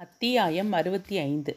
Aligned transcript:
அத்தியாயம் 0.00 0.72
அறுபத்தி 0.72 1.18
ஐந்து. 1.18 1.56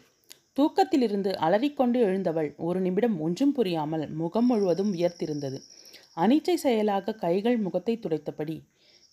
தூக்கத்திலிருந்து 0.56 1.34
அலறிக்கொண்டு 1.36 2.00
எழுந்தவள் 2.00 2.54
ஒரு 2.58 2.80
நிமிடம் 2.80 3.22
ஒன்றும் 3.22 3.52
புரியாமல் 3.52 4.10
முகம் 4.10 4.46
முழுவதும் 4.46 4.96
உயர்த்திருந்தது 4.96 5.62
அனிச்சை 6.16 6.54
செயலாக 6.54 7.14
கைகள் 7.14 7.58
முகத்தை 7.58 8.00
துடைத்தபடி 8.02 8.62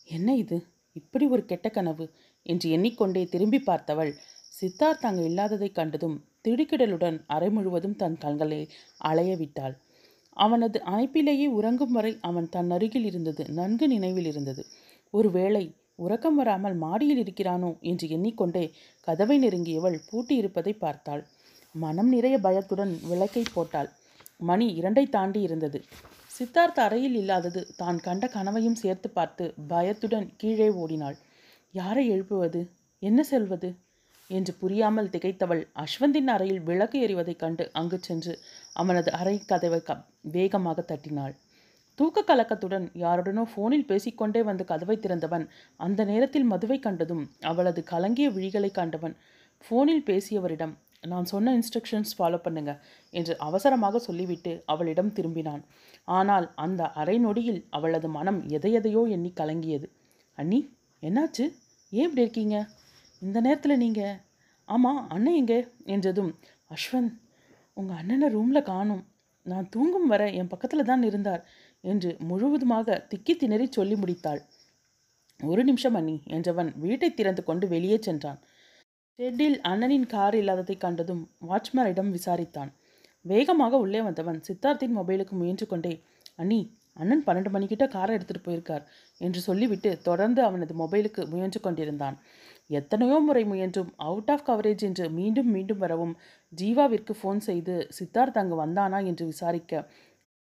என்ன 0.04 0.36
இது? 0.36 0.64
இப்படி 0.92 1.26
ஒரு 1.26 1.44
கெட்ட 1.44 1.68
கனவு? 1.68 2.10
என்று 2.42 2.70
எண்ணிக்கொண்டே 2.70 3.24
திரும்பி 3.24 3.62
பார்த்தவள் 3.66 4.12
சித்தார்த் 4.60 5.06
அங்கு 5.06 5.24
இல்லாததைக் 5.24 5.74
கண்டதும் 5.74 6.24
திடுக்கிடலுடன் 6.48 7.20
அறை 7.26 7.50
முழுவதும் 7.50 7.96
தன் 7.96 8.18
கண்களை 8.18 8.68
அலைய 8.98 9.36
விட்டாள். 9.36 9.76
அவனது 10.32 10.80
அணைப்பிலேயே 10.86 11.46
உறங்கும் 11.46 11.92
வரை 11.92 12.18
அவன் 12.20 12.48
தன் 12.48 12.70
அருகில் 12.70 13.04
இருந்தது 13.04 13.44
நன்கு 13.48 13.88
நினைவில் 13.88 14.26
இருந்தது. 14.26 14.64
ஒருவேளை 15.10 15.72
உறக்கம் 15.98 16.36
வராமல் 16.36 16.74
மாடியில் 16.74 17.20
இருக்கிறானோ 17.24 17.70
என்று 17.80 18.06
எண்ணிக்கொண்டே 18.08 18.64
கதவை 19.00 19.36
நெருங்கியவள் 19.44 19.96
பூட்டியிருப்பதை 20.10 20.72
பார்த்தாள். 20.78 21.22
மனம் 21.74 22.08
நிறைய 22.08 22.36
பயத்துடன் 22.38 22.92
விளக்கை 23.02 23.42
போட்டாள். 23.54 23.88
மணி 24.36 24.66
இரண்டை 24.80 25.04
தாண்டி 25.08 25.40
இருந்தது. 25.40 25.78
சித்தார்த் 26.38 26.80
அறையில் 26.80 27.14
இல்லாதது 27.14 27.60
தான் 27.76 27.98
கண்ட 28.00 28.26
கனவையும் 28.26 28.74
சேர்த்து 28.74 29.10
பார்த்து 29.10 29.44
பயத்துடன் 29.68 30.28
கீழே 30.36 30.68
ஓடினாள். 30.70 31.16
யாரை 31.74 32.04
எழுப்புவது? 32.08 32.60
என்ன 33.02 33.22
செல்வது? 33.22 33.70
என்று 34.30 34.52
புரியாமல் 34.54 35.10
திகைத்தவள் 35.10 35.62
அஸ்வந்தின் 35.74 36.26
அறையில் 36.26 36.60
விளக்கு 36.60 36.98
எறிவதைக் 37.06 37.38
கண்டு 37.38 37.64
அங்கு 37.72 37.98
சென்று 37.98 38.32
அவனது 38.72 39.10
அறை 39.12 39.36
கதவை 39.46 39.80
க 39.82 39.96
வேகமாக 40.32 40.80
தட்டினாள். 40.80 41.34
தூக்க 41.98 42.22
கலக்கத்துடன் 42.22 42.86
யாருடனோ 43.04 43.42
ஃபோனில் 43.52 43.86
பேசிக்கொண்டே 43.86 44.40
வந்து 44.42 44.64
கதவை 44.64 44.96
திறந்தவன். 44.98 45.44
அந்த 45.76 46.00
நேரத்தில் 46.04 46.44
மதுவை 46.44 46.78
கண்டதும் 46.78 47.24
அவளது 47.40 47.80
கலங்கிய 47.84 48.28
விழிகளை 48.30 48.70
கண்டவன். 48.70 49.14
ஃபோனில் 49.64 50.04
பேசியவரிடம் 50.10 50.74
நான் 51.08 51.24
சொன்ன 51.24 51.52
இன்ஸ்ட்ரக்ஷன்ஸ் 51.58 52.12
ஃபாலோ 52.18 52.38
பண்ணுங்க 52.38 52.72
என்று 53.12 53.34
அவசரமாக 53.38 53.98
சொல்லிவிட்டு 53.98 54.52
அவளிடம் 54.66 55.12
திரும்பினான். 55.12 55.62
ஆனால் 56.08 56.46
அந்த 56.54 56.82
அரை 57.00 57.16
நொடியில் 57.18 57.60
அவளது 57.70 58.08
மனம் 58.08 58.40
எதையெதையோ 58.48 59.02
எண்ணி 59.16 59.30
கலங்கியது. 59.40 59.86
அண்ணி 60.38 60.60
என்னாச்சு? 61.02 61.44
ஏன் 61.92 62.06
இப்படி 62.08 62.24
இருக்கீங்க? 62.26 62.56
இந்த 63.22 63.38
நேரத்தில் 63.40 63.80
நீங்கள் 63.84 64.16
ஆமாம் 64.68 65.02
அண்ணன் 65.08 65.34
எங்கே? 65.34 65.60
என்றதும் 65.84 66.32
அஸ்வந்த் 66.74 67.14
உங்கள் 67.76 67.96
அண்ணனை 67.96 68.28
ரூமில் 68.28 68.68
காணும். 68.72 69.04
நான் 69.46 69.68
தூங்கும் 69.68 70.06
வரை 70.06 70.26
என் 70.34 70.50
பக்கத்தில் 70.52 70.88
தான் 70.90 71.02
இருந்தார். 71.02 71.42
என்று 71.84 72.10
முழுவதுமாக 72.20 72.98
திக்கி 73.10 73.34
திணறி 73.36 73.66
சொல்லி 73.70 73.94
முடித்தாள். 73.94 74.40
ஒரு 75.40 75.62
நிமிஷம் 75.64 75.94
அண்ணி 75.94 76.16
என்றவன் 76.26 76.70
வீட்டை 76.76 77.10
திறந்து 77.14 77.42
கொண்டு 77.44 77.66
வெளியே 77.68 77.98
சென்றான். 77.98 78.40
ஷெட்டில் 79.18 79.58
அண்ணனின் 79.68 80.06
கார் 80.06 80.34
இல்லாததை 80.34 80.76
கண்டதும் 80.76 81.22
வாட்ச்மேனிடம் 81.48 82.10
விசாரித்தான். 82.10 82.70
வேகமாக 83.24 83.76
உள்ளே 83.76 84.00
வந்தவன் 84.00 84.40
சித்தார்த்தின் 84.48 84.96
மொபைலுக்கு 84.96 85.34
முயன்று 85.36 85.66
கொண்டே 85.66 85.94
அண்ணி 86.36 86.60
அண்ணன் 86.96 87.24
பன்னெண்டு 87.26 87.50
மணிக்கிட்ட 87.54 87.84
காரை 87.88 88.12
எடுத்துகிட்டு 88.16 88.46
போயிருக்கார் 88.46 88.84
என்று 89.20 89.40
சொல்லிவிட்டு 89.40 89.90
தொடர்ந்து 90.02 90.40
அவனது 90.42 90.74
மொபைலுக்கு 90.74 91.22
முயன்று 91.28 91.60
கொண்டிருந்தான். 91.60 92.16
எத்தனையோ 92.70 93.18
முறை 93.18 93.42
முயன்றும் 93.44 93.90
அவுட் 93.96 94.30
ஆஃப் 94.30 94.44
கவரேஜ் 94.48 94.82
என்று 94.88 95.04
மீண்டும் 95.10 95.50
மீண்டும் 95.50 95.78
வரவும் 95.78 96.14
ஜீவாவிற்கு 96.52 97.14
ஃபோன் 97.20 97.40
செய்து 97.48 97.74
சித்தார்த் 97.98 98.40
அங்கு 98.40 98.56
வந்தானா? 98.64 98.98
என்று 99.06 99.26
விசாரிக்க 99.26 99.82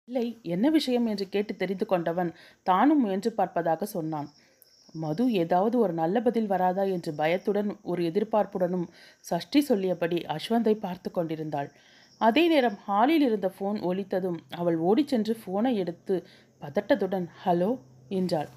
இல்லை 0.08 0.26
என்ன 0.56 0.66
விஷயம் 0.70 1.08
என்று 1.12 1.26
கேட்டு 1.30 1.54
தெரிந்து 1.56 1.86
கொண்டவன் 1.86 2.30
தானும் 2.64 3.02
முயன்று 3.04 3.32
பார்ப்பதாக 3.38 3.88
சொன்னான். 3.96 4.28
மது 4.96 5.24
ஏதாவது 5.42 5.76
ஒரு 5.84 5.94
நல்ல 6.00 6.18
பதில் 6.28 6.48
வராதா 6.52 6.84
என்று 6.96 7.12
பயத்துடன் 7.22 7.70
ஒரு 7.92 8.02
எதிர்பார்ப்புடனும் 8.10 8.86
சஷ்டி 9.30 9.62
சொல்லியபடி 9.70 10.20
அஸ்வந்தை 10.36 10.74
பார்த்து 10.86 11.10
கொண்டிருந்தாள். 11.12 11.70
அதே 12.22 12.44
நேரம் 12.54 12.78
ஹாலில் 12.86 13.26
இருந்த 13.28 13.50
ஃபோன் 13.56 13.80
ஒலித்ததும் 13.90 14.40
அவள் 14.62 14.78
ஓடிச் 14.90 15.12
சென்று 15.14 15.36
ஃபோனை 15.42 15.74
எடுத்து 15.84 16.16
பதட்டத்துடன் 16.62 17.28
ஹலோ 17.44 17.70
என்றாள். 18.20 18.50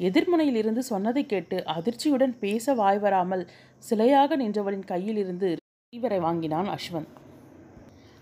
எதிர்முனையில் 0.00 0.60
இருந்து 0.62 0.82
சொன்னதை 0.92 1.24
கேட்டு 1.32 1.56
அதிர்ச்சியுடன் 1.76 2.34
பேச 2.44 2.74
வாய் 2.74 3.02
வராமல் 3.04 3.44
சிலையாக 3.82 4.36
நின்றவளின் 4.42 4.88
கையில் 4.92 5.20
இருந்து 5.24 5.50
ரிசீவரை 5.58 6.20
வாங்கினான் 6.28 6.70
அஸ்வந்த். 6.76 7.12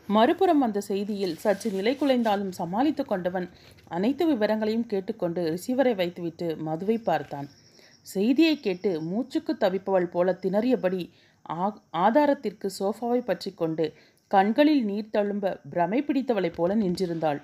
மறுபுறம் 0.09 0.63
வந்த 0.65 0.79
செய்தியில் 0.89 1.37
சற்று 1.37 1.69
நிலை 1.71 1.93
குலைந்தாலும் 1.95 2.53
சமாளித்து 2.59 3.05
கொண்டவன் 3.05 3.47
அனைத்து 3.89 4.25
விவரங்களையும் 4.27 4.89
கேட்டுக்கொண்டு 4.93 5.43
ரிசீவரை 5.51 5.95
வைத்துவிட்டு 5.95 6.47
மதுவை 6.69 6.97
பார்த்தான். 6.99 7.49
செய்தியை 8.07 8.55
கேட்டு 8.61 8.91
மூச்சுக்கு 9.11 9.53
தவிப்பவள் 9.55 10.09
போல 10.15 10.33
திணறியபடி 10.43 11.03
ஆ 11.55 11.67
ஆதாரத்திற்கு 12.05 12.69
சோஃபாவை 12.79 13.21
பற்றி 13.21 13.51
கொண்டு 13.55 13.87
கண்களில் 14.31 14.85
நீர் 14.85 15.13
தழும்ப 15.17 15.55
பிரமை 15.71 16.01
பிடித்தவளைப் 16.03 16.57
போல 16.59 16.75
நின்றிருந்தாள். 16.75 17.41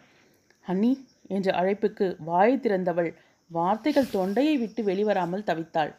ஹன்னி 0.67 0.93
என்ற 1.29 1.49
அழைப்புக்கு 1.53 2.07
வாயை 2.21 2.55
திறந்தவள் 2.59 3.11
வார்த்தைகள் 3.51 4.13
தொண்டையை 4.17 4.55
விட்டு 4.57 4.81
வெளிவராமல் 4.83 5.49
தவித்தாள். 5.51 5.93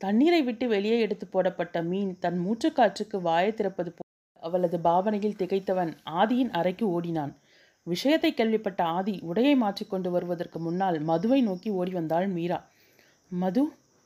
தண்ணீரை 0.00 0.42
விட்டு 0.42 0.66
வெளியே 0.68 0.98
எடுத்து 1.00 1.26
போடப்பட்ட 1.26 1.82
மீன் 1.82 2.12
தன் 2.18 2.38
மூச்சுக்காற்றுக்கு 2.44 3.16
வாயை 3.20 3.50
திறப்பது 3.54 3.90
போ 3.90 4.02
அவளது 4.40 4.76
பாவனையில் 4.80 5.38
திகைத்தவன் 5.38 5.92
ஆதியின் 6.20 6.50
அறைக்கு 6.50 6.86
ஓடினான். 6.90 7.32
விஷயத்தை 7.86 8.30
கேள்விப்பட்ட 8.34 8.80
ஆதி 8.98 9.14
உடையை 9.30 9.54
மாற்றிக்கொண்டு 9.56 10.08
வருவதற்கு 10.10 10.58
முன்னால் 10.58 10.98
மதுவை 11.00 11.40
நோக்கி 11.42 11.70
ஓடி 11.70 11.90
வந்தாள் 11.90 12.28
மீரா. 12.28 12.58
மது 13.32 13.62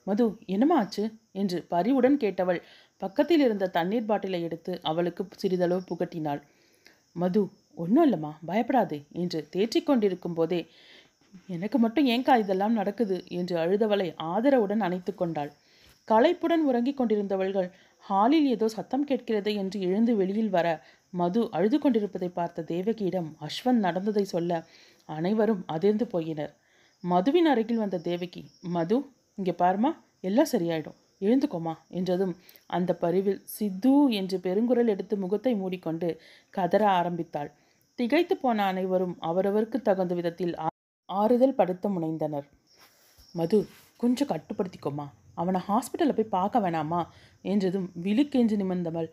மது 0.06 0.25
என்னமா 0.47 0.77
ஆச்சு? 0.77 1.05
என்று 1.33 1.59
பரிவுடன் 1.69 2.17
கேட்டவள் 2.17 2.61
பக்கத்தில் 3.03 3.41
இருந்த 3.41 3.67
தண்ணீர் 3.69 4.05
பாட்டிலை 4.05 4.41
எடுத்து 4.43 4.72
அவளுக்கு 4.83 5.22
சிறிதளவு 5.37 5.83
புகட்டினாள். 5.91 6.41
மது 7.16 7.41
ஒன்றும் 7.75 8.05
இல்லைம்மா 8.06 8.33
பயப்படாதே 8.47 8.99
என்று 9.12 9.39
தேற்றிக் 9.51 9.87
கொண்டிருக்கும் 9.87 10.34
போதே 10.34 10.61
எனக்கு 11.47 11.78
மட்டும் 11.78 12.06
ஏங்கா 12.06 12.34
இதெல்லாம் 12.37 12.72
நடக்குது 12.72 13.16
என்று 13.28 13.55
அழுதவளை 13.56 14.09
ஆதரவுடன் 14.22 14.83
அணைத்து 14.87 15.12
கொண்டாள். 15.15 15.51
களைப்புடன் 16.09 16.65
உறங்கிக் 16.69 16.99
கொண்டிருந்தவள்கள் 17.01 17.69
ஹாலில் 18.04 18.48
ஏதோ 18.54 18.66
சத்தம் 18.75 19.06
கேட்கிறது 19.10 19.50
என்று 19.54 19.78
எழுந்து 19.81 20.12
வெளியில் 20.16 20.53
வர 20.56 20.66
மது 21.12 21.41
அழுது 21.56 21.76
கொண்டிருப்பதை 21.78 22.28
பார்த்த 22.31 22.65
தேவகியிடம் 22.72 23.28
அஸ்வந்த் 23.41 23.84
நடந்ததை 23.87 24.25
சொல்ல 24.25 24.53
அனைவரும் 25.09 25.62
அதிர்ந்து 25.66 26.06
போயினர். 26.12 26.53
மதுவின் 27.04 27.48
அருகில் 27.53 27.81
வந்த 27.82 28.03
தேவகி 28.09 28.42
மது 28.76 28.97
இங்கே 29.38 29.54
பாருமா 29.62 29.91
எல்லாம் 30.20 30.53
சரியாயிடும். 30.53 30.98
எழுந்துக்கோமா 31.20 31.75
என்றதும் 31.91 32.34
அந்த 32.70 32.91
பரிவில் 33.03 33.41
சித்து 33.47 33.94
என்று 34.10 34.36
பெருங்குரல் 34.38 34.92
எடுத்து 34.94 35.16
முகத்தை 35.16 35.53
மூடிக்கொண்டு 35.54 36.09
கதற 36.54 36.82
ஆரம்பித்தாள். 36.98 37.50
திகைத்து 37.98 38.34
போன 38.36 38.65
அனைவரும் 38.65 39.16
அவரவருக்கு 39.22 39.81
தகுந்த 39.82 40.15
விதத்தில் 40.15 40.54
ஆறுதல் 41.09 41.59
படுத்த 41.59 41.88
முனைந்தனர். 41.88 42.47
மது 43.34 43.59
கொஞ்சம் 44.00 44.31
கட்டுப்படுத்திக்கோமா 44.32 45.06
அவனை 45.34 45.61
ஹாஸ்பிட்டலில் 45.69 46.17
போய் 46.17 46.34
பார்க்க 46.37 46.59
வேணாமா? 46.59 47.06
என்றதும் 47.43 47.91
விழுக்கெஞ்சு 47.95 48.56
நிமிர்ந்தவள். 48.56 49.09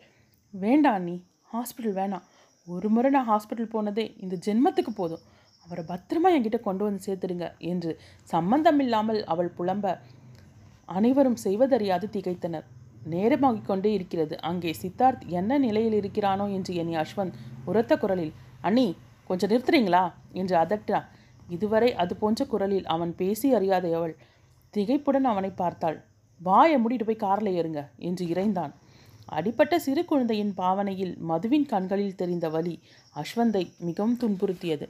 வேண்டாம் 0.50 1.02
நீ 1.02 1.22
ஹாஸ்பிட்டல் 1.52 1.96
வேணாம். 2.00 2.22
ஒரு 2.66 2.88
முறை 2.88 3.10
நான் 3.10 3.28
ஹாஸ்பிட்டல் 3.28 3.70
போனதே 3.70 4.14
இந்த 4.18 4.36
ஜென்மத்துக்கு 4.46 4.90
போதும். 4.94 5.20
அவரை 5.64 5.84
பத்திரமா 5.84 6.28
என்கிட்ட 6.36 6.60
கொண்டு 6.60 6.84
வந்து 6.84 7.02
சேர்த்துடுங்க 7.06 7.58
என்று 7.58 8.00
சம்பந்தம் 8.22 8.78
இல்லாமல் 8.78 9.24
அவள் 9.24 9.52
புலம்ப. 9.58 9.98
அனைவரும் 10.84 11.36
செய்வதறியாது 11.36 12.08
திகைத்தனர். 12.12 12.64
நேரமாகிக் 13.10 13.64
கொண்டே 13.64 13.92
இருக்கிறது. 13.92 14.40
அங்கே 14.40 14.74
சித்தார்த் 14.82 15.26
என்ன 15.26 15.58
நிலையில் 15.58 16.00
இருக்கிறானோ? 16.00 16.52
என்று 16.52 16.74
எண்ணி 16.74 16.96
அஸ்வந்த் 16.96 17.32
உரத்த 17.64 17.96
குரலில் 17.96 18.32
அண்ணி 18.60 18.96
கொஞ்சம் 19.24 19.50
நிறுத்துறீங்களா? 19.50 20.12
என்று 20.32 20.56
அதட்டான். 20.56 21.04
இதுவரை 21.48 21.94
அது 21.94 22.16
போன்ற 22.16 22.44
குரலில் 22.44 22.86
அவன் 22.86 23.14
பேசி 23.14 23.54
அறியாதவள் 23.54 24.14
திகைப்புடன் 24.76 25.30
அவனை 25.32 25.50
பார்த்தாள். 25.50 26.04
வாயை 26.40 26.76
மூடிட்டு 26.76 27.04
போய் 27.04 27.24
காரில் 27.24 27.54
ஏறுங்க 27.58 27.88
என்று 27.98 28.24
இறைந்தான். 28.26 28.72
அடிப்பட்ட 29.26 29.78
சிறு 29.78 30.04
குழந்தையின் 30.04 30.54
பாவனையில் 30.54 31.14
மதுவின் 31.30 31.66
கண்களில் 31.66 32.16
தெரிந்த 32.16 32.48
வலி 32.48 32.74
அஸ்வந்தை 33.16 33.62
மிகவும் 33.78 34.18
துன்புறுத்தியது. 34.22 34.86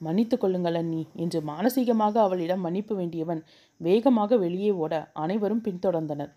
மன்னித்து 0.00 0.38
கொள்ளுங்கள் 0.38 0.74
அண்ணி 0.74 1.06
என்று 1.14 1.40
மானசீகமாக 1.40 2.14
அவளிடம் 2.18 2.60
மன்னிப்பு 2.60 2.94
வேண்டியவன் 2.96 3.42
வேகமாக 3.80 4.36
வெளியே 4.36 4.70
ஓட 4.70 5.10
அனைவரும் 5.12 5.62
பின்தொடர்ந்தனர். 5.64 6.32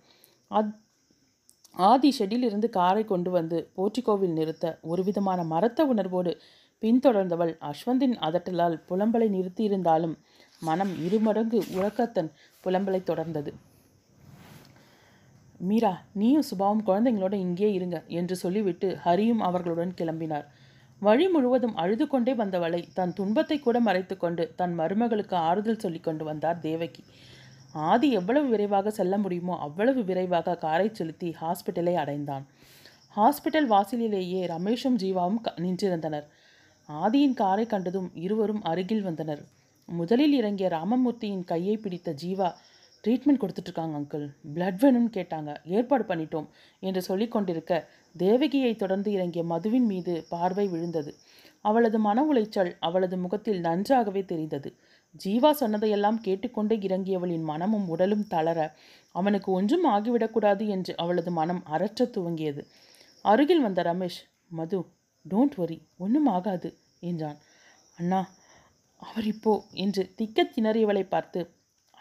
அத் 0.47 0.73
ஆதி 1.89 2.09
ஷெட்டில் 2.19 2.43
இருந்து 2.43 2.69
காரை 2.69 3.03
கொண்டு 3.05 3.31
வந்து 3.31 3.71
போர்ட்டிகோவில் 3.75 4.33
நிறுத்த 4.33 4.79
ஒருவிதமான 4.81 5.43
மரத்த 5.43 5.85
உணர்வோடு 5.85 6.31
பின்தொடர்ந்தவள் 6.83 7.53
அஸ்வந்தின் 7.61 8.15
அதட்டலால் 8.27 8.77
புலம்பலை 8.89 9.27
நிறுத்தியிருந்தாலும் 9.29 10.15
மனம் 10.59 10.93
இருமடங்கு 11.05 11.59
உறக்கத்தன் 11.75 12.31
புலம்பலை 12.63 13.01
தொடர்ந்தது. 13.03 13.53
மீரா 15.57 16.01
நீயும் 16.11 16.43
சுபாவும் 16.51 16.77
குழந்தைங்களோட 16.85 17.33
இங்கே 17.33 17.73
இருங்க 17.73 18.03
என்று 18.07 18.35
சொல்லிவிட்டு 18.35 18.97
ஹரியும் 19.05 19.35
அவர்களுடன் 19.35 19.93
கிளம்பினார். 19.97 20.45
வழி 20.99 21.27
முழுவதும் 21.27 21.75
அழுது 21.75 22.07
கொண்டே 22.07 22.33
வந்தவளை 22.33 22.83
தன் 22.93 23.13
துன்பத்தை 23.13 23.59
கூட 23.59 23.79
மறைத்து 23.79 24.17
கொண்டு 24.17 24.53
தன் 24.55 24.79
மருமகளுக்கு 24.79 25.33
ஆறுதல் 25.33 25.79
சொல்லி 25.79 25.99
கொண்டு 25.99 26.23
வந்தார் 26.23 26.59
தேவகி. 26.59 27.03
ஆதி 27.73 28.11
எவ்வளவு 28.11 28.47
விரைவாக 28.47 28.89
செல்ல 28.89 29.17
முடியுமோ 29.17 29.57
அவ்வளவு 29.57 30.03
விரைவாக 30.03 30.57
காரை 30.57 30.89
செலுத்தி 30.93 31.35
ஹாஸ்பிட்டலை 31.41 31.93
அடைந்தான். 31.93 32.45
ஹாஸ்பிட்டல் 33.15 33.65
வாசலிலேயே 33.65 34.45
ரமேஷும் 34.45 34.95
ஜீவாவும் 34.97 35.41
க- 35.41 35.53
நின்றிருந்தனர். 35.57 36.23
ஆதியின் 36.91 37.33
காரை 37.33 37.65
கண்டதும் 37.65 38.11
இருவரும் 38.13 38.63
அருகில் 38.63 39.01
வந்தனர். 39.01 39.45
முதலில் 39.85 40.33
இறங்கிய 40.33 40.67
ராமமூர்த்தியின் 40.67 41.43
கையை 41.43 41.77
பிடித்த 41.77 42.15
ஜீவா 42.25 42.51
ட்ரீட்மெண்ட் 43.03 43.41
கொடுத்துட்ருக்காங்க 43.43 43.95
அங்கிள். 43.99 44.25
பிளட் 44.53 44.79
வேணும்னு 44.83 45.11
கேட்டாங்க. 45.17 45.55
ஏற்பாடு 45.63 46.03
பண்ணிட்டோம் 46.03 46.47
என்று 46.79 47.01
சொல்லி 47.01 47.27
கொண்டிருக்க 47.27 47.89
தேவகியை 48.17 48.75
தொடர்ந்து 48.75 49.11
இறங்கிய 49.11 49.43
மதுவின் 49.43 49.85
மீது 49.85 50.25
பார்வை 50.29 50.67
விழுந்தது. 50.67 51.13
அவளது 51.61 51.99
மன 51.99 52.23
உளைச்சல் 52.33 52.71
அவளது 52.79 53.17
முகத்தில் 53.17 53.59
நன்றாகவே 53.59 54.25
தெரிந்தது. 54.25 54.75
ஜீவா 55.25 55.51
சொன்னதையெல்லாம் 55.51 56.19
கேட்டுக்கொண்டே 56.21 56.77
இறங்கியவளின் 56.77 57.43
மனமும் 57.43 57.87
உடலும் 57.87 58.27
தளர 58.27 58.75
அவனுக்கு 59.11 59.51
ஒன்றும் 59.51 59.85
ஆகிவிடக்கூடாது 59.85 60.67
என்று 60.67 60.97
அவளது 60.97 61.31
மனம் 61.31 61.63
அரற்றத் 61.71 62.13
துவங்கியது. 62.17 62.63
அருகில் 63.21 63.61
வந்த 63.61 63.83
ரமேஷ் 63.83 64.19
மது 64.49 64.85
டோன்ட் 65.29 65.55
வரி 65.55 65.87
ஒன்றும் 65.97 66.25
ஆகாது 66.25 66.77
என்றான். 66.99 67.37
அண்ணா 67.97 68.29
அவர் 68.97 69.25
இப்போ 69.25 69.63
என்று 69.71 70.13
திக்கத் 70.17 70.53
திணறியவளை 70.55 71.07
பார்த்து 71.07 71.49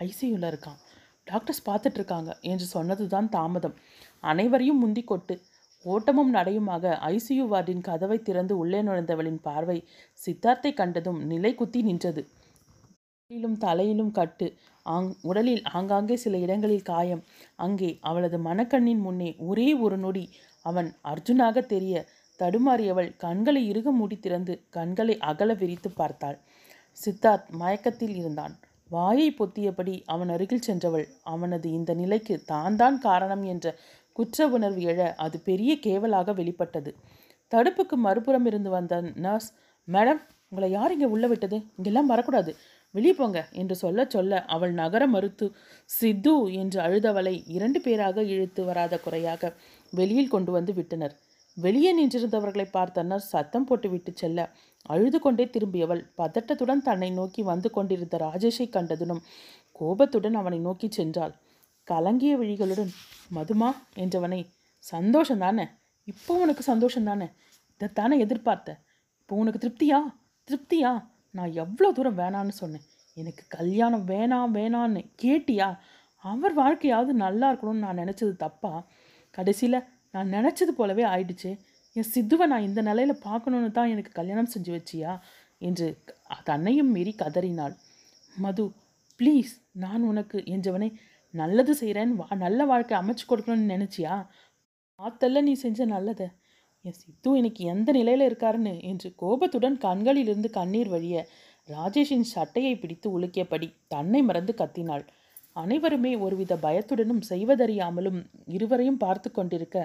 ஐசியூவில் 0.00 0.48
இருக்கான். 0.50 0.80
டாக்டர்ஸ் 1.26 1.66
பார்த்துட்டு 1.68 1.94
இருக்காங்க 1.94 2.38
என்று 2.40 2.64
சொன்னதுதான் 2.64 3.28
தாமதம். 3.28 3.76
அனைவரையும் 4.20 4.78
முந்தி 4.78 5.02
கொட்டு 5.02 5.36
ஓட்டமும் 5.84 6.34
நடையுமாக 6.34 6.84
ஐசியூ 7.08 7.44
வார்டின் 7.52 7.80
கதவை 7.80 8.22
திறந்து 8.22 8.58
உள்ளே 8.58 8.82
நுழைந்தவளின் 8.82 9.40
பார்வை 9.42 9.78
சித்தார்த்தை 10.26 10.74
கண்டதும் 10.74 11.20
நிலை 11.24 11.54
குத்தி 11.54 11.82
நின்றது. 11.82 12.22
உடலிலும் 13.30 13.58
தலையிலும் 13.58 14.10
கட்டு. 14.10 14.46
ஆங் 14.86 15.14
உடலில் 15.22 15.62
ஆங்காங்கே 15.72 16.16
சில 16.16 16.38
இடங்களில் 16.38 16.82
காயம். 16.82 17.22
அங்கே 17.56 17.98
அவளது 18.00 18.38
மனக்கண்ணின் 18.38 19.00
முன்னே 19.00 19.30
ஒரே 19.38 19.68
ஒரு 19.74 19.98
நொடி. 19.98 20.24
அவன் 20.62 20.90
அர்ஜுனாக 21.04 21.66
தெரிய 21.66 22.04
தடுமாறியவள் 22.40 23.10
கண்களை 23.16 23.62
இறுக 23.70 23.90
மூடி 23.90 24.16
திறந்து 24.18 24.54
கண்களை 24.70 25.18
அகல 25.30 25.52
விரித்து 25.54 25.90
பார்த்தாள். 25.90 26.38
சித்தார்த் 26.98 27.48
மயக்கத்தில் 27.50 28.14
இருந்தான். 28.14 28.54
வாயை 28.90 29.28
பொத்தியபடி 29.38 29.94
அவன் 30.14 30.30
அருகில் 30.34 30.66
சென்றவள். 30.68 31.06
அவனது 31.32 31.68
இந்த 31.78 31.92
நிலைக்கு 31.94 32.34
தான் 32.52 32.76
தான் 32.80 32.96
காரணம் 33.06 33.44
என்ற 33.52 33.66
குற்ற 34.16 34.46
உணர்வு 34.56 34.82
எழ 34.92 35.00
அது 35.24 35.36
பெரிய 35.48 35.72
கேவலாக 35.86 36.34
வெளிப்பட்டது. 36.40 36.90
தடுப்புக்கு 37.52 37.96
மறுபுறம் 38.06 38.46
இருந்து 38.50 38.70
வந்த 38.76 38.94
நர்ஸ் 39.26 39.50
மேடம் 39.88 40.20
உங்களை 40.52 40.68
யார் 40.70 40.94
இங்கே 40.94 41.08
உள்ள 41.14 41.26
விட்டது? 41.32 41.56
இங்கெல்லாம் 41.76 42.10
வரக்கூடாது. 42.12 42.50
வெளியே 42.94 43.14
போங்க 43.14 43.38
என்று 43.60 43.74
சொல்ல 43.82 44.00
சொல்ல 44.14 44.38
அவள் 44.54 44.72
நகர 44.82 45.02
மறுத்து 45.14 45.46
சித்து 45.90 46.34
என்று 46.60 46.78
அழுதவளை 46.86 47.34
இரண்டு 47.56 47.78
பேராக 47.86 48.22
இழுத்து 48.34 48.62
வராத 48.64 48.94
குறையாக 49.04 49.52
வெளியில் 49.92 50.32
கொண்டு 50.34 50.50
வந்து 50.52 50.72
விட்டனர். 50.78 51.14
வெளியே 51.56 51.90
நின்றிருந்தவர்களை 51.98 52.66
பார்த்த 52.70 53.18
சத்தம் 53.18 53.64
போட்டுவிட்டு 53.64 54.12
செல்ல 54.14 54.40
அழுது 54.82 55.18
கொண்டே 55.20 55.44
திரும்பியவள் 55.44 56.02
பதட்டத்துடன் 56.18 56.82
தன்னை 56.82 57.10
நோக்கி 57.10 57.42
வந்து 57.42 57.70
கொண்டிருந்த 57.70 58.16
ராஜேஷை 58.16 58.66
கண்டதுனும் 58.70 59.22
கோபத்துடன் 59.72 60.34
அவனை 60.34 60.58
நோக்கி 60.58 60.88
சென்றாள். 60.88 61.32
கலங்கிய 61.88 62.34
விழிகளுடன் 62.36 62.92
மதுமா 63.34 63.70
என்றவனை 63.94 64.40
சந்தோஷம் 64.78 65.38
தானே 65.38 65.66
இப்போ 66.04 66.34
உனக்கு 66.34 66.62
சந்தோஷம் 66.62 67.04
தானே 67.04 67.28
இதைத்தானே 67.80 68.18
எதிர்பார்த்த? 68.18 68.70
இப்போ 69.20 69.36
உனக்கு 69.36 69.60
திருப்தியா? 69.64 69.98
திருப்தியா? 70.48 70.92
நான் 71.30 71.52
எவ்வளோ 71.52 71.92
தூரம் 71.92 72.18
வேணான்னு 72.18 72.54
சொன்னேன். 72.62 72.86
எனக்கு 73.16 73.42
கல்யாணம் 73.48 74.06
வேணாம் 74.08 74.54
வேணான்னு 74.58 75.02
கேட்டியா? 75.22 75.68
அவர் 76.24 76.54
வாழ்க்கையாவது 76.54 77.12
நல்லா 77.24 77.52
இருக்கணும்னு 77.52 77.84
நான் 77.86 78.00
நினச்சது 78.02 78.32
தப்பா? 78.36 78.72
கடைசியில் 79.30 79.86
நான் 80.16 80.32
நினச்சது 80.36 80.72
போலவே 80.76 81.04
ஆயிடுச்சு. 81.14 81.50
என் 81.96 82.10
சித்துவை 82.14 82.46
நான் 82.52 82.66
இந்த 82.68 82.80
நிலையில் 82.82 83.22
பார்க்கணுன்னு 83.24 83.70
தான் 83.78 83.92
எனக்கு 83.94 84.12
கல்யாணம் 84.12 84.52
செஞ்சு 84.54 84.72
வச்சியா? 84.78 85.12
என்று 85.68 85.86
தன்னையும் 86.44 86.90
மீறி 86.94 87.12
கதறினாள். 87.12 87.74
மது 88.36 88.64
ப்ளீஸ் 89.20 89.52
நான் 89.84 90.02
உனக்கு 90.02 90.38
என்றவனை 90.54 90.88
நல்லது 91.34 91.72
செய்கிறேன் 91.74 92.12
வா 92.18 92.26
நல்ல 92.42 92.60
வாழ்க்கை 92.64 92.94
அமைச்சு 92.98 93.24
கொடுக்கணும்னு 93.28 93.72
நினச்சியா? 93.74 94.14
பார்த்தல்ல 95.00 95.42
நீ 95.48 95.52
செஞ்ச 95.62 95.86
நல்லதை. 95.94 96.26
என் 96.84 96.98
சித்து 97.00 97.30
எனக்கு 97.40 97.62
எந்த 97.72 97.88
நிலையில் 97.92 98.24
இருக்காருன்னு 98.28 98.74
என்று 98.90 99.08
கோபத்துடன் 99.22 99.76
கண்களிலிருந்து 99.84 100.50
கண்ணீர் 100.50 100.90
வழிய 100.94 101.24
ராஜேஷின் 101.68 102.26
சட்டையை 102.34 102.74
பிடித்து 102.76 103.08
உலுக்கியபடி 103.16 103.68
தன்னை 103.94 104.20
மறந்து 104.22 104.52
கத்தினாள். 104.58 105.04
அனைவருமே 105.56 106.12
ஒருவித 106.26 106.54
பயத்துடனும் 106.64 107.22
செய்வதறியாமலும் 107.30 108.18
இருவரையும் 108.56 109.00
பார்த்து 109.04 109.28
கொண்டிருக்க 109.30 109.76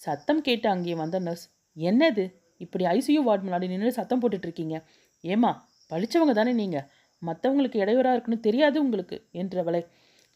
சத்தம் 0.00 0.42
கேட்டு 0.46 0.68
அங்கே 0.74 0.94
வந்த 1.02 1.16
நர்ஸ் 1.26 1.46
என்னது? 1.76 2.24
இப்படி 2.60 2.84
ஐசியூ 2.94 3.20
வார்டு 3.26 3.44
முன்னாடி 3.46 3.66
நின்று 3.72 3.98
சத்தம் 3.98 4.20
போட்டுட்டு 4.22 4.48
இருக்கீங்க 4.48 4.76
ஏமா 5.24 5.50
படிச்சவங்க 5.90 6.34
தானே 6.38 6.52
நீங்கள் 6.62 6.86
மற்றவங்களுக்கு 7.22 7.78
இடையூறாக 7.82 8.14
இருக்குன்னு 8.16 8.46
தெரியாது 8.48 8.76
உங்களுக்கு? 8.84 9.16
என்றவளை 9.40 9.82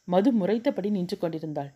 மது 0.08 0.30
முறைத்தபடி 0.40 0.88
நின்று 0.96 1.16
கொண்டிருந்தாள். 1.18 1.70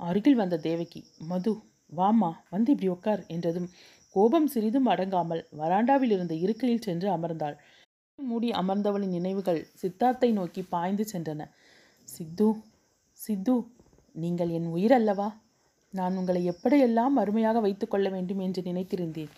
அருகில் 0.00 0.40
வந்த 0.42 0.56
தேவகி 0.66 1.00
மது 1.30 1.52
வாமா 1.92 2.30
வந்து 2.54 2.70
இப்படி 2.74 2.88
உட்கார் 2.94 3.22
என்றதும் 3.34 3.68
கோபம் 4.16 4.48
சிறிதும் 4.54 4.88
அடங்காமல் 4.92 5.42
வராண்டாவில் 5.60 6.12
இருந்த 6.16 6.34
இருக்கையில் 6.44 6.84
சென்று 6.86 7.08
அமர்ந்தாள். 7.16 7.56
மூடி 8.18 8.48
அமர்ந்தவளின் 8.60 9.14
நினைவுகள் 9.18 9.60
சித்தார்த்தை 9.80 10.30
நோக்கி 10.38 10.62
பாய்ந்து 10.74 11.04
சென்றன. 11.12 11.42
சித்து 12.16 12.48
சித்து 13.18 13.54
நீங்கள் 14.16 14.50
என் 14.58 14.68
உயிர் 14.76 14.94
அல்லவா 14.98 15.28
நான் 15.94 16.16
உங்களை 16.20 16.40
எப்படியெல்லாம் 16.52 17.14
அருமையாக 17.22 17.58
வைத்துக்கொள்ள 17.64 18.06
வேண்டும் 18.14 18.40
என்று 18.46 18.60
நினைத்திருந்தேன். 18.68 19.32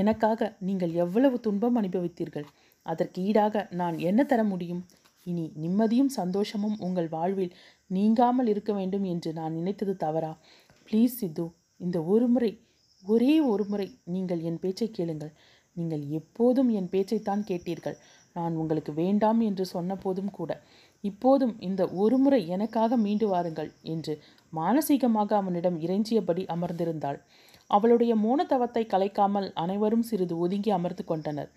எனக்காக 0.00 0.50
நீங்கள் 0.68 0.92
எவ்வளவு 1.04 1.36
துன்பம் 1.46 1.78
அனுபவித்தீர்கள்? 1.80 2.46
அதற்கு 2.86 3.18
ஈடாக 3.28 3.64
நான் 3.80 3.96
என்ன 4.08 4.20
தர 4.32 4.42
முடியும்? 4.50 4.82
இனி 5.26 5.44
நிம்மதியும் 5.62 6.12
சந்தோஷமும் 6.20 6.76
உங்கள் 6.86 7.08
வாழ்வில் 7.16 7.56
நீங்காமல் 7.96 8.50
இருக்க 8.52 8.72
வேண்டும் 8.78 9.06
என்று 9.12 9.30
நான் 9.40 9.56
நினைத்தது 9.58 9.94
தவறா? 10.04 10.32
ப்ளீஸ் 10.86 11.18
சித்து 11.20 11.46
இந்த 11.80 11.98
ஒரு 12.12 12.26
முறை 12.34 12.52
ஒரே 13.04 13.34
ஒரு 13.52 13.64
முறை 13.70 13.86
நீங்கள் 14.14 14.42
என் 14.48 14.60
பேச்சை 14.64 14.88
கேளுங்கள். 14.98 15.32
நீங்கள் 15.76 16.02
எப்போதும் 16.18 16.70
என் 16.78 16.90
பேச்சைத்தான் 16.94 17.42
கேட்டீர்கள். 17.50 17.96
நான் 18.36 18.58
உங்களுக்கு 18.60 18.92
வேண்டாம் 19.02 19.40
என்று 19.48 19.64
சொன்ன 19.74 19.96
போதும் 20.04 20.32
கூட. 20.38 20.50
இப்போதும் 21.04 21.54
இந்த 21.60 21.82
ஒருமுறை 22.02 22.40
எனக்காக 22.48 22.96
மீண்டு 22.96 23.26
வாருங்கள் 23.28 23.70
என்று 23.84 24.14
மானசீகமாக 24.52 25.30
அவனிடம் 25.36 25.78
இறைஞ்சியபடி 25.80 26.42
அமர்ந்திருந்தாள். 26.46 27.18
அவளுடைய 27.70 28.12
மோனத்தவத்தை 28.16 28.82
கலைக்காமல் 28.86 29.48
அனைவரும் 29.54 30.06
சிறிது 30.10 30.34
ஒதுங்கி 30.38 30.70
அமர்ந்து 30.70 31.04
கொண்டனர். 31.04 31.50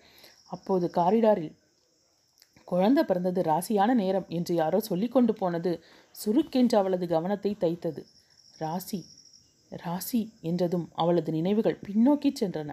அப்போது 0.51 0.86
காரிடாரில் 0.89 1.53
குழந்தை 2.67 3.01
பிறந்தது 3.05 3.41
ராசியான 3.43 3.93
நேரம் 3.93 4.27
என்று 4.29 4.53
யாரோ 4.55 4.79
சொல்லிக்கொண்டு 4.79 5.34
போனது 5.34 5.72
சுருக்கென்று 6.15 6.75
அவளது 6.77 7.08
கவனத்தை 7.08 7.51
தைத்தது. 7.63 8.01
ராசி 8.60 9.00
ராசி 9.72 10.20
என்றதும் 10.41 10.88
அவளது 10.93 11.31
நினைவுகள் 11.31 11.81
பின்னோக்கி 11.86 12.29
சென்றன. 12.41 12.72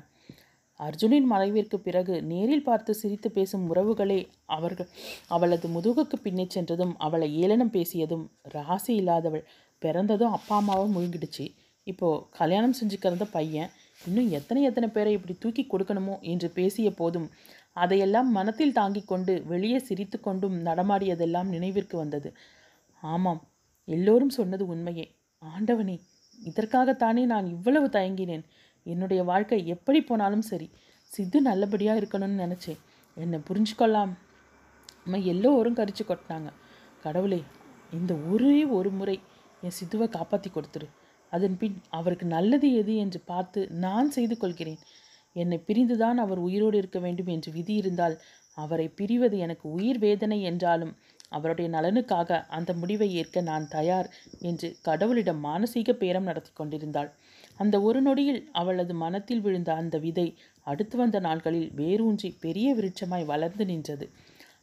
அர்ஜுனின் 0.80 1.26
மறைவிற்கு 1.32 1.76
பிறகு 1.76 2.14
நேரில் 2.22 2.64
பார்த்து 2.64 2.92
சிரித்து 2.94 3.28
பேசும் 3.30 3.64
உறவுகளே 3.72 4.20
அவர்கள். 4.56 4.88
அவளது 5.28 5.66
முதுகுக்கு 5.68 6.16
பின்னே 6.22 6.46
சென்றதும் 6.48 6.94
அவளை 6.98 7.28
ஏளனம் 7.42 7.72
பேசியதும் 7.72 8.24
ராசி 8.54 8.92
இல்லாதவள். 9.00 9.44
பிறந்ததும் 9.82 10.34
அப்பா 10.38 10.56
அம்மாவும் 10.56 10.94
முழுங்கிடுச்சு. 10.96 11.46
இப்போது 11.86 12.24
கல்யாணம் 12.30 12.76
செஞ்சுக்கிறத 12.80 13.24
பையன் 13.30 13.70
இன்னும் 14.06 14.28
எத்தனை 14.30 14.60
எத்தனை 14.62 14.88
பேரை 14.88 15.12
இப்படி 15.12 15.34
தூக்கி 15.38 15.62
கொடுக்கணுமோ 15.66 16.14
என்று 16.32 16.48
பேசிய 16.50 16.88
போதும் 16.90 17.28
அதையெல்லாம் 17.72 18.30
மனத்தில் 18.30 18.72
தாங்கிக் 18.72 19.06
கொண்டு 19.06 19.32
வெளியே 19.46 19.78
சிரித்து 19.78 20.20
கொண்டும் 20.20 20.56
நடமாடியதெல்லாம் 20.66 21.48
நினைவிற்கு 21.54 21.96
வந்தது. 21.96 22.28
ஆமாம் 23.02 23.40
எல்லோரும் 23.88 24.34
சொன்னது 24.38 24.64
உண்மையே. 24.66 25.06
ஆண்டவனே 25.42 25.96
இதற்காகத்தானே 26.38 27.22
நான் 27.24 27.46
இவ்வளவு 27.46 27.86
தயங்கினேன். 27.86 28.44
என்னுடைய 28.86 29.20
வாழ்க்கை 29.30 29.58
எப்படி 29.74 30.00
போனாலும் 30.02 30.46
சரி 30.50 30.68
சித்து 31.10 31.38
நல்லபடியாக 31.40 32.00
இருக்கணும்னு 32.00 32.42
நினச்சேன். 32.44 32.80
என்னை 33.16 33.38
புரிஞ்சுக்கொள்ளாம. 33.48 34.10
அம்மா 35.04 35.18
எல்லோரும் 35.32 35.78
கரிச்சு 35.80 36.04
கொட்டினாங்க. 36.08 36.50
கடவுளே 37.04 37.40
இந்த 37.92 38.12
ஒரே 38.32 38.58
ஒரு 38.78 38.90
முறை 38.98 39.16
என் 39.62 39.76
சித்துவை 39.78 40.06
காப்பாற்றி 40.08 40.50
கொடுத்துரு. 40.50 40.86
அதன் 41.32 41.56
பின் 41.60 41.76
அவருக்கு 41.98 42.26
நல்லது 42.26 42.68
எது 42.80 42.94
என்று 43.04 43.20
பார்த்து 43.30 43.60
நான் 43.84 44.08
செய்து 44.10 44.36
கொள்கிறேன். 44.36 44.80
என்னை 45.36 45.58
பிரிந்துதான் 45.68 46.18
அவர் 46.24 46.40
உயிரோடு 46.46 46.76
இருக்க 46.78 46.98
வேண்டும் 46.98 47.30
என்று 47.34 47.50
விதி 47.52 47.74
இருந்தால் 47.74 48.16
அவரை 48.58 48.86
பிரிவது 48.98 49.36
எனக்கு 49.44 49.66
உயிர் 49.76 49.98
வேதனை 49.98 50.38
என்றாலும் 50.50 50.92
அவருடைய 51.28 51.68
நலனுக்காக 51.76 52.38
அந்த 52.56 52.70
முடிவை 52.80 53.08
ஏற்க 53.20 53.40
நான் 53.40 53.66
தயார் 53.68 54.08
என்று 54.48 54.68
கடவுளிடம் 54.88 55.40
மானசீக 55.46 55.92
பேரம் 55.92 56.28
நடத்தி 56.30 56.50
கொண்டிருந்தாள். 56.54 57.10
அந்த 57.58 57.76
ஒரு 57.82 58.00
நொடியில் 58.02 58.48
அவளது 58.52 58.94
மனத்தில் 58.94 59.40
விழுந்த 59.40 59.74
அந்த 59.74 59.98
விதை 59.98 60.26
அடுத்து 60.62 60.96
வந்த 60.96 61.20
நாட்களில் 61.20 61.70
வேரூன்றி 61.74 62.28
பெரிய 62.40 62.68
விருட்சமாய் 62.74 63.24
வளர்ந்து 63.24 63.64
நின்றது. 63.64 64.06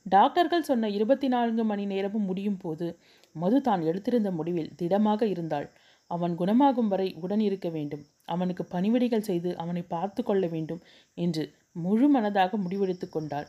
டாக்டர்கள் 0.06 0.62
சொன்ன 0.62 0.90
இருபத்தி 0.90 1.28
நான்கு 1.28 1.64
மணி 1.64 1.86
நேரமும் 1.86 2.26
முடியும் 2.26 2.58
போது 2.58 3.00
மது 3.36 3.62
தான் 3.62 3.82
எடுத்திருந்த 3.82 4.32
முடிவில் 4.32 4.72
திடமாக 4.76 5.26
இருந்தாள். 5.26 5.68
அவன் 6.12 6.36
குணமாகும் 6.36 6.88
வரை 6.88 7.16
உடன் 7.22 7.40
இருக்க 7.40 7.70
வேண்டும். 7.70 8.04
அவனுக்கு 8.26 8.64
பணிவிடைகள் 8.72 9.28
செய்து 9.30 9.58
அவனை 9.58 9.82
பார்த்து 9.82 10.24
கொள்ள 10.24 10.48
வேண்டும் 10.48 10.82
என்று 11.18 11.44
முழு 11.72 12.08
மனதாக 12.16 12.52
முடிவெடுத்து 12.58 13.10
கொண்டாள். 13.10 13.48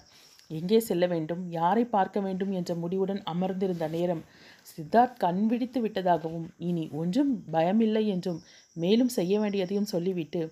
எங்கே 0.51 0.79
செல்ல 0.81 1.07
வேண்டும்? 1.07 1.43
யாரை 1.51 1.85
பார்க்க 1.85 2.21
வேண்டும்? 2.21 2.53
என்ற 2.53 2.75
முடிவுடன் 2.75 3.21
அமர்ந்திருந்த 3.23 3.89
நேரம் 3.89 4.23
சித்தார்த் 4.71 5.19
கண் 5.19 5.43
விழித்து 5.47 5.81
விட்டதாகவும் 5.83 6.49
இனி 6.59 6.85
ஒன்றும் 6.93 7.33
பயமில்லை 7.53 8.05
என்றும் 8.07 8.41
மேலும் 8.77 9.13
செய்ய 9.19 9.41
வேண்டியதையும் 9.41 9.93
சொல்லிவிட்டு 9.95 10.43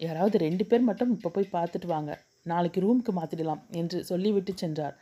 யாராவது 0.00 0.36
ரெண்டு 0.38 0.64
பேர் 0.66 0.80
மட்டும் 0.80 1.10
இப்போ 1.10 1.30
போய் 1.30 1.52
பார்த்துட்டு 1.52 1.86
வாங்க. 1.86 2.12
நாளைக்கு 2.42 2.80
ரூமுக்கு 2.80 3.12
மாற்றிடலாம் 3.12 3.62
என்று 3.70 3.98
சொல்லிவிட்டு 4.04 4.52
சென்றார். 4.54 4.94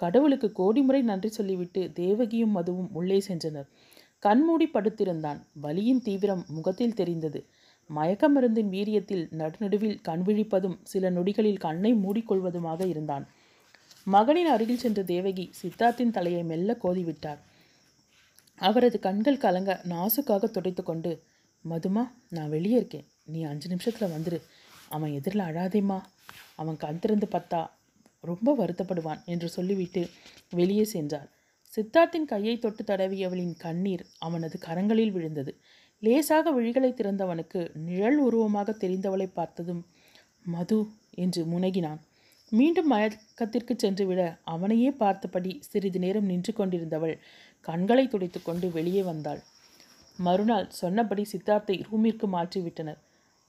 கடவுளுக்கு 0.00 0.48
கோடி 0.52 0.80
முறை 0.80 1.00
நன்றி 1.02 1.28
சொல்லிவிட்டு 1.28 1.80
தேவகியும் 1.92 2.56
மதுவும் 2.56 2.90
உள்ளே 2.92 3.18
சென்றனர். 3.28 3.68
கண்மூடி 4.22 4.66
படுத்திருந்தான். 4.74 5.40
வலியின் 5.62 6.02
தீவிரம் 6.02 6.44
முகத்தில் 6.48 6.94
தெரிந்தது. 6.94 7.40
மயக்க 7.90 8.24
மருந்தின் 8.28 8.70
வீரியத்தில் 8.70 9.24
நடுநடுவில் 9.40 9.98
கண் 10.02 10.22
விழிப்பதும் 10.22 10.78
சில 10.82 11.10
நொடிகளில் 11.10 11.62
கண்ணை 11.66 11.92
மூடிக்கொள்வதுமாக 11.94 12.80
இருந்தான். 12.86 13.24
மகனின் 14.04 14.46
அருகில் 14.46 14.78
சென்ற 14.78 15.02
தேவகி 15.02 15.50
சித்தார்த்தின் 15.62 16.10
தலையை 16.10 16.42
மெல்ல 16.42 16.76
கோதிவிட்டார். 16.82 17.38
அவரது 18.56 18.98
கண்கள் 18.98 19.36
கலங்க 19.36 19.80
நாசுக்காக 19.88 20.44
துடைத்து 20.44 20.82
கொண்டு 20.82 21.22
மதுமா 21.70 22.10
நான் 22.28 22.48
வெளியே 22.48 22.76
இருக்கேன். 22.76 23.06
நீ 23.24 23.42
அஞ்சு 23.42 23.68
நிமிஷத்தில் 23.68 24.08
வந்துரு. 24.08 24.42
அவன் 24.88 25.12
எதிரில் 25.12 25.40
அழாதேம்மா. 25.40 26.00
அவன் 26.56 26.76
கண் 26.76 26.98
திறந்து 26.98 27.28
பார்த்தா 27.32 27.70
ரொம்ப 28.20 28.56
வருத்தப்படுவான் 28.58 29.24
என்று 29.24 29.48
சொல்லிவிட்டு 29.48 30.08
வெளியே 30.50 30.84
சென்றார். 30.84 31.28
சித்தார்த்தின் 31.76 32.24
கையை 32.24 32.58
தொட்டு 32.58 32.84
தடவியவளின் 32.84 33.56
கண்ணீர் 33.58 34.06
அவனது 34.18 34.58
கரங்களில் 34.66 35.10
விழுந்தது. 35.10 35.56
லேசாக 36.00 36.60
விழிகளை 36.60 36.90
திறந்தவனுக்கு 36.92 37.74
நிழல் 37.74 38.18
உருவமாக 38.18 38.72
தெரிந்தவளை 38.72 39.30
பார்த்ததும் 39.32 39.86
மது 40.44 40.86
என்று 41.14 41.44
முனகினான். 41.44 41.98
மீண்டும் 42.52 42.92
மயக்கத்திற்கு 42.92 43.74
சென்றுவிட 43.76 44.22
அவனையே 44.44 44.90
பார்த்தபடி 44.90 45.50
சிறிது 45.60 45.98
நேரம் 45.98 46.24
நின்று 46.24 46.52
கொண்டிருந்தவள் 46.52 47.16
கண்களை 47.60 48.04
துடைத்துக்கொண்டு 48.06 48.66
வெளியே 48.72 49.02
வந்தாள். 49.02 49.40
மறுநாள் 50.18 50.68
சொன்னபடி 50.70 51.24
சித்தார்த்தை 51.32 51.76
ரூமிற்கு 51.88 52.26
மாற்றிவிட்டனர். 52.26 52.98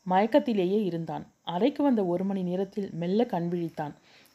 மயக்கத்திலேயே 0.08 0.79
இருந்தான். 0.84 1.24
அறைக்கு 1.44 1.84
வந்த 1.84 2.06
ஒரு 2.06 2.24
மணி 2.24 2.44
நேரத்தில் 2.44 2.89
மெல்ல 2.91 3.25
கண் 3.25 3.48
விழித்தான். 3.51 3.94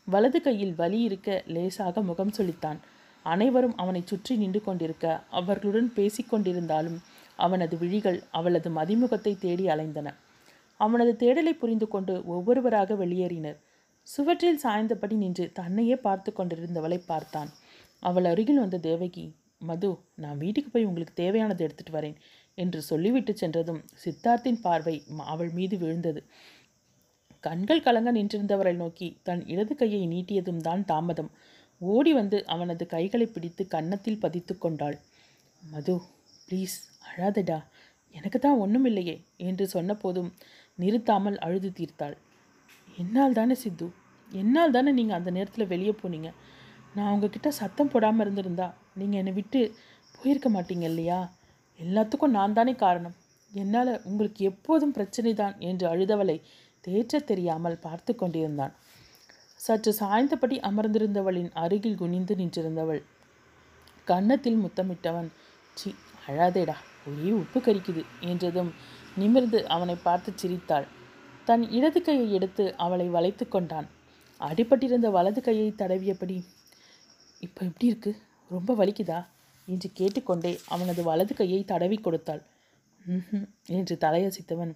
வலது 0.09 0.41
கையில் 0.41 0.75
வலி 0.75 1.01
இருக்க 1.01 1.29
லேசாக 1.47 2.03
முகம் 2.03 2.35
சொலித்தான் 2.39 2.81
அனைவரும் 3.27 3.77
அவனை 3.77 4.03
சுற்றி 4.05 4.37
நின்று 4.37 4.61
கொண்டிருக்க 4.63 5.07
அவர்களுடன் 5.31 5.93
பேசிக்கொண்டிருந்தாலும் 5.97 6.99
அவனது 7.39 7.75
விழிகள் 7.79 8.19
அவளது 8.31 8.71
மதிமுகத்தை 8.71 9.33
தேடி 9.39 9.67
அலைந்தன. 9.67 10.09
அவனது 10.81 11.13
தேடலை 11.23 11.55
புரிந்து 11.59 11.89
கொண்டு 11.89 12.15
ஒவ்வொருவராக 12.27 12.95
வெளியேறினர். 12.95 13.59
சுவற்றில் 14.07 14.61
சாய்ந்தபடி 14.65 15.17
நின்று 15.21 15.45
தன்னையே 15.59 15.97
பார்த்து 16.07 16.31
கொண்டிருந்தவளை 16.33 16.99
பார்த்தான். 17.11 17.51
அவள் 18.03 18.27
அருகில் 18.33 18.61
வந்த 18.63 18.79
தேவகி 18.89 19.25
மது 19.69 19.91
நான் 20.23 20.41
வீட்டுக்கு 20.43 20.71
போய் 20.71 20.89
உங்களுக்கு 20.89 21.15
தேவையானதை 21.23 21.63
எடுத்துட்டு 21.67 21.93
வரேன் 21.97 22.17
என்று 22.59 22.81
சொல்லிவிட்டு 22.89 23.33
சென்றதும் 23.43 23.81
சித்தார்த்தின் 24.03 24.61
பார்வை 24.65 24.95
அவள் 25.33 25.51
மீது 25.59 25.77
விழுந்தது. 25.83 26.21
கண்கள் 27.45 27.85
கலங்க 27.87 28.11
நின்றிருந்தவரை 28.19 28.75
நோக்கி 28.83 29.09
தன் 29.29 29.43
இடது 29.53 29.75
கையை 29.81 30.03
நீட்டியதும் 30.13 30.63
தான் 30.69 30.83
தாமதம். 30.91 31.31
ஓடி 31.81 32.13
வந்து 32.13 32.39
அவனது 32.55 32.85
கைகளை 32.95 33.27
பிடித்து 33.31 33.63
கன்னத்தில் 33.75 34.23
பதித்து 34.25 34.55
கொண்டாள். 34.59 34.97
மது 35.63 35.95
ப்ளீஸ் 36.47 36.77
அழாதடா. 37.09 37.59
எனக்கு 38.15 38.39
தான் 38.39 38.61
ஒன்றும் 38.65 38.87
இல்லையே 38.91 39.17
என்று 39.49 39.65
சொன்னபோதும் 39.75 40.31
நிறுத்தாமல் 40.79 41.39
அழுது 41.47 41.71
தீர்த்தாள். 41.81 42.17
என்னால் 42.99 43.33
தானே 43.33 43.55
சித்து? 43.55 43.87
என்னால் 44.31 44.71
தானே 44.71 44.91
நீங்கள் 44.93 45.19
அந்த 45.19 45.31
நேரத்தில் 45.31 45.71
வெளியே 45.73 45.95
போனீங்க? 46.03 46.31
நான் 46.95 47.13
உங்ககிட்ட 47.13 47.49
சத்தம் 47.51 47.91
போடாமல் 47.93 48.25
இருந்திருந்தா 48.25 48.69
நீங்கள் 48.95 49.21
என்னை 49.21 49.33
விட்டு 49.33 49.61
போயிருக்க 50.15 50.49
மாட்டீங்க 50.51 50.83
இல்லையா? 50.83 51.21
எல்லாத்துக்கும் 51.79 52.37
நான் 52.39 52.53
தானே 52.53 52.75
காரணம். 52.75 53.17
என்னால் 53.53 53.93
உங்களுக்கு 54.05 54.41
எப்போதும் 54.45 54.93
பிரச்சனை 54.93 55.35
தான் 55.35 55.55
என்று 55.59 55.87
அழுதவளை 55.89 56.37
தேற்றத் 56.85 57.25
தெரியாமல் 57.25 57.79
பார்த்து 57.79 58.13
கொண்டிருந்தான். 58.15 58.73
சற்று 59.57 59.93
சாய்ந்தபடி 60.01 60.57
அமர்ந்திருந்தவளின் 60.61 61.51
அருகில் 61.55 62.01
குனிந்து 62.01 62.35
நின்றிருந்தவள். 62.35 63.03
கன்னத்தில் 64.05 64.59
முத்தமிட்டவன் 64.65 65.29
சி 65.77 65.91
அழாதேடா 66.29 66.77
ஒரே 67.07 67.31
உப்பு 67.33 67.59
கரிக்குது 67.61 68.03
என்றதும் 68.21 68.71
நிமிர்ந்து 69.17 69.59
அவனை 69.69 69.97
பார்த்து 70.03 70.31
சிரித்தாள். 70.37 70.87
தன் 71.45 71.71
இடது 71.71 72.03
கையை 72.03 72.33
எடுத்து 72.33 72.77
அவளை 72.77 73.09
வளைத்து 73.09 73.49
கொண்டான். 73.49 73.87
அடிபட்டிருந்த 74.41 75.11
வலது 75.11 75.41
கையை 75.41 75.75
தடவியபடி 75.79 76.45
இப்போ 77.41 77.65
எப்படி 77.65 77.87
இருக்கு? 77.87 78.17
ரொம்ப 78.51 78.75
வலிக்குதா? 78.75 79.27
என்று 79.67 79.91
கேட்டுக்கொண்டே 79.93 80.59
அவனது 80.69 81.03
வலது 81.03 81.35
கையை 81.35 81.65
தடவி 81.65 81.97
கொடுத்தாள். 81.97 82.43
என்று 83.67 83.99
தலையசைத்தவன் 84.01 84.75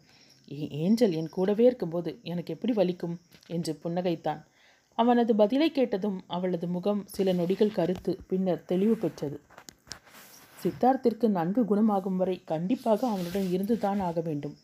"ஏ- 0.52 0.68
ஏஞ்சல் 0.70 1.12
என் 1.12 1.28
கூடவே 1.28 1.64
இருக்கும்போது 1.64 2.18
எனக்கு 2.22 2.54
எப்படி 2.54 2.72
வலிக்கும்? 2.72 3.16
என்று 3.46 3.78
புன்னகைத்தான். 3.84 4.44
அவனது 4.94 5.36
பதிலை 5.36 5.70
கேட்டதும் 5.70 6.22
அவளது 6.26 6.68
முகம் 6.68 7.02
சில 7.06 7.32
நொடிகள் 7.32 7.72
கருத்து 7.72 8.18
பின்னர் 8.28 8.64
தெளிவு 8.64 8.96
பெற்றது. 8.96 9.40
சித்தார்த்திற்கு 10.62 11.28
நன்கு 11.28 11.64
குணமாகும் 11.64 12.16
வரை 12.16 12.42
கண்டிப்பாக 12.44 13.08
அவனுடன் 13.08 13.50
இருந்துதான் 13.50 14.00
ஆக 14.00 14.20
வேண்டும். 14.20 14.56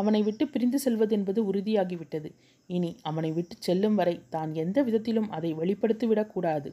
அவனை 0.00 0.20
விட்டு 0.28 0.44
பிரிந்து 0.54 0.78
செல்வதென்பது 0.84 1.40
உறுதியாகிவிட்டது. 1.50 2.30
இனி 2.70 2.90
அவனை 3.10 3.30
விட்டு 3.38 3.54
செல்லும் 3.66 3.96
வரை 4.00 4.14
தான் 4.34 4.50
எந்த 4.62 4.78
விதத்திலும் 4.88 5.28
அதை 5.36 5.50
வெளிப்படுத்திவிடக்கூடாது 5.60 6.70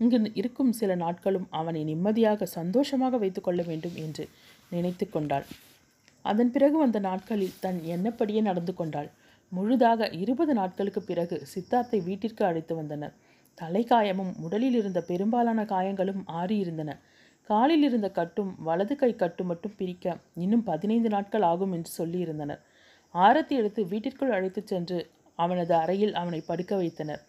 இங்கு 0.00 0.18
இருக்கும் 0.40 0.72
சில 0.78 0.92
நாட்களும் 1.02 1.46
அவனை 1.58 1.82
நிம்மதியாக 1.90 2.46
சந்தோஷமாக 2.58 3.18
வைத்துக்கொள்ள 3.22 3.62
வேண்டும் 3.68 3.96
என்று 4.04 4.24
நினைத்து 4.72 5.06
கொண்டாள். 5.08 5.46
அதன் 6.24 6.50
பிறகு 6.54 6.76
வந்த 6.82 6.98
நாட்களில் 7.08 7.58
தன் 7.64 7.78
எண்ணப்படியே 7.94 8.40
நடந்து 8.48 8.72
கொண்டாள். 8.74 9.08
முழுதாக 9.52 10.08
இருபது 10.22 10.52
நாட்களுக்கு 10.58 11.00
பிறகு 11.10 11.36
சித்தார்த்தை 11.52 11.98
வீட்டிற்கு 12.08 12.42
அழைத்து 12.48 12.74
வந்தனர். 12.80 13.14
தலைக்காயமும் 13.58 14.32
உடலில் 14.46 14.76
இருந்த 14.80 15.00
பெரும்பாலான 15.10 15.60
காயங்களும் 15.72 16.22
ஆறியிருந்தன. 16.40 16.92
காலில் 17.50 17.82
இருந்த 17.82 18.08
கட்டும் 18.10 18.52
வலது 18.68 18.96
கை 18.96 19.10
கட்டு 19.16 19.44
மட்டும் 19.44 19.74
பிரிக்க 19.76 20.16
இன்னும் 20.34 20.62
பதினைந்து 20.62 21.08
நாட்கள் 21.08 21.46
ஆகும் 21.52 21.72
என்று 21.72 21.90
சொல்லியிருந்தனர். 21.98 22.62
ஆரத்தி 23.14 23.54
எடுத்து 23.60 23.80
வீட்டிற்குள் 23.86 24.34
அழைத்துச் 24.36 24.66
சென்று 24.66 24.98
அவனது 25.38 25.74
அறையில் 25.74 26.14
அவனை 26.14 26.40
படுக்க 26.40 26.74
வைத்தனர். 26.76 27.22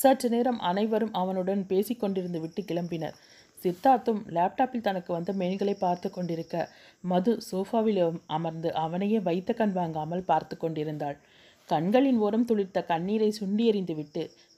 சற்று 0.00 0.28
நேரம் 0.28 0.60
அனைவரும் 0.60 1.14
அவனுடன் 1.14 1.62
பேசிக்கொண்டிருந்து 1.68 2.40
விட்டு 2.40 2.62
கிளம்பினர். 2.62 3.16
சித்தார்த்தும் 3.62 4.20
லேப்டாப்பில் 4.36 4.86
தனக்கு 4.88 5.10
வந்த 5.12 5.30
மெயின்களை 5.32 5.74
பார்த்து 5.78 6.08
கொண்டிருக்க 6.10 6.56
மது 7.00 7.32
சோஃபாவில் 7.50 8.00
அமர்ந்து 8.26 8.70
அவனையே 8.84 9.18
வைத்த 9.20 9.52
கண் 9.52 9.72
வாங்காமல் 9.72 10.28
பார்த்து 10.30 10.56
கொண்டிருந்தாள். 10.56 11.16
கண்களின் 11.70 12.18
ஓரம் 12.26 12.46
துளிர்த்த 12.48 12.78
கண்ணீரை 12.86 13.30
சுண்டி 13.40 13.64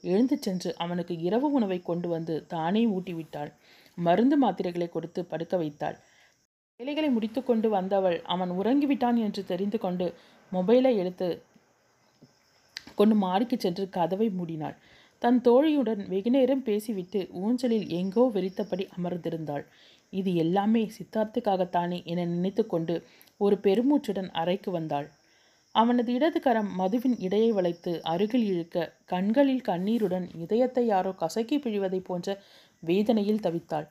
எழுந்து 0.03 0.35
சென்று 0.37 0.69
அவனுக்கு 0.77 1.13
இரவு 1.27 1.47
உணவை 1.51 1.79
கொண்டு 1.79 2.07
வந்து 2.09 2.35
தானே 2.47 2.83
ஊட்டிவிட்டாள். 2.87 3.51
மருந்து 3.97 4.37
மாத்திரைகளை 4.43 4.87
கொடுத்து 4.89 5.21
படுக்க 5.25 5.55
வைத்தாள். 5.57 5.97
வேலைகளை 6.79 7.09
முடித்துக்கொண்டு 7.09 7.67
வந்தவள் 7.69 8.17
அவன் 8.33 8.51
உறங்கிவிட்டான் 8.51 9.17
என்று 9.25 9.41
தெரிந்து 9.45 9.77
கொண்டு 9.79 10.05
மொபைலை 10.51 10.91
எடுத்து 10.97 11.27
கொண்டு 12.95 13.15
மாடிக்கு 13.15 13.57
சென்று 13.57 13.83
கதவை 13.89 14.27
மூடினாள். 14.39 14.75
தன் 15.21 15.39
தோழியுடன் 15.41 16.01
வெகுநேரம் 16.07 16.63
பேசிவிட்டு 16.63 17.19
ஊஞ்சலில் 17.41 17.87
எங்கோ 17.99 18.23
வெறித்தபடி 18.35 18.85
அமர்ந்திருந்தாள். 18.97 19.65
இது 20.13 20.31
எல்லாமே 20.35 20.83
சித்தார்த்துக்காகத்தானே 20.97 21.99
என 22.03 22.25
நினைத்து 22.25 22.63
கொண்டு 22.67 22.95
ஒரு 23.37 23.55
பெருமூச்சுடன் 23.63 24.29
அறைக்கு 24.31 24.71
வந்தாள். 24.71 25.07
அவனது 25.75 26.09
இடது 26.13 26.39
கரம் 26.39 26.71
மதுவின் 26.79 27.15
இடையை 27.19 27.51
வளைத்து 27.51 27.91
அருகில் 28.03 28.45
இழுக்க 28.45 28.77
கண்களில் 29.05 29.61
கண்ணீருடன் 29.61 30.25
இதயத்தை 30.43 30.83
யாரோ 30.85 31.11
கசக்கி 31.21 31.57
பிழிவதைப் 31.57 32.07
போன்ற 32.07 32.35
வேதனையில் 32.83 33.43
தவித்தாள். 33.45 33.87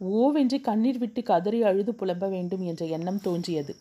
ஓவென்று 0.00 0.60
கண்ணீர் 0.60 0.98
விட்டு 0.98 1.22
கதறி 1.22 1.62
அழுது 1.62 1.92
புலம்ப 1.92 2.28
வேண்டும் 2.30 2.62
என்ற 2.62 2.86
எண்ணம் 2.86 3.20
தோன்றியது. 3.20 3.72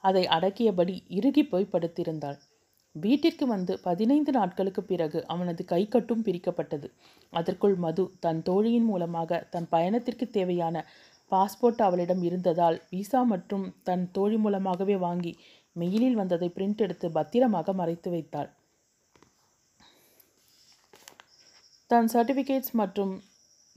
அதை 0.00 0.26
அடக்கியபடி 0.26 0.94
இறுகி 1.08 1.42
போய் 1.44 1.72
படுத்திருந்தாள். 1.72 2.38
வீட்டிற்கு 2.94 3.46
வந்து 3.46 3.72
பதினைந்து 3.80 4.32
நாட்களுக்கு 4.32 4.82
பிறகு 4.82 5.18
அவனது 5.26 5.64
கைக்கட்டும் 5.68 6.22
பிரிக்கப்பட்டது. 6.26 6.88
அதற்குள் 7.32 7.74
மது 7.74 8.04
தன் 8.20 8.42
தோழியின் 8.42 8.84
மூலமாக 8.84 9.40
தன் 9.50 9.68
பயணத்திற்கு 9.68 10.26
தேவையான 10.30 10.84
பாஸ்போர்ட் 11.32 11.82
அவளிடம் 11.82 12.22
இருந்ததால் 12.22 12.76
விசா 12.90 13.22
மற்றும் 13.22 13.64
தன் 13.82 14.10
தோழி 14.12 14.36
மூலமாகவே 14.36 14.96
வாங்கி 14.96 15.32
மெயிலில் 15.78 16.18
வந்ததை 16.20 16.48
பிரிண்ட் 16.54 16.76
எடுத்து 16.76 17.06
பத்திரமாக 17.10 17.72
மறைத்து 17.72 18.10
வைத்தாள். 18.10 18.50
தன் 21.90 22.08
சர்டிஃபிகேட்ஸ் 22.12 22.72
மற்றும் 22.72 23.12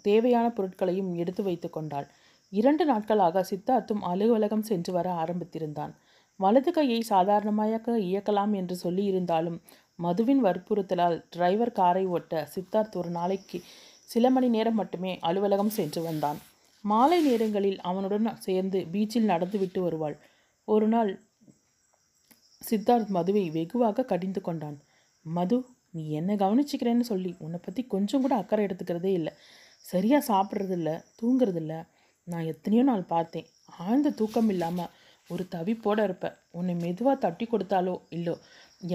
தேவையான 0.02 0.50
பொருட்களையும் 0.50 1.16
எடுத்து 1.16 1.44
வைத்து 1.44 1.70
கொண்டாள். 1.70 2.08
இரண்டு 2.50 2.86
நாட்களாக 2.86 3.46
சித்தார்த்தும் 3.50 4.02
அலுவலகம் 4.02 4.64
சென்று 4.64 4.94
வர 4.94 5.08
ஆரம்பித்திருந்தான். 5.14 5.94
வலது 6.36 6.72
கையை 6.72 7.02
சாதாரணமாக 7.02 8.00
இயக்கலாம் 8.00 8.54
என்று 8.54 8.76
சொல்லியிருந்தாலும் 8.84 9.58
மதுவின் 9.96 10.44
வற்புறுத்தலால் 10.44 11.18
டிரைவர் 11.30 11.72
காரை 11.72 12.06
ஓட்ட 12.06 12.50
சித்தார்த் 12.56 12.96
ஒரு 12.96 13.10
நாளைக்கு 13.10 13.62
சில 14.04 14.30
மணி 14.30 14.48
நேரம் 14.50 14.74
மட்டுமே 14.74 15.18
அலுவலகம் 15.20 15.70
சென்று 15.70 16.02
வந்தான். 16.02 16.40
மாலை 16.84 17.20
நேரங்களில் 17.28 17.80
அவனுடன் 17.82 18.38
சேர்ந்து 18.38 18.80
பீச்சில் 18.92 19.32
நடந்துவிட்டு 19.32 19.82
வருவாள். 19.82 20.18
ஒரு 20.68 20.88
நாள் 20.88 21.12
சித்தார்த் 22.62 23.08
மதுவை 23.08 23.50
வெகுவாக 23.50 24.04
கடிந்து 24.04 24.42
கொண்டான். 24.42 24.78
மது 25.26 25.66
நீ 25.92 26.10
என்ன 26.10 26.36
கவனிச்சுக்கிறேன்னு 26.36 27.06
சொல்லி 27.12 27.36
உன்னை 27.40 27.60
பற்றி 27.64 27.84
கொஞ்சம் 27.84 28.22
கூட 28.22 28.36
அக்கறை 28.36 28.66
எடுத்துக்கிறதே 28.66 29.12
இல்லை. 29.14 29.34
சரியாக 29.92 30.28
சாப்பிட்றதில்ல 30.32 30.90
தூங்குறதில்ல. 31.20 31.74
நான் 32.28 32.50
எத்தனையோ 32.54 32.84
நாள் 32.90 33.12
பார்த்தேன். 33.14 33.48
ஆழ்ந்த 33.86 34.10
தூக்கம் 34.20 34.50
இல்லாமல் 34.54 34.92
ஒரு 35.30 35.44
தவிப்போட 35.56 36.00
இருப்ப. 36.08 36.28
உன்னை 36.58 36.74
மெதுவாக 36.84 37.18
தட்டி 37.26 37.46
கொடுத்தாலோ 37.46 37.96
இல்லோ 38.18 38.36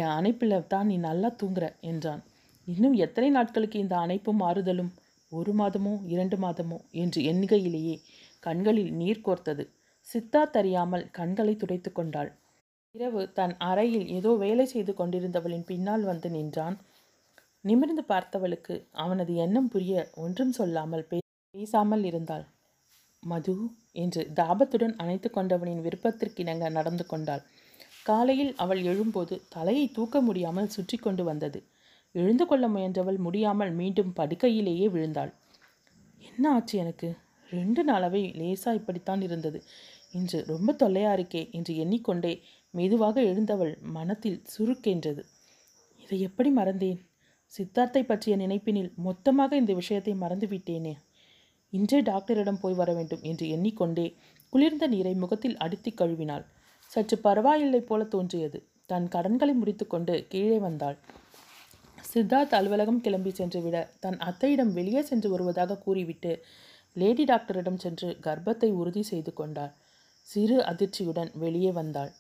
என் 0.01 0.13
அணைப்பில் 0.19 0.57
தான் 0.73 0.89
நீ 0.91 0.97
நல்லா 1.09 1.29
தூங்குற 1.41 1.67
என்றான். 1.91 2.23
இன்னும் 2.67 2.97
எத்தனை 3.05 3.29
நாட்களுக்கு 3.31 3.79
இந்த 3.85 3.95
அணைப்பும் 4.05 4.43
மாறுதலும்? 4.45 4.93
ஒரு 5.33 5.53
மாதமோ 5.53 5.93
இரண்டு 6.15 6.37
மாதமோ 6.45 6.79
என்று 7.03 7.21
எண்ணுகையிலேயே 7.31 7.97
கண்களில் 8.43 8.93
நீர் 9.01 9.25
கோர்த்தது. 9.27 9.65
சித்தா 10.07 10.43
தெரியாமல் 10.57 11.05
கண்களை 11.19 11.55
துடைத்து 11.57 11.91
கொண்டாள். 11.93 12.31
இரவு 12.95 13.21
தன் 13.39 13.55
அறையில் 13.69 14.07
ஏதோ 14.17 14.31
வேலை 14.43 14.67
செய்து 14.67 14.93
கொண்டிருந்தவளின் 14.93 15.69
பின்னால் 15.71 16.05
வந்து 16.11 16.29
நின்றான். 16.31 16.77
நிமிர்ந்து 17.65 18.03
பார்த்தவளுக்கு 18.09 18.75
அவனது 18.95 19.35
எண்ணம் 19.35 19.69
புரிய 19.69 20.11
ஒன்றும் 20.15 20.53
சொல்லாமல் 20.53 21.05
பேசாமல் 21.55 22.05
இருந்தாள். 22.05 22.45
மது 23.23 23.55
என்று 23.93 24.23
தாபத்துடன் 24.35 24.97
அணைத்து 24.97 25.31
கொண்டவனின் 25.31 25.81
விருப்பத்திற்கிணங்க 25.81 26.69
நடந்து 26.71 27.07
கொண்டாள். 27.07 27.43
காலையில் 28.03 28.53
அவள் 28.57 28.83
எழும்போது 28.83 29.35
தலையை 29.49 29.87
தூக்க 29.89 30.21
முடியாமல் 30.21 30.67
சுற்றி 30.67 30.97
கொண்டு 30.97 31.25
வந்தது. 31.25 31.61
எழுந்து 32.15 32.47
கொள்ள 32.47 32.65
முயன்றவள் 32.69 33.19
முடியாமல் 33.19 33.73
மீண்டும் 33.73 34.13
படுக்கையிலேயே 34.13 34.89
விழுந்தாள். 34.89 35.33
என்ன 36.23 36.45
ஆச்சு 36.53 36.79
எனக்கு? 36.79 37.09
ரெண்டு 37.51 37.83
நாளாவே 37.85 38.23
லேசா 38.35 38.71
இப்படித்தான் 38.75 39.23
இருந்தது. 39.23 39.59
இன்று 40.13 40.39
ரொம்ப 40.47 40.73
தொல்லையா 40.73 41.13
இருக்கே 41.13 41.43
என்று 41.51 41.77
எண்ணிக்கொண்டே 41.77 42.33
மெதுவாக 42.71 43.17
எழுந்தவள் 43.23 43.73
மனத்தில் 43.81 44.43
சுருக்கென்றது. 44.53 45.23
இதை 46.01 46.21
எப்படி 46.21 46.51
மறந்தேன்? 46.51 47.01
சித்தார்த்தை 47.57 48.03
பற்றிய 48.07 48.37
நினைப்பினில் 48.37 48.93
மொத்தமாக 48.97 49.57
இந்த 49.57 49.73
விஷயத்தை 49.73 50.13
மறந்துவிட்டேனே. 50.15 50.95
இன்றே 51.71 52.01
டாக்டரிடம் 52.01 52.61
போய் 52.61 52.75
வர 52.75 52.93
வேண்டும் 52.93 53.23
என்று 53.23 53.49
எண்ணிக்கொண்டே 53.49 54.07
குளிர்ந்த 54.51 54.87
நீரை 54.87 55.15
முகத்தில் 55.15 55.57
அடித்து 55.57 55.91
கழுவினாள். 55.91 56.45
சற்று 56.91 57.19
பரவாயில்லை 57.19 57.81
போல 57.81 58.05
தோன்றியது. 58.05 58.59
தன் 58.87 59.09
கடன்களை 59.09 59.55
முடித்துக்கொண்டு 59.55 60.27
கீழே 60.29 60.59
வந்தாள். 60.59 60.99
சித்தார்த் 62.13 62.55
அலுவலகம் 62.55 63.01
கிளம்பி 63.01 63.31
சென்றுவிட 63.31 63.77
தன் 64.01 64.19
அத்தையிடம் 64.19 64.73
வெளியே 64.73 65.03
சென்று 65.03 65.31
வருவதாக 65.31 65.79
கூறிவிட்டு 65.79 66.33
லேடி 66.97 67.25
டாக்டரிடம் 67.25 67.77
சென்று 67.77 68.19
கர்ப்பத்தை 68.23 68.69
உறுதி 68.73 69.03
செய்து 69.03 69.33
கொண்டாள். 69.33 69.73
சிறு 70.29 70.59
அதிர்ச்சியுடன் 70.63 71.31
வெளியே 71.35 71.73
வந்தாள். 71.73 72.13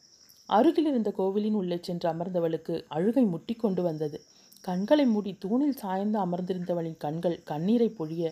அருகில் 0.48 0.86
இருந்த 0.86 1.10
கோவிலின் 1.10 1.54
உள்ளே 1.54 1.78
சென்று 1.82 2.06
அமர்ந்தவளுக்கு 2.12 2.74
அழுகை 2.88 3.24
முட்டி 3.24 3.54
கொண்டு 3.54 3.82
வந்தது. 3.82 4.18
கண்களை 4.64 5.04
மூடி 5.06 5.32
தூணில் 5.34 5.80
சாய்ந்து 5.82 6.18
அமர்ந்திருந்தவளின் 6.18 7.00
கண்கள் 7.04 7.36
கண்ணீரை 7.44 7.88
பொழிய 7.98 8.24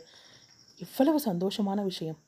எவ்வளவு 0.80 1.18
சந்தோஷமான 1.24 1.80
விஷயம். 1.82 2.18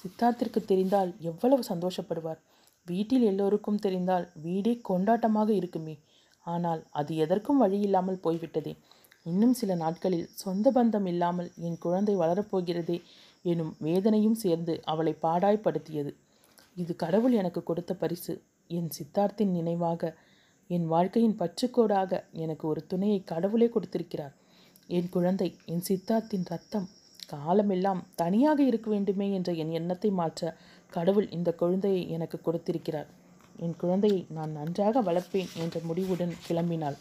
சித்தார்த்திற்கு 0.00 0.60
தெரிந்தால் 0.64 1.10
எவ்வளவு 1.30 1.62
சந்தோஷப்படுவார். 1.68 2.40
வீட்டில் 2.86 3.24
எல்லோருக்கும் 3.30 3.82
தெரிந்தால் 3.84 4.26
வீடே 4.42 4.72
கொண்டாட்டமாக 4.88 5.50
இருக்குமே. 5.50 5.94
ஆனால் 6.46 6.80
அது 6.90 7.12
எதற்கும் 7.16 7.62
வழியில்லாமல் 7.62 8.22
போய்விட்டதே. 8.24 8.72
இன்னும் 9.22 9.54
சில 9.54 9.72
நாட்களில் 9.74 10.30
சொந்த 10.34 10.66
பந்தம் 10.70 11.06
இல்லாமல் 11.06 11.50
என் 11.66 11.78
குழந்தை 11.78 12.14
வளரப்போகிறதே 12.16 12.98
எனும் 13.44 13.72
வேதனையும் 13.78 14.40
சேர்ந்து 14.44 14.74
அவளை 14.84 15.12
பாடாய்ப்படுத்தியது. 15.22 16.12
இது 16.74 16.92
கடவுள் 16.96 17.32
எனக்கு 17.32 17.60
கொடுத்த 17.62 17.92
பரிசு. 17.94 18.34
என் 18.70 18.90
சித்தார்த்தின் 18.98 19.54
நினைவாக 19.58 20.12
என் 20.68 20.86
வாழ்க்கையின் 20.86 21.38
பற்றுக்கோடாக 21.38 22.20
எனக்கு 22.32 22.68
ஒரு 22.68 22.86
துணையை 22.86 23.24
கடவுளே 23.24 23.68
கொடுத்திருக்கிறார். 23.68 24.32
என் 24.86 25.08
குழந்தை 25.08 25.56
என் 25.64 25.82
சித்தார்த்தின் 25.88 26.44
ரத்தம் 26.44 26.88
காலமெல்லாம் 27.26 28.06
தனியாக 28.14 28.62
இருக்க 28.62 28.90
வேண்டுமே 28.90 29.32
என்ற 29.32 29.52
என் 29.52 29.70
எண்ணத்தை 29.70 30.10
மாற்ற 30.10 30.56
கடவுள் 30.90 31.30
இந்த 31.30 31.52
குழந்தையை 31.52 32.10
எனக்கு 32.10 32.40
கொடுத்திருக்கிறார். 32.40 33.06
என் 33.56 33.76
குழந்தையை 33.76 34.26
நான் 34.30 34.52
நன்றாக 34.52 35.02
வளர்ப்பேன் 35.02 35.48
என்ற 35.56 35.80
முடிவுடன் 35.82 36.34
கிளம்பினாள். 36.48 36.96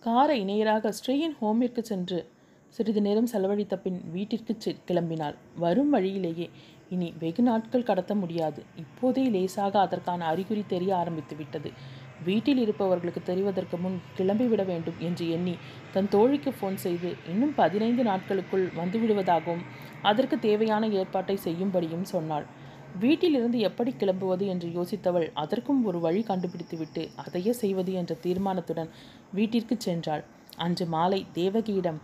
காரை 0.00 0.44
நேராக 0.44 0.94
ஸ்ரீயின் 1.06 1.36
ஹோமிற்கு 1.40 1.80
சென்று 1.80 2.28
சிறிது 2.68 3.00
நேரம் 3.00 3.26
செலவழித்த 3.26 3.78
பின் 3.78 4.00
வீட்டிற்கு 4.12 4.56
செ- 4.64 4.76
கிளம்பினாள். 4.86 5.34
வரும் 5.58 5.90
வழியிலேயே 5.90 6.50
இனி 6.90 7.14
வெகு 7.18 7.42
நாட்கள் 7.42 7.82
கடத்த 7.82 8.14
முடியாது. 8.14 8.62
இப்போதே 8.76 9.28
லேசாக 9.28 9.80
அதற்கான 9.80 10.26
அறிகுறி 10.26 10.64
தெரிய 10.68 10.96
ஆரம்பித்து 10.96 11.36
விட்டது. 11.36 11.70
வீட்டில் 12.28 12.60
இருப்பவர்களுக்கு 12.62 13.20
தெரிவதற்கு 13.28 13.76
முன் 13.82 13.98
கிளம்பிவிட 14.18 14.62
வேண்டும் 14.70 14.98
என்று 15.08 15.24
எண்ணி 15.36 15.54
தன் 15.94 16.10
தோழிக்கு 16.14 16.50
ஃபோன் 16.56 16.76
செய்து 16.84 17.10
இன்னும் 17.32 17.54
பதினைந்து 17.60 18.02
நாட்களுக்குள் 18.10 18.66
வந்துவிடுவதாகவும் 18.80 19.64
அதற்கு 20.10 20.36
தேவையான 20.46 20.88
ஏற்பாட்டை 21.00 21.36
செய்யும்படியும் 21.46 22.06
சொன்னாள். 22.14 22.46
வீட்டிலிருந்து 23.02 23.58
எப்படி 23.68 23.90
கிளம்புவது 24.00 24.44
என்று 24.52 24.68
யோசித்தவள் 24.76 25.26
அதற்கும் 25.42 25.80
ஒரு 25.88 25.98
வழி 26.06 26.22
கண்டுபிடித்துவிட்டு 26.30 27.02
அதையே 27.24 27.52
செய்வது 27.62 27.92
என்ற 28.00 28.12
தீர்மானத்துடன் 28.24 28.90
வீட்டிற்கு 29.38 29.76
சென்றாள். 29.86 30.24
அன்று 30.64 30.86
மாலை 30.94 31.20
தேவகியிடம் 31.38 32.00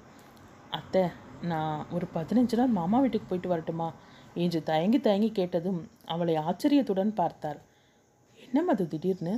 அத்தை 0.78 1.04
நான் 1.50 1.80
ஒரு 1.96 2.06
பதினஞ்சு 2.16 2.56
நாள் 2.58 2.76
மாமா 2.78 2.98
வீட்டுக்கு 3.04 3.28
போயிட்டு 3.30 3.50
வரட்டுமா? 3.52 3.88
என்று 4.44 4.60
தயங்கி 4.70 4.98
தயங்கி 5.00 5.30
கேட்டதும் 5.38 5.80
அவளை 6.14 6.34
ஆச்சரியத்துடன் 6.46 7.12
பார்த்தார் 7.20 7.60
என்ன 8.38 8.62
மது 8.68 8.84
திடீர்னு? 8.92 9.34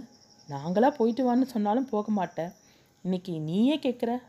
நாங்களாக 0.48 0.96
போயிட்டு 0.96 1.22
வான்னு 1.28 1.42
சொன்னாலும் 1.42 1.88
போக 1.88 2.10
மாட்டேன். 2.10 2.52
இன்னைக்கு 3.02 3.32
நீயே 3.40 3.78
கேட்குற 3.78 4.20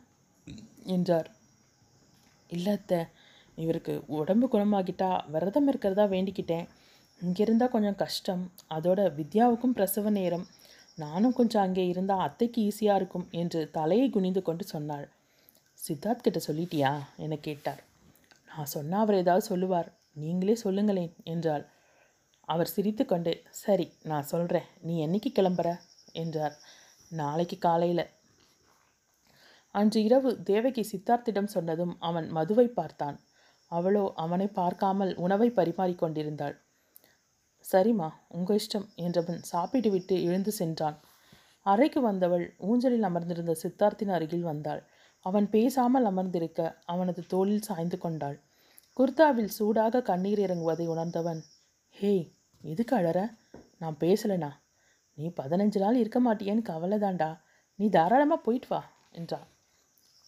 என்றார். 0.83 1.29
இல்லை 2.49 2.75
இவருக்கு 3.57 4.03
உடம்பு 4.07 4.47
குணமாகிட்டா 4.47 5.29
விரதம் 5.29 5.67
இருக்கிறதா 5.67 6.03
வேண்டிக்கிட்டேன். 6.03 6.67
இங்கே 7.21 7.41
இருந்தால் 7.43 7.69
கொஞ்சம் 7.69 7.95
கஷ்டம். 7.95 8.51
அதோட 8.69 8.99
வித்யாவுக்கும் 9.19 9.75
பிரசவ 9.75 10.09
நேரம். 10.09 10.47
நானும் 10.95 11.33
கொஞ்சம் 11.33 11.61
அங்கே 11.61 11.87
இருந்தால் 11.87 12.19
அத்தைக்கு 12.19 12.61
ஈஸியாக 12.61 12.95
இருக்கும் 12.95 13.27
என்று 13.31 13.71
தலையை 13.71 14.09
குனிந்து 14.09 14.41
கொண்டு 14.41 14.63
சொன்னாள். 14.63 15.09
சித்தார்த் 15.87 16.25
கிட்ட 16.25 16.39
சொல்லிட்டியா? 16.47 16.99
என 17.15 17.35
கேட்டார். 17.35 17.83
நான் 18.51 18.65
சொன்னால் 18.65 19.01
அவர் 19.01 19.15
ஏதாவது 19.15 19.45
சொல்லுவார். 19.45 19.91
நீங்களே 20.13 20.55
சொல்லுங்களேன் 20.55 21.13
என்றாள். 21.23 21.65
அவர் 22.41 22.73
சிரித்துக்கொண்டே 22.75 23.43
சரி 23.49 23.91
நான் 24.03 24.23
சொல்கிறேன் 24.23 24.67
நீ 24.81 25.07
என்னைக்கு 25.07 25.31
கிளம்புற? 25.39 25.79
என்றார். 26.13 26.55
நாளைக்கு 27.09 27.57
காலையில். 27.57 28.05
அன்று 29.71 30.03
இரவு 30.03 30.43
தேவகி 30.43 30.83
சித்தார்த்திடம் 30.91 31.45
சொன்னதும் 31.45 31.97
அவன் 31.99 32.29
மதுவை 32.29 32.67
பார்த்தான். 32.67 33.19
அவளோ 33.71 34.13
அவனை 34.15 34.47
பார்க்காமல் 34.47 35.15
உணவை 35.15 35.49
பரிமாறிக் 35.49 35.97
கொண்டிருந்தாள். 35.97 36.55
சரிம்மா 37.71 38.09
உங்கள் 38.27 38.59
இஷ்டம் 38.59 38.87
என்றவன் 38.95 39.41
சாப்பிட்டுவிட்டு 39.41 40.23
எழுந்து 40.23 40.51
சென்றான். 40.51 40.99
அறைக்கு 41.61 42.01
வந்தவள் 42.01 42.55
ஊஞ்சலில் 42.57 43.03
அமர்ந்திருந்த 43.03 43.55
சித்தார்த்தின் 43.63 44.09
அருகில் 44.09 44.41
வந்தாள். 44.41 44.81
அவன் 45.19 45.49
பேசாமல் 45.49 46.05
அமர்ந்திருக்க 46.05 46.79
அவனது 46.85 47.25
தோளில் 47.25 47.61
சாய்ந்து 47.61 47.97
கொண்டாள். 47.97 48.37
குர்தாவில் 48.97 49.47
சூடாக 49.47 50.01
கண்ணீர் 50.01 50.39
இறங்குவதை 50.39 50.87
உணர்ந்தவன் 50.87 51.41
ஹேய் 51.95 52.25
எதுக்கு 52.61 52.95
அழற? 52.97 53.19
நான் 53.77 53.97
பேசலனா? 53.99 54.51
நீ 55.19 55.27
பதினஞ்சு 55.39 55.79
நாள் 55.83 56.01
இருக்க 56.01 56.19
மாட்டியேன்னு 56.25 56.63
கவலைதான்டா. 56.71 57.29
நீ 57.79 57.85
தாராளமாக 57.89 58.41
போயிட்டு 58.45 58.69
வா 58.71 58.81
என்றான் 59.11 59.47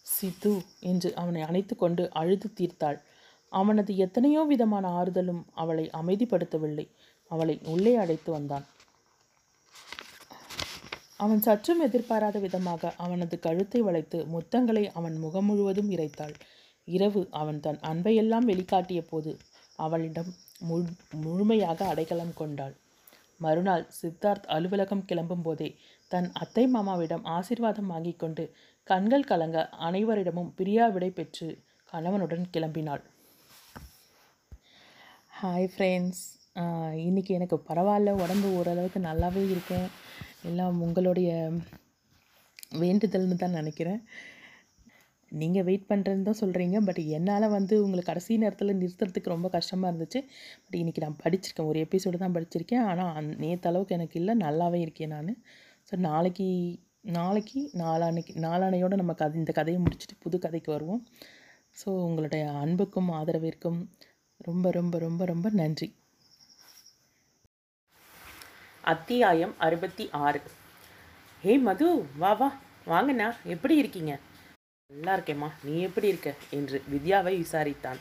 சித்து 0.05 0.53
என்று 0.91 1.09
அவனை 1.21 1.41
அணைத்து 1.47 1.73
கொண்டு 1.75 2.03
அழுது 2.21 2.47
தீர்த்தாள். 2.59 2.97
அவனது 3.51 3.91
எத்தனையோ 4.05 4.41
விதமான 4.51 4.85
ஆறுதலும் 4.99 5.41
அவளை 5.61 5.85
அமைதிப்படுத்தவில்லை. 5.99 6.85
அவளை 7.31 7.55
உள்ளே 7.73 7.93
அழைத்து 7.95 8.29
வந்தான். 8.31 8.65
அவன் 11.17 11.41
சற்றும் 11.47 11.81
எதிர்பாராத 11.87 12.37
விதமாக 12.45 12.93
அவனது 12.97 13.35
கழுத்தை 13.39 13.81
வளைத்து 13.81 14.19
முத்தங்களை 14.33 14.83
அவன் 14.99 15.17
முகம் 15.17 15.47
முழுவதும் 15.49 15.89
இறைத்தாள். 15.95 16.35
இரவு 16.87 17.21
அவன் 17.41 17.59
தன் 17.65 17.79
அன்பையெல்லாம் 17.89 18.47
வெளிக்காட்டிய 18.51 19.01
போது 19.09 19.31
அவளிடம் 19.79 20.31
முழு 20.69 20.89
முழுமையாக 21.25 21.79
அடைக்கலம் 21.85 22.37
கொண்டாள். 22.39 22.75
மறுநாள் 23.43 23.85
சித்தார்த் 23.99 24.47
அலுவலகம் 24.55 25.05
கிளம்பும் 25.09 25.43
போதே 25.45 25.69
தன் 26.11 26.29
அத்தை 26.43 26.63
மாமாவிடம் 26.75 27.23
ஆசீர்வாதம் 27.35 27.91
வாங்கிக் 27.93 28.21
கொண்டு 28.21 28.43
கண்கள் 28.87 29.29
கலங்க 29.31 29.57
அனைவரிடமும் 29.87 30.51
பிரியா 30.59 30.85
விடை 30.95 31.09
பெற்று 31.19 31.47
கணவனுடன் 31.89 32.45
கிளம்பினாள். 32.55 33.03
ஹாய் 35.39 35.71
ஃப்ரெண்ட்ஸ் 35.73 36.23
இன்றைக்கி 37.07 37.31
எனக்கு 37.37 37.57
பரவாயில்ல. 37.69 38.11
உடம்பு 38.23 38.49
ஓரளவுக்கு 38.59 38.99
நல்லாவே 39.07 39.43
இருக்கேன். 39.53 39.87
எல்லாம் 40.49 40.77
உங்களுடைய 40.85 41.31
வேண்டுதல்னு 42.81 43.37
தான் 43.43 43.57
நினைக்கிறேன். 43.59 44.01
நீங்கள் 45.31 45.63
வெயிட் 45.67 45.89
பண்ணுறேன்னு 45.89 46.27
தான் 46.27 46.39
சொல்கிறீங்க 46.41 46.77
பட் 46.87 47.01
என்னால் 47.17 47.47
வந்து 47.49 47.83
உங்களுக்கு 47.83 48.09
கடைசி 48.11 48.37
நேரத்தில் 48.37 48.77
நிறுத்துறதுக்கு 48.81 49.33
ரொம்ப 49.33 49.49
கஷ்டமாக 49.49 49.91
இருந்துச்சு. 49.91 50.19
பட் 50.63 50.77
இன்றைக்கி 50.81 51.01
நான் 51.05 51.19
படிச்சிருக்கேன். 51.23 51.69
ஒரு 51.71 51.79
எபிசோடு 51.85 52.17
தான் 52.17 52.35
படிச்சிருக்கேன். 52.37 52.85
ஆனால் 52.85 53.11
அந் 53.19 53.29
நேற்றளவுக்கு 53.43 53.89
எனக்கு 53.89 54.19
இல்லை. 54.19 54.35
நல்லாவே 54.45 54.79
இருக்கேன் 54.85 55.13
நான். 55.15 55.37
ஸோ 55.89 55.95
நாளைக்கு 55.97 56.47
நாளைக்கு 57.01 57.59
நாளான்னைக்கு 57.73 58.33
நாளானையோடு 58.45 58.95
நம்ம 58.95 59.13
கதை 59.13 59.39
இந்த 59.39 59.51
கதையை 59.51 59.81
முடிச்சுட்டு 59.81 60.17
புது 60.19 60.39
கதைக்கு 60.39 60.71
வருவோம். 60.71 61.01
ஸோ 61.81 61.89
உங்களுடைய 62.07 62.43
அன்புக்கும் 62.63 63.09
ஆதரவிற்கும் 63.19 63.79
ரொம்ப 64.37 64.71
ரொம்ப 64.71 64.99
ரொம்ப 64.99 65.25
ரொம்ப 65.25 65.49
நன்றி. 65.49 65.87
அத்தியாயம் 68.83 69.53
அறுபத்தி 69.57 70.09
ஆறு. 70.11 70.41
ஹே 71.43 71.59
மது 71.59 71.87
வா 72.17 72.33
வா. 72.33 72.49
வாங்கண்ணா. 72.87 73.27
எப்படி 73.45 73.77
இருக்கீங்க? 73.77 74.19
நல்லா 74.95 75.17
இருக்கேம்மா. 75.17 75.51
நீ 75.63 75.81
எப்படி 75.81 76.07
இருக்க? 76.07 76.33
என்று 76.49 76.81
வித்யாவை 76.91 77.33
விசாரித்தான். 77.35 77.95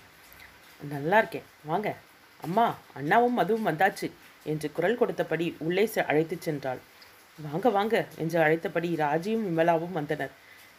நல்லா 0.90 1.18
இருக்கேன். 1.18 1.42
வாங்க. 1.64 1.94
அம்மா 2.42 2.76
அண்ணாவும் 2.94 3.38
மதுவும் 3.38 3.66
வந்தாச்சு 3.66 4.10
என்று 4.44 4.72
குரல் 4.72 4.98
கொடுத்தபடி 4.98 5.54
உள்ளே 5.58 5.90
செ- 5.94 6.04
அழைத்துச் 6.04 6.50
சென்றாள். 6.50 6.78
வாங்க 7.50 7.70
வாங்க 7.70 8.06
என்று 8.16 8.40
அழைத்தபடி 8.40 8.94
ராஜியும் 8.94 9.44
விமலாவும் 9.48 9.92
வந்தனர். 9.92 10.30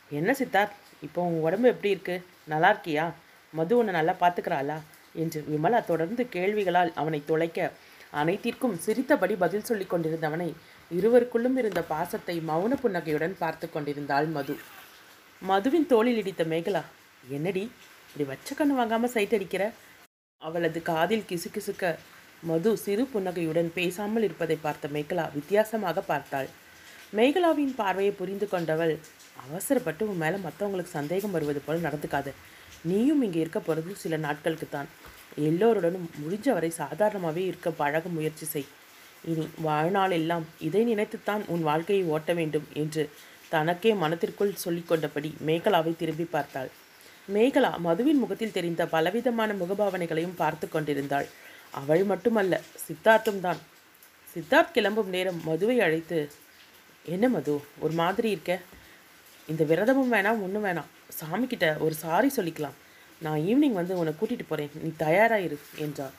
என்ன 0.09 0.31
சித்தார்த்? 0.31 0.69
இப்போ 1.01 1.23
உன் 1.23 1.39
உடம்பு 1.39 1.67
எப்படி 1.67 1.89
இருக்கு? 1.89 2.25
நல்லா 2.43 2.73
இருக்கியா? 2.73 3.11
மது 3.51 3.77
உன்னை 3.77 3.93
நல்லா 3.93 4.15
பார்த்துக்கிறாளா 4.19 4.79
என்று 5.13 5.45
விமலா 5.51 5.85
தொடர்ந்து 5.85 6.27
கேள்விகளால் 6.31 6.93
அவனை 6.95 7.23
தொலைக்க 7.25 7.71
அனைத்திற்கும் 8.11 8.77
சிரித்தபடி 8.77 9.35
பதில் 9.35 9.63
சொல்லி 9.63 9.87
கொண்டிருந்தவனை 9.89 10.53
இருவருக்குள்ளும் 10.93 11.57
இருந்த 11.57 11.81
பாசத்தை 11.81 12.41
மௌன 12.47 12.73
புன்னகையுடன் 12.81 13.35
பார்த்து 13.39 13.69
கொண்டிருந்தாள் 13.69 14.25
மது. 14.25 14.57
மதுவின் 15.41 15.87
தோளில் 15.91 16.19
இடித்த 16.21 16.43
மேகலா 16.51 16.81
என்னடி 17.35 17.61
இப்படி 18.07 18.25
வச்ச 18.31 18.55
கண்ணு 18.57 18.73
வாங்காமல் 18.79 19.11
சைட் 19.13 19.33
அடிக்கிற? 19.37 19.63
அவளது 20.41 20.79
காதில் 20.89 21.25
கிசுகிசுக்க 21.29 21.93
மது 22.43 22.71
சிறு 22.83 23.03
புன்னகையுடன் 23.13 23.69
பேசாமல் 23.77 24.25
இருப்பதை 24.27 24.57
பார்த்த 24.65 24.89
மேகலா 24.95 25.25
வித்தியாசமாக 25.37 26.01
பார்த்தாள். 26.01 26.49
மேகலாவின் 27.17 27.73
பார்வையை 27.79 28.11
புரிந்து 28.19 28.47
கொண்டவள் 28.49 28.93
அவசரப்பட்டு 29.45 30.03
உன் 30.11 30.21
மேலே 30.23 30.37
மற்றவங்களுக்கு 30.45 30.97
சந்தேகம் 30.99 31.33
வருவது 31.35 31.61
போல் 31.65 31.85
நடந்துக்காது. 31.87 32.33
நீயும் 32.91 33.23
இங்கே 33.27 33.41
இருக்க 33.43 33.59
போகிறது 33.61 33.95
சில 34.03 34.17
நாட்களுக்கு 34.27 34.69
தான். 34.69 34.91
எல்லோருடனும் 35.47 36.07
முடிஞ்சவரை 36.21 36.71
சாதாரணமாகவே 36.81 37.43
இருக்க 37.49 37.69
பழக 37.81 38.09
முயற்சி 38.17 38.45
செய். 38.53 38.69
இனி 39.31 39.43
வாழ்நாள் 39.61 40.15
எல்லாம் 40.19 40.45
இதை 40.67 40.83
நினைத்துத்தான் 40.91 41.43
உன் 41.53 41.67
வாழ்க்கையை 41.69 42.05
ஓட்ட 42.13 42.31
வேண்டும் 42.33 42.69
என்று 42.83 43.03
தனக்கே 43.53 43.91
மனத்திற்குள் 44.03 44.59
சொல்லிக்கொண்டபடி 44.63 45.29
மேகலாவை 45.47 45.93
திரும்பி 46.01 46.25
பார்த்தாள். 46.35 46.69
மேகலா 47.35 47.71
மதுவின் 47.85 48.21
முகத்தில் 48.23 48.53
தெரிந்த 48.57 48.81
பலவிதமான 48.93 49.53
முகபாவனைகளையும் 49.61 50.37
பார்த்து 50.41 50.65
கொண்டிருந்தாள். 50.69 51.27
அவள் 51.79 52.03
மட்டுமல்ல 52.11 52.53
சித்தார்த்தும் 52.85 53.41
தான். 53.47 53.59
சித்தார்த் 54.33 54.75
கிளம்பும் 54.75 55.11
நேரம் 55.15 55.39
மதுவை 55.49 55.77
அழைத்து 55.85 56.19
என்ன 57.05 57.25
மது 57.35 57.53
ஒரு 57.83 57.93
மாதிரி 58.01 58.29
இருக்க? 58.35 58.51
இந்த 59.47 59.63
விரதமும் 59.71 60.13
வேணாம் 60.15 60.41
ஒன்றும் 60.45 60.65
வேணாம். 60.67 60.89
சாமிக்கிட்ட 61.19 61.67
ஒரு 61.85 61.95
சாரி 62.03 62.29
சொல்லிக்கலாம். 62.37 62.77
நான் 63.25 63.41
ஈவினிங் 63.49 63.77
வந்து 63.79 63.97
உன்னை 63.99 64.13
கூட்டிகிட்டு 64.19 64.45
போகிறேன் 64.49 64.75
நீ 64.83 64.89
தயாராயிரு 65.05 65.57
என்றார் 65.85 66.15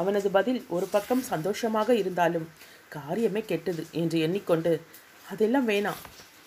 அவனது 0.00 0.28
பதில் 0.36 0.60
ஒரு 0.76 0.86
பக்கம் 0.94 1.24
சந்தோஷமாக 1.32 1.90
இருந்தாலும் 2.02 2.46
காரியமே 2.94 3.42
கெட்டது 3.50 3.82
என்று 4.02 4.16
எண்ணிக்கொண்டு 4.26 4.72
அதெல்லாம் 5.32 5.68
வேணாம். 5.72 6.00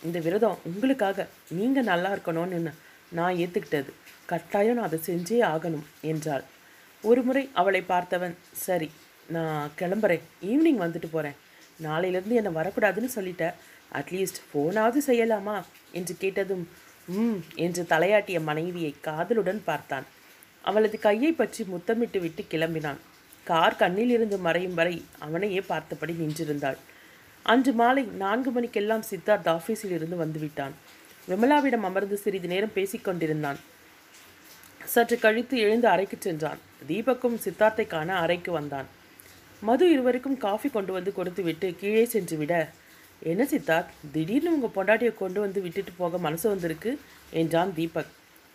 இந்த 0.06 0.18
விரதம் 0.26 0.62
உங்களுக்காக 0.70 1.28
நீங்கள் 1.58 1.90
நல்லா 1.92 2.10
இருக்கணும்னு 2.16 2.74
நான் 3.18 3.40
ஏற்றுக்கிட்டது 3.44 3.92
கட்டாயம் 4.32 4.78
நான் 4.78 4.88
அதை 4.90 5.00
செஞ்சே 5.08 5.38
ஆகணும் 5.54 5.86
என்றாள். 6.12 6.44
ஒரு 7.04 7.22
முறை 7.24 7.44
அவளை 7.60 7.82
பார்த்தவன் 7.92 8.36
சரி 8.66 8.90
நான் 9.30 9.72
கிளம்புறேன். 9.80 10.26
ஈவினிங் 10.50 10.82
வந்துட்டு 10.84 11.10
போகிறேன் 11.12 11.38
நாளையிலேருந்து 11.80 12.40
என்னை 12.40 12.52
வரக்கூடாதுன்னு 12.60 13.10
சொல்லிட்டேன் 13.16 13.58
அட்லீஸ்ட் 13.92 14.42
ஃபோனாவது 14.48 15.02
செய்யலாமா? 15.10 15.58
என்று 15.92 16.14
கேட்டதும் 16.18 16.64
ம் 17.08 17.40
என்று 17.66 17.82
தலையாட்டிய 17.92 18.38
மனைவியை 18.50 18.94
காதலுடன் 19.08 19.62
பார்த்தான். 19.64 20.06
அவளது 20.64 20.98
கையை 21.00 21.32
பற்றி 21.32 21.64
முத்தமிட்டு 21.64 22.20
விட்டு 22.20 22.44
கிளம்பினான். 22.54 23.00
கார் 23.48 23.80
கண்ணில் 23.82 24.10
இருந்து 24.10 24.38
மறையும் 24.38 24.74
வரை 24.74 24.96
அவனையே 25.20 25.62
பார்த்தபடி 25.72 26.14
நின்றிருந்தாள். 26.14 26.80
அன்று 27.52 27.72
மாலை 27.72 28.04
நான்கு 28.04 28.52
மணிக்கெல்லாம் 28.52 29.04
சித்தார்த் 29.10 29.50
ஆஃபீஸில் 29.54 29.92
இருந்து 29.92 30.18
வந்துவிட்டான். 30.24 30.74
விமலாவிடம் 31.30 31.86
அமர்ந்து 31.90 32.18
சிறிது 32.18 32.48
நேரம் 32.48 32.74
பேசிக்கொண்டிருந்தான் 32.76 33.60
சற்று 34.86 35.20
கழித்து 35.20 35.58
எழுந்து 35.58 35.88
அறைக்கு 35.88 36.18
சென்றான். 36.20 36.58
தீபக்கும் 36.88 37.38
சித்தார்த்தை 37.46 37.88
காண 37.88 38.16
அறைக்கு 38.16 38.52
வந்தான். 38.52 38.86
மது 39.62 39.92
இருவருக்கும் 39.92 40.38
காஃபி 40.38 40.70
கொண்டு 40.70 40.94
வந்து 40.94 41.14
கொடுத்துவிட்டு 41.14 41.76
கீழே 41.80 42.06
சென்று 42.06 42.38
விட 42.38 42.70
என்ன 43.20 43.44
சித்தார்த் 43.44 43.94
திடீர்னு 44.12 44.54
உங்கள் 44.58 44.76
பொண்டாட்டியை 44.76 45.14
கொண்டு 45.18 45.40
வந்து 45.40 45.62
விட்டுட்டு 45.62 45.92
போக 45.98 46.18
மனசு 46.18 46.50
வந்திருக்கு? 46.50 47.00
என்றான் 47.32 47.74
தீபக். 47.76 48.12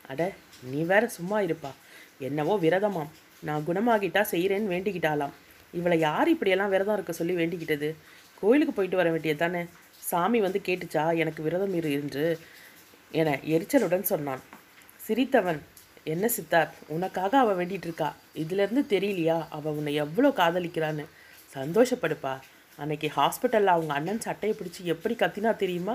அட 0.09 0.33
நீ 0.63 0.83
வேற 0.83 1.09
சும்மா 1.09 1.41
இருப்பா. 1.41 1.73
என்னவோ 2.19 2.59
விரதமாம். 2.63 3.13
நான் 3.41 3.65
குணமாகிட்டா 3.67 4.25
செய்கிறேன்னு 4.31 4.73
வேண்டிக்கிட்டாலாம் 4.75 5.35
இவளை 5.73 5.99
யார் 5.99 6.29
இப்படியெல்லாம் 6.29 6.71
விரதம் 6.71 6.95
இருக்க 6.95 7.13
சொல்லி 7.13 7.35
வேண்டிக்கிட்டது? 7.35 7.95
கோயிலுக்கு 8.43 8.73
போயிட்டு 8.75 9.01
வர 9.01 9.11
வேண்டியது 9.11 9.41
தானே 9.43 9.63
சாமி 10.11 10.39
வந்து 10.41 10.61
கேட்டுச்சா? 10.65 11.05
எனக்கு 11.17 11.41
விரதம் 11.43 11.75
இரு 11.75 11.91
என்று 11.93 12.25
என 13.21 13.35
எரிச்சலுடன் 13.55 14.11
சொன்னான். 14.13 14.43
சிரித்தவன் 15.07 15.61
என்ன 16.05 16.29
சித்தார்த் 16.37 16.79
உனக்காக 16.87 17.39
அவள் 17.39 17.59
வேண்டிகிட்டு 17.59 17.89
இருக்கா? 17.89 18.09
இதுலேருந்து 18.43 18.83
தெரியலையா? 18.95 19.37
அவள் 19.49 19.73
உன்னை 19.73 19.93
எவ்வளோ 19.95 20.29
காதலிக்கிறான்னு? 20.29 21.05
சந்தோஷப்படுப்பா. 21.55 22.35
அன்னைக்கு 22.79 23.09
ஹாஸ்பிட்டலில் 23.17 23.75
அவங்க 23.75 23.93
அண்ணன் 23.95 24.25
சட்டையை 24.27 24.55
பிடிச்சி 24.59 24.83
எப்படி 24.93 25.15
கத்தினா 25.15 25.51
தெரியுமா? 25.57 25.95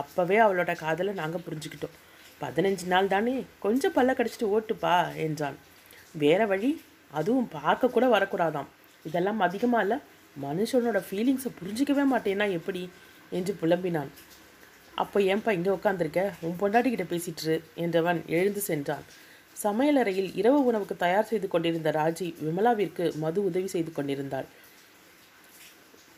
அப்போவே 0.00 0.36
அவளோட 0.44 0.72
காதலை 0.76 1.14
நாங்கள் 1.14 1.44
புரிஞ்சுக்கிட்டோம். 1.46 1.96
பதினஞ்சு 2.40 2.86
நாள் 2.86 3.12
தானே? 3.14 3.34
கொஞ்சம் 3.58 3.94
பல்ல 3.96 4.12
கடிச்சிட்டு 4.16 4.50
ஓட்டுப்பா 4.56 4.94
என்றான். 5.16 5.58
வேற 6.12 6.46
வழி? 6.46 6.70
அதுவும் 7.10 7.48
பார்க்க 7.48 7.94
கூட 7.96 8.06
வரக்கூடாதாம். 8.18 8.70
இதெல்லாம் 9.04 9.40
அதிகமாக 9.40 9.82
இல்லை? 9.82 9.98
மனுஷனோட 10.42 10.98
ஃபீலிங்ஸை 11.08 11.50
புரிஞ்சிக்கவே 11.60 12.04
மாட்டேன்னா 12.12 12.50
எப்படி? 12.50 12.90
என்று 13.30 13.56
புலம்பினான். 13.60 14.10
அப்போ 14.94 15.20
ஏன்பா 15.20 15.50
இங்கே 15.50 15.70
உட்காந்துருக்க 15.70 16.32
உன் 16.40 16.58
பொண்டாட்டிக்கிட்ட 16.60 17.06
பேசிட்டுரு 17.12 17.62
என்றவன் 17.76 18.26
எழுந்து 18.26 18.60
சென்றான். 18.60 19.04
சமையலறையில் 19.62 20.34
இரவு 20.34 20.64
உணவுக்கு 20.64 20.96
தயார் 20.96 21.24
செய்து 21.24 21.48
கொண்டிருந்த 21.48 21.90
ராஜி 21.90 22.34
விமலாவிற்கு 22.44 23.14
மது 23.14 23.44
உதவி 23.44 23.66
செய்து 23.66 23.92
கொண்டிருந்தாள். 23.92 24.46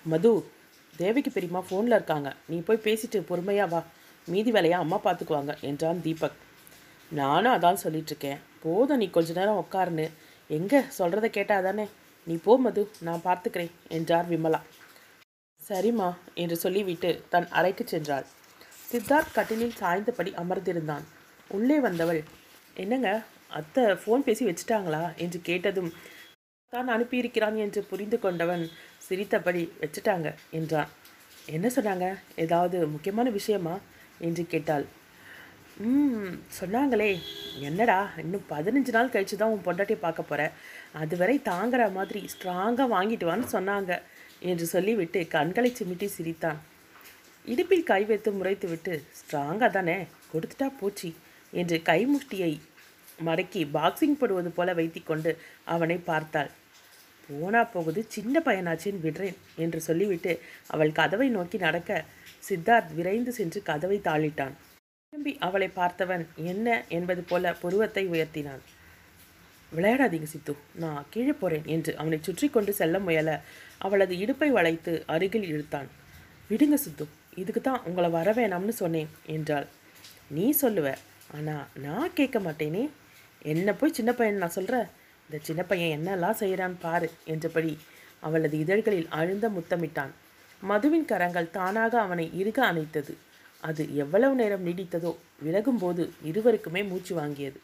மது 0.04 0.50
தேவிக்கு 0.96 1.30
பெரியம்மா 1.30 1.62
ஃபோனில் 1.70 1.94
இருக்காங்க. 1.94 2.36
நீ 2.46 2.58
போய் 2.58 2.84
பேசிட்டு 2.84 3.18
பொறுமையா 3.30 3.68
வா. 3.68 3.84
மீதி 4.26 4.50
வேலையாக 4.50 4.82
அம்மா 4.82 5.00
பார்த்துக்குவாங்க 5.04 5.60
என்றான் 5.60 6.02
தீபக். 6.02 6.38
நானும் 7.10 7.52
அதான் 7.52 7.82
சொல்லிகிட்ருக்கேன் 7.84 8.38
போதும் 8.62 8.96
நீ 8.96 9.10
கொஞ்ச 9.10 9.32
நேரம் 9.32 9.64
உட்காருன்னு 9.64 10.10
எங்கே? 10.48 10.80
சொல்கிறத 10.98 11.26
கேட்டால் 11.26 11.62
தானே? 11.62 11.86
நீ 12.26 12.34
போ 12.36 12.58
மது. 12.58 12.82
நான் 13.00 13.24
பார்த்துக்கிறேன் 13.24 13.72
என்றார் 13.88 14.28
விமலா. 14.28 14.60
சரிம்மா 15.60 16.08
என்று 16.34 16.56
சொல்லிவிட்டு 16.56 17.10
தன் 17.28 17.48
அறைக்கு 17.48 17.84
சென்றாள். 17.84 18.26
சித்தார்த் 18.90 19.34
கட்டிலில் 19.34 19.78
சாய்ந்தபடி 19.80 20.30
அமர்ந்திருந்தான். 20.32 21.04
உள்ளே 21.48 21.80
வந்தவள் 21.80 22.20
என்னங்க 22.74 23.10
அத்தை 23.48 23.84
ஃபோன் 23.84 24.26
பேசி 24.26 24.44
வச்சுட்டாங்களா? 24.46 25.02
என்று 25.16 25.40
கேட்டதும் 25.40 25.90
தான் 26.72 26.88
அனுப்பியிருக்கிறான் 26.88 27.56
என்று 27.56 27.82
புரிந்து 27.84 28.18
கொண்டவன் 28.18 28.64
சிரித்தபடி 28.98 29.72
வச்சுட்டாங்க 29.80 30.28
என்றான். 30.50 30.90
என்ன 31.46 31.66
சொன்னாங்க? 31.68 32.06
ஏதாவது 32.36 32.86
முக்கியமான 32.86 33.30
விஷயமா? 33.30 33.74
என்று 34.18 34.46
கேட்டாள். 34.46 34.86
ம் 35.84 36.36
சொன்னாங்களே. 36.58 37.08
என்னடா 37.68 37.96
இன்னும் 38.22 38.44
பதினஞ்சு 38.52 38.92
நாள் 38.94 39.10
கழிச்சு 39.14 39.36
தான் 39.40 39.50
உன் 39.54 39.64
பொண்டாட்டியை 39.66 39.98
பார்க்க 40.04 40.22
போகிறேன் 40.22 40.54
அதுவரை 41.00 41.34
தாங்குற 41.48 41.82
மாதிரி 41.96 42.20
ஸ்ட்ராங்காக 42.34 42.86
வாங்கிட்டு 42.92 43.26
வான்னு 43.28 43.48
சொன்னாங்க 43.52 43.92
என்று 44.50 44.66
சொல்லிவிட்டு 44.66 45.20
கண்களை 45.34 45.70
சிமிட்டி 45.78 46.06
சிரித்தான். 46.14 46.58
இடுப்பில் 47.44 47.88
கை 47.90 48.00
வைத்து 48.04 48.30
முறைத்துவிட்டு 48.38 48.94
ஸ்ட்ராங்காக 49.18 49.70
தானே 49.70 49.96
கொடுத்துட்டா 50.32 50.68
போச்சு 50.80 51.10
என்று 51.52 51.78
கைமுஷ்டியை 51.88 52.52
மடக்கி 53.18 53.64
பாக்ஸிங் 53.76 54.18
போடுவது 54.20 54.50
போல 54.50 54.72
வைத்திக்கொண்டு 54.78 55.32
அவனை 55.74 55.98
பார்த்தாள். 56.10 56.50
போனா 57.28 57.60
போகுது 57.74 58.00
சின்ன 58.14 58.40
பையனாச்சின்னு 58.46 59.04
விடுறேன் 59.06 59.36
என்று 59.64 59.80
சொல்லிவிட்டு 59.80 60.32
அவள் 60.74 60.96
கதவை 61.00 61.28
நோக்கி 61.36 61.58
நடக்க 61.58 62.04
சித்தார்த் 62.48 62.94
விரைந்து 62.94 63.32
சென்று 63.32 63.60
கதவை 63.62 64.00
தாளிட்டான். 64.08 64.56
திரும்பி 65.12 65.32
அவளை 65.46 65.66
பார்த்தவன் 65.76 66.22
என்ன 66.50 66.68
என்பது 66.96 67.22
போல 67.28 67.52
புருவத்தை 67.60 68.02
உயர்த்தினான். 68.12 68.62
விளையாடாதீங்க 69.72 70.28
சித்து 70.32 70.52
நான் 70.82 71.06
கீழே 71.12 71.34
போகிறேன் 71.40 71.66
என்று 71.74 71.92
அவனை 72.00 72.18
சுற்றி 72.26 72.46
கொண்டு 72.48 72.72
செல்ல 72.80 72.98
முயல 73.06 73.30
அவளது 73.86 74.14
இடுப்பை 74.22 74.48
வளைத்து 74.56 74.92
அருகில் 75.14 75.46
இழுத்தான். 75.52 75.88
விடுங்க 76.50 76.78
சித்து 76.84 77.04
இதுக்கு 77.42 77.62
தான் 77.68 77.84
உங்களை 77.88 78.08
வர 78.16 78.34
வேணாம்னு 78.38 78.74
சொன்னேன் 78.82 79.10
என்றாள். 79.36 79.66
நீ 80.36 80.46
சொல்லுவ 80.62 80.94
ஆனால் 81.36 81.64
நான் 81.86 82.16
கேட்க 82.18 82.38
மாட்டேனே. 82.46 82.84
என்ன 83.52 83.74
போய் 83.80 83.96
சின்ன 83.98 84.12
பையன் 84.20 84.42
நான் 84.44 84.56
சொல்கிற 84.58 84.76
இந்த 85.28 85.38
சின்ன 85.48 85.64
பையன் 85.70 85.94
என்னெல்லாம் 85.98 86.40
செய்கிறான் 86.42 86.76
பாரு 86.84 87.10
என்றபடி 87.34 87.72
அவளது 88.26 88.58
இதழ்களில் 88.64 89.12
அழுந்த 89.20 89.48
முத்தமிட்டான். 89.56 90.12
மதுவின் 90.62 91.08
கரங்கள் 91.12 91.54
தானாக 91.56 91.94
அவனை 92.06 92.26
இறுக 92.42 92.60
அணைத்தது. 92.70 93.14
அது 93.68 93.82
எவ்வளவு 94.02 94.34
நேரம் 94.34 94.66
நீடித்ததோ 94.66 95.12
விலகும்போது 95.44 96.02
இருவருக்குமே 96.30 96.82
மூச்சு 96.88 97.12
வாங்கியது. 97.20 97.58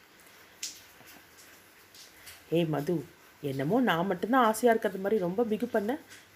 ஏய் 2.58 2.70
மது 2.74 2.94
என்னமோ 3.42 3.76
நான் 3.80 4.08
மட்டும்தான் 4.10 4.46
ஆசையாக 4.48 4.72
இருக்கிறது 4.72 5.00
மாதிரி 5.04 5.16
ரொம்ப 5.24 5.44
பிகு 5.44 5.66
பண்ண? 5.66 5.92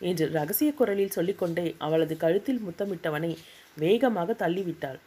என்று 0.08 0.24
ரகசிய 0.30 0.70
குரலில் 0.72 1.14
சொல்லிக்கொண்டே 1.16 1.66
அவளது 1.78 2.14
கழுத்தில் 2.16 2.64
முத்தமிட்டவனை 2.66 3.30
வேகமாக 3.76 4.36
தள்ளிவிட்டாள். 4.42 4.98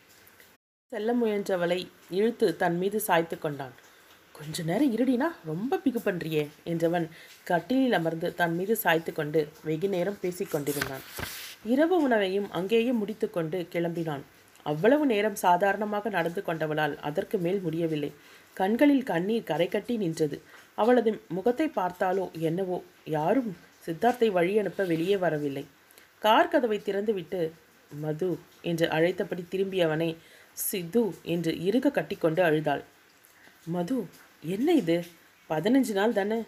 செல்ல 0.92 1.14
முயன்றவளை 1.14 1.80
இழுத்து 2.18 2.48
தன் 2.62 2.78
மீது 2.78 3.00
சாய்த்து 3.08 3.38
கொண்டான். 3.40 3.76
கொஞ்ச 4.38 4.64
நேரம் 4.64 4.94
இருடினா 4.96 5.28
ரொம்ப 5.46 5.78
பிகு 5.78 6.00
பண்றியே 6.06 6.44
என்றவன் 6.72 7.08
கட்டிலில் 7.50 7.98
அமர்ந்து 8.00 8.28
தன் 8.36 8.56
மீது 8.56 8.76
சாய்த்து 8.76 9.14
கொண்டு 9.14 9.40
வெகு 9.64 9.90
நேரம் 9.90 10.20
பேசிக்கொண்டிருந்தான். 10.22 11.06
இரவு 11.74 11.96
உணவையும் 12.02 12.50
அங்கேயே 12.52 12.92
முடித்துக்கொண்டு 12.92 13.60
கிளம்பினான். 13.74 14.26
அவ்வளவு 14.66 15.06
நேரம் 15.06 15.38
சாதாரணமாக 15.46 16.10
நடந்து 16.10 16.42
கொண்டவளால் 16.44 16.96
அதற்கு 17.00 17.38
மேல் 17.38 17.60
முடியவில்லை. 17.60 18.12
கண்களில் 18.58 19.04
கண்ணீர் 19.04 19.44
கரை 19.44 19.68
கட்டி 19.68 19.96
நின்றது. 19.98 20.38
அவளது 20.76 21.12
முகத்தை 21.38 21.68
பார்த்தாலோ 21.80 22.26
என்னவோ 22.50 22.78
யாரும் 23.18 23.52
சித்தார்த்தை 23.88 24.30
வழி 24.38 24.54
அனுப்ப 24.60 24.86
வெளியே 24.86 25.18
வரவில்லை. 25.18 25.66
கார் 26.20 26.52
கதவை 26.54 26.78
திறந்துவிட்டு 26.80 27.42
மது 27.92 28.30
என்று 28.62 28.86
அழைத்தபடி 28.96 29.44
திரும்பியவனை 29.54 30.10
சித்து 30.58 31.04
என்று 31.24 31.52
இறுக 31.68 31.90
கட்டிக்கொண்டு 31.90 32.42
அழுதாள். 32.44 32.84
மது 33.76 33.98
என்ன 34.56 34.74
இது? 34.74 34.98
பதினஞ்சு 35.50 35.94
நாள் 35.94 36.18
தானே? 36.20 36.40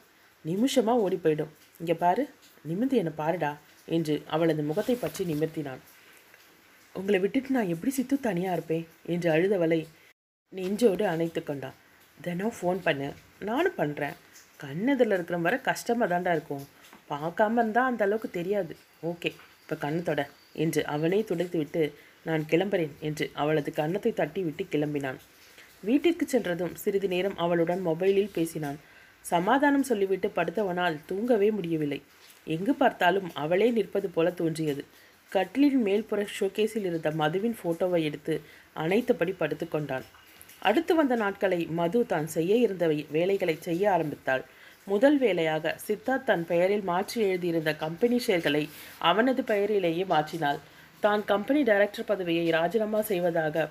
நிமிஷமாக 0.45 1.03
ஓடி 1.05 1.15
போயிடும். 1.15 1.53
இங்கே 1.79 1.93
பாரு 1.93 2.23
நிமிர்ந்து 2.65 2.97
என்னை 2.97 3.13
பாருடா 3.21 3.51
என்று 3.87 4.15
அவளது 4.27 4.63
முகத்தை 4.63 4.95
பற்றி 4.95 5.25
நிமிர்த்தினான் 5.31 5.81
உங்களை 6.95 7.19
விட்டுட்டு 7.23 7.55
நான் 7.55 7.71
எப்படி 7.73 7.91
சித்து 7.97 8.15
தனியாக 8.27 8.55
இருப்பேன்? 8.55 8.85
என்று 9.13 9.27
அழுதவளை 9.35 9.79
நெஞ்சோடு 10.53 11.03
அணைத்து 11.13 11.41
கொண்டான் 11.43 11.77
தினம் 12.17 12.55
ஃபோன் 12.57 12.79
பண்ணு. 12.87 13.07
நானும் 13.49 13.77
பண்ணுறேன் 13.77 14.17
கண்ணதில் 14.63 15.13
இருக்கிற 15.15 15.37
வர 15.45 15.55
கஷ்டமாக 15.69 16.07
தாண்டா 16.11 16.31
இருக்கும். 16.37 16.65
பார்க்காம 17.11 17.57
இருந்தால் 17.61 17.89
அந்த 17.91 18.03
அளவுக்கு 18.07 18.29
தெரியாது. 18.39 18.73
ஓகே 19.11 19.29
இப்போ 19.61 19.75
கண்ணு 19.83 20.01
தொட 20.09 20.21
என்று 20.63 20.81
அவனே 20.95 21.19
துடைத்து 21.29 21.57
விட்டு 21.57 21.81
நான் 22.27 22.43
கிளம்புறேன் 22.51 22.93
என்று 23.07 23.25
அவளது 23.41 23.69
கன்னத்தை 23.79 24.11
தட்டி 24.13 24.41
விட்டு 24.47 24.63
கிளம்பினான். 24.73 25.19
வீட்டிற்கு 25.87 26.25
சென்றதும் 26.33 26.75
சிறிது 26.75 27.07
நேரம் 27.13 27.37
அவளுடன் 27.43 27.81
மொபைலில் 27.87 28.35
பேசினான். 28.37 28.79
சமாதானம் 29.25 29.87
சொல்லிவிட்டு 29.89 30.27
படுத்தவனால் 30.37 30.97
தூங்கவே 31.09 31.49
முடியவில்லை. 31.51 31.99
எங்கு 32.47 32.73
பார்த்தாலும் 32.73 33.29
அவளே 33.43 33.67
நிற்பது 33.77 34.07
போல 34.09 34.29
தோன்றியது. 34.41 34.83
கட்டிலின் 35.31 35.83
மேல்புற 35.85 36.21
ஷோகேஸில் 36.37 36.87
இருந்த 36.89 37.09
மதுவின் 37.21 37.55
போட்டோவை 37.61 37.99
எடுத்து 38.07 38.33
அனைத்தபடி 38.75 39.33
படுத்துக்கொண்டான் 39.41 40.05
அடுத்து 40.61 40.93
வந்த 40.95 41.15
நாட்களை 41.21 41.59
மது 41.77 41.99
தான் 42.11 42.27
செய்ய 42.33 42.55
இருந்த 42.65 42.85
வேலைகளை 43.15 43.55
செய்ய 43.67 43.83
ஆரம்பித்தாள். 43.93 44.43
முதல் 44.87 45.17
வேலையாக 45.23 45.73
சித்தார்த் 45.85 46.27
தன் 46.29 46.43
பெயரில் 46.51 46.85
மாற்றி 46.91 47.17
எழுதியிருந்த 47.27 47.71
கம்பெனி 47.83 48.17
ஷேர்களை 48.27 48.63
அவனது 49.09 49.41
பெயரிலேயே 49.51 50.03
மாற்றினாள். 50.13 50.59
தான் 51.03 51.21
கம்பெனி 51.31 51.61
டைரக்டர் 51.69 52.09
பதவியை 52.11 52.45
ராஜினாமா 52.57 53.01
செய்வதாக 53.11 53.65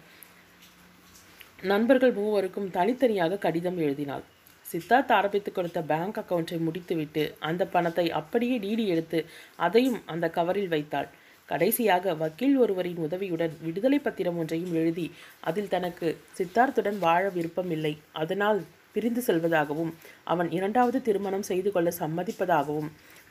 நண்பர்கள் 1.73 2.15
மூவருக்கும் 2.19 2.69
தனித்தனியாக 2.77 3.41
கடிதம் 3.47 3.81
எழுதினாள். 3.87 4.25
சித்தார்த் 4.67 5.13
ஆரம்பித்து 5.19 5.51
கொடுத்த 5.53 5.81
பேங்க் 5.93 6.19
அக்கவுண்டை 6.21 6.59
முடித்துவிட்டு 6.67 7.23
அந்த 7.49 7.63
பணத்தை 7.75 8.07
அப்படியே 8.21 8.57
டிடி 8.65 8.85
எடுத்து 8.95 9.19
அதையும் 9.67 10.01
அந்த 10.13 10.27
கவரில் 10.37 10.73
வைத்தாள். 10.75 11.09
கடைசியாக 11.53 12.15
வக்கீல் 12.23 12.57
ஒருவரின் 12.63 13.01
உதவியுடன் 13.07 13.55
விடுதலை 13.67 13.99
பத்திரம் 14.07 14.39
ஒன்றையும் 14.43 14.75
எழுதி 14.81 15.07
அதில் 15.49 15.73
தனக்கு 15.75 16.09
சித்தார்த்துடன் 16.39 16.99
வாழ 17.07 17.23
விருப்பமில்லை. 17.37 17.95
அதனால் 18.23 18.61
பிரிந்து 18.95 19.23
செல்வதாகவும் 19.27 19.91
அவன் 20.33 20.49
இரண்டாவது 20.57 20.99
திருமணம் 21.09 21.49
செய்து 21.49 21.71
கொள்ள 21.75 21.89
சம்மதிப்பதாகவும் 21.99 22.89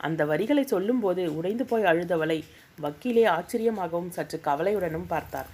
அந்த 0.07 0.21
வரிகளை 0.31 0.63
சொல்லும்போது 0.73 1.23
உடைந்து 1.37 1.65
போய் 1.71 1.87
அழுதவளை 1.91 2.37
வக்கீலே 2.77 3.23
ஆச்சரியமாகவும் 3.37 4.13
சற்று 4.17 4.37
கவலையுடனும் 4.47 5.09
பார்த்தார். 5.13 5.49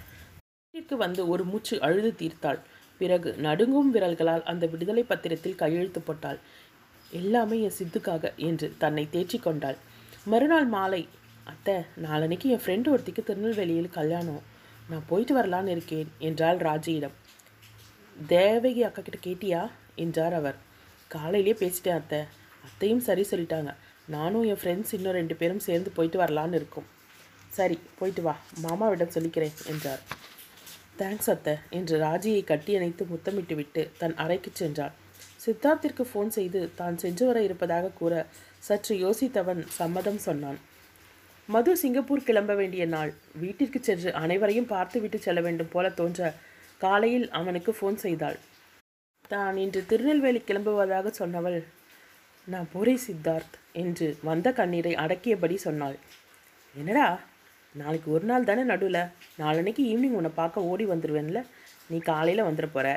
வீட்டிற்கு 0.74 0.96
வந்து 1.04 1.22
ஒரு 1.32 1.44
மூச்சு 1.50 1.76
அழுது 1.86 2.10
தீர்த்தாள். 2.20 2.60
பிறகு 3.00 3.30
நடுங்கும் 3.46 3.90
விரல்களால் 3.94 4.44
அந்த 4.50 4.64
விடுதலை 4.72 5.02
பத்திரத்தில் 5.08 5.60
கையெழுத்து 5.62 6.00
போட்டாள். 6.00 6.38
எல்லாமே 7.10 7.56
என் 7.66 7.76
சித்துக்காக 7.78 8.30
என்று 8.48 8.68
தன்னை 8.82 9.04
தேற்றிக் 9.14 9.46
கொண்டாள். 9.46 9.78
மறுநாள் 10.32 10.68
மாலை 10.74 11.02
அத்தை 11.46 11.74
நாளன்னைக்கு 12.04 12.46
என் 12.54 12.62
ஃப்ரெண்டு 12.64 12.88
ஒருத்திக்கு 12.92 13.22
திருநெல்வேலியில் 13.24 13.96
கல்யாணம். 13.96 14.42
நான் 14.90 15.06
போயிட்டு 15.06 15.34
வரலான்னு 15.38 15.68
இருக்கேன் 15.68 16.08
என்றாள் 16.18 16.58
ராஜியிடம். 16.58 17.14
தேவகி 18.26 18.82
அக்கா 18.82 19.02
கிட்ட 19.02 19.18
கேட்டியா? 19.26 19.70
என்றார் 19.94 20.32
அவர். 20.32 20.58
காலையிலேயே 21.08 21.56
பேசிட்டேன் 21.60 21.98
அத்தை. 22.00 22.20
அத்தையும் 22.64 23.00
சரி 23.00 23.26
சொல்லிட்டாங்க. 23.30 23.74
நானும் 24.08 24.42
என் 24.42 24.60
ஃப்ரெண்ட்ஸ் 24.62 24.92
இன்னும் 24.92 25.12
ரெண்டு 25.12 25.34
பேரும் 25.36 25.58
சேர்ந்து 25.58 25.90
போயிட்டு 25.90 26.18
வரலான்னு 26.18 26.54
இருக்கோம். 26.54 26.88
சரி 27.48 27.78
போயிட்டு 27.98 28.22
வா. 28.22 28.34
மாமாவிடம் 28.62 29.14
சொல்லிக்கிறேன் 29.16 29.56
என்றார். 29.66 30.02
தேங்க்ஸ் 30.98 31.30
அத்தை 31.30 31.54
என்று 31.70 31.96
ராஜியை 31.98 32.44
கட்டியணைத்து 32.44 33.04
முத்தமிட்டு 33.06 33.54
விட்டு 33.54 33.90
தன் 33.98 34.14
அறைக்கு 34.14 34.50
சென்றாள். 34.60 34.94
சித்தார்த்திற்கு 35.44 36.04
ஃபோன் 36.10 36.28
செய்து 36.28 36.60
தான் 36.74 36.96
சென்று 36.98 37.26
வர 37.26 37.42
இருப்பதாக 37.42 37.88
கூற 37.88 38.14
சற்று 38.58 38.94
யோசித்தவன் 38.96 39.62
சம்மதம் 39.78 40.18
சொன்னான். 40.18 40.58
மது 41.48 41.72
சிங்கப்பூர் 41.80 42.24
கிளம்ப 42.28 42.52
வேண்டிய 42.54 42.84
நாள். 42.94 43.10
வீட்டிற்கு 43.42 43.78
சென்று 43.88 44.10
அனைவரையும் 44.20 44.68
பார்த்துவிட்டு 44.72 45.18
செல்ல 45.24 45.40
வேண்டும் 45.40 45.70
போல 45.74 45.86
தோன்ற 45.98 46.20
காலையில் 46.80 47.26
அவனுக்கு 47.38 47.70
ஃபோன் 47.76 47.98
செய்தாள். 48.04 48.38
தான் 49.32 49.56
இன்று 49.64 49.80
திருநெல்வேலி 49.90 50.40
கிளம்புவதாக 50.48 51.10
சொன்னவள். 51.18 51.58
நான் 52.48 52.66
போரே 52.72 52.94
சித்தார்த் 53.04 53.54
என்று 53.82 54.06
வந்த 54.28 54.48
கண்ணீரை 54.58 54.92
அடக்கியபடி 55.02 55.56
சொன்னாள். 55.66 55.96
என்னடா? 56.74 57.06
நாளைக்கு 57.74 58.08
ஒரு 58.16 58.26
நாள் 58.30 58.48
தானே 58.48 58.64
நடுவில்? 58.72 59.02
நாளன்னைக்கு 59.42 59.84
ஈவினிங் 59.90 60.16
உன்னை 60.20 60.32
பார்க்க 60.40 60.70
ஓடி 60.70 60.86
வந்துடுவேன்ல 60.92 61.40
நீ 61.90 61.98
காலையில் 62.10 62.46
வந்துட 62.48 62.68
போற? 62.76 62.88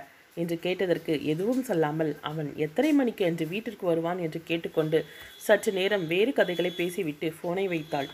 என்று 0.41 0.57
கேட்டதற்கு 0.65 1.13
எதுவும் 1.33 1.63
சொல்லாமல் 1.69 2.11
அவன் 2.29 2.49
எத்தனை 2.65 2.91
மணிக்கு 2.99 3.23
என்று 3.29 3.45
வீட்டிற்கு 3.53 3.85
வருவான்? 3.91 4.19
என்று 4.25 4.41
கேட்டுக்கொண்டு 4.49 5.01
சற்று 5.47 5.73
நேரம் 5.79 6.07
வேறு 6.13 6.33
கதைகளை 6.39 6.73
பேசிவிட்டு 6.81 7.29
ஃபோனை 7.37 7.67
வைத்தாள். 7.75 8.09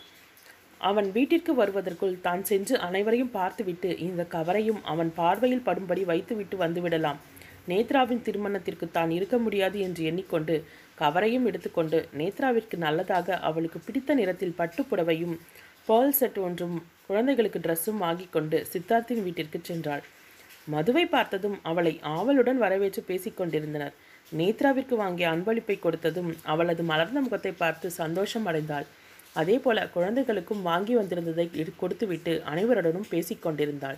அவன் 0.90 1.08
வீட்டிற்கு 1.12 1.52
வருவதற்குள் 1.56 2.16
தான் 2.22 2.44
சென்று 2.44 2.76
அனைவரையும் 2.88 3.36
பார்த்துவிட்டு 3.38 3.90
இந்த 4.08 4.22
கவரையும் 4.36 4.82
அவன் 4.84 5.12
பார்வையில் 5.20 5.66
படும்படி 5.66 6.04
வைத்துவிட்டு 6.06 6.56
வந்துவிடலாம். 6.64 7.20
நேத்ராவின் 7.72 8.26
திருமணத்திற்கு 8.26 8.88
தான் 8.92 9.12
இருக்க 9.18 9.36
முடியாது 9.38 9.78
என்று 9.86 10.02
எண்ணிக்கொண்டு 10.10 10.56
கவரையும் 11.00 11.48
எடுத்துக்கொண்டு 11.50 12.00
நேத்ராவிற்கு 12.20 12.76
நல்லதாக 12.86 13.38
அவளுக்கு 13.50 13.80
பிடித்த 13.80 14.14
நிறத்தில் 14.14 14.58
பட்டுப் 14.60 14.90
புடவையும் 14.92 15.36
செட் 16.20 16.38
ஒன்றும் 16.48 16.76
குழந்தைகளுக்கு 17.08 17.60
ட்ரெஸ்ஸும் 17.60 18.04
வாங்கிக் 18.04 18.34
கொண்டு 18.36 18.58
சித்தார்த்தின் 18.72 19.24
வீட்டிற்கு 19.26 19.60
சென்றாள். 19.70 20.04
மதுவை 20.68 21.06
பார்த்ததும் 21.06 21.58
அவளை 21.64 21.94
ஆவலுடன் 22.14 22.60
வரவேற்று 22.64 23.02
பேசிக் 23.10 23.38
கொண்டிருந்தனர். 23.40 23.96
நேத்ராவிற்கு 24.32 24.96
வாங்கிய 25.02 25.28
அன்பளிப்பை 25.34 25.76
கொடுத்ததும் 25.80 26.32
அவளது 26.54 26.84
மலர்ந்த 26.84 27.20
முகத்தை 27.22 27.52
பார்த்து 27.64 27.90
சந்தோஷம் 28.02 28.48
அடைந்தாள். 28.48 28.88
அதே 29.42 29.56
போல 29.64 29.78
குழந்தைகளுக்கும் 29.96 30.62
வாங்கி 30.62 30.94
வந்திருந்ததை 30.98 31.46
கொடுத்துவிட்டு 31.82 32.34
அனைவருடனும் 32.52 33.10
பேசிக் 33.10 33.44
கொண்டிருந்தாள். 33.46 33.98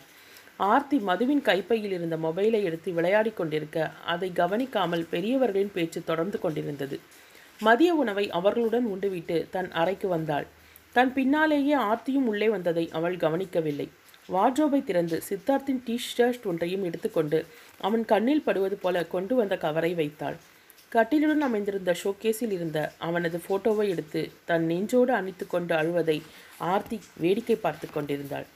ஆர்த்தி 0.72 0.98
மதுவின் 1.08 1.42
கைப்பையில் 1.42 1.94
இருந்த 1.98 2.16
மொபைலை 2.18 2.60
எடுத்து 2.64 2.92
விளையாடி 2.92 3.32
கொண்டிருக்க 3.32 3.78
அதை 4.14 4.30
கவனிக்காமல் 4.42 5.06
பெரியவர்களின் 5.12 5.74
பேச்சு 5.74 6.00
தொடர்ந்து 6.04 6.38
கொண்டிருந்தது. 6.40 6.98
மதிய 7.60 7.92
உணவை 8.02 8.26
அவர்களுடன் 8.40 8.88
உண்டுவிட்டு 8.94 9.38
தன் 9.56 9.70
அறைக்கு 9.82 10.08
வந்தாள். 10.08 10.48
தன் 10.96 11.14
பின்னாலேயே 11.14 11.76
ஆர்த்தியும் 11.90 12.28
உள்ளே 12.32 12.48
வந்ததை 12.56 12.86
அவள் 12.98 13.18
கவனிக்கவில்லை. 13.18 13.88
வார்ட்ரோபை 14.36 14.80
திறந்து 14.84 15.18
சித்தார்த்தின் 15.30 15.82
டி 15.86 15.96
ஷர்ட் 16.08 16.46
ஒன்றையும் 16.52 16.86
எடுத்துக்கொண்டு 16.88 17.40
அவன் 17.88 18.04
கண்ணில் 18.06 18.46
படுவது 18.48 18.78
போல 18.84 19.06
கொண்டு 19.14 19.34
வந்த 19.36 19.56
கவரை 19.66 19.92
வைத்தாள். 20.00 20.38
கட்டிலுடன் 20.92 21.46
அமைந்திருந்த 21.46 21.92
ஷோகேஸில் 22.02 22.54
இருந்த 22.58 22.80
அவனது 22.98 23.38
போட்டோவை 23.48 23.86
எடுத்து 23.94 24.22
தன் 24.50 24.66
நெஞ்சோடு 24.66 25.12
அணித்து 25.14 25.46
கொண்டு 25.48 25.74
அழுவதை 25.76 26.16
ஆர்த்தி 26.74 26.98
வேடிக்கை 27.24 27.56
பார்த்து 27.56 27.88
கொண்டிருந்தாள். 27.88 28.48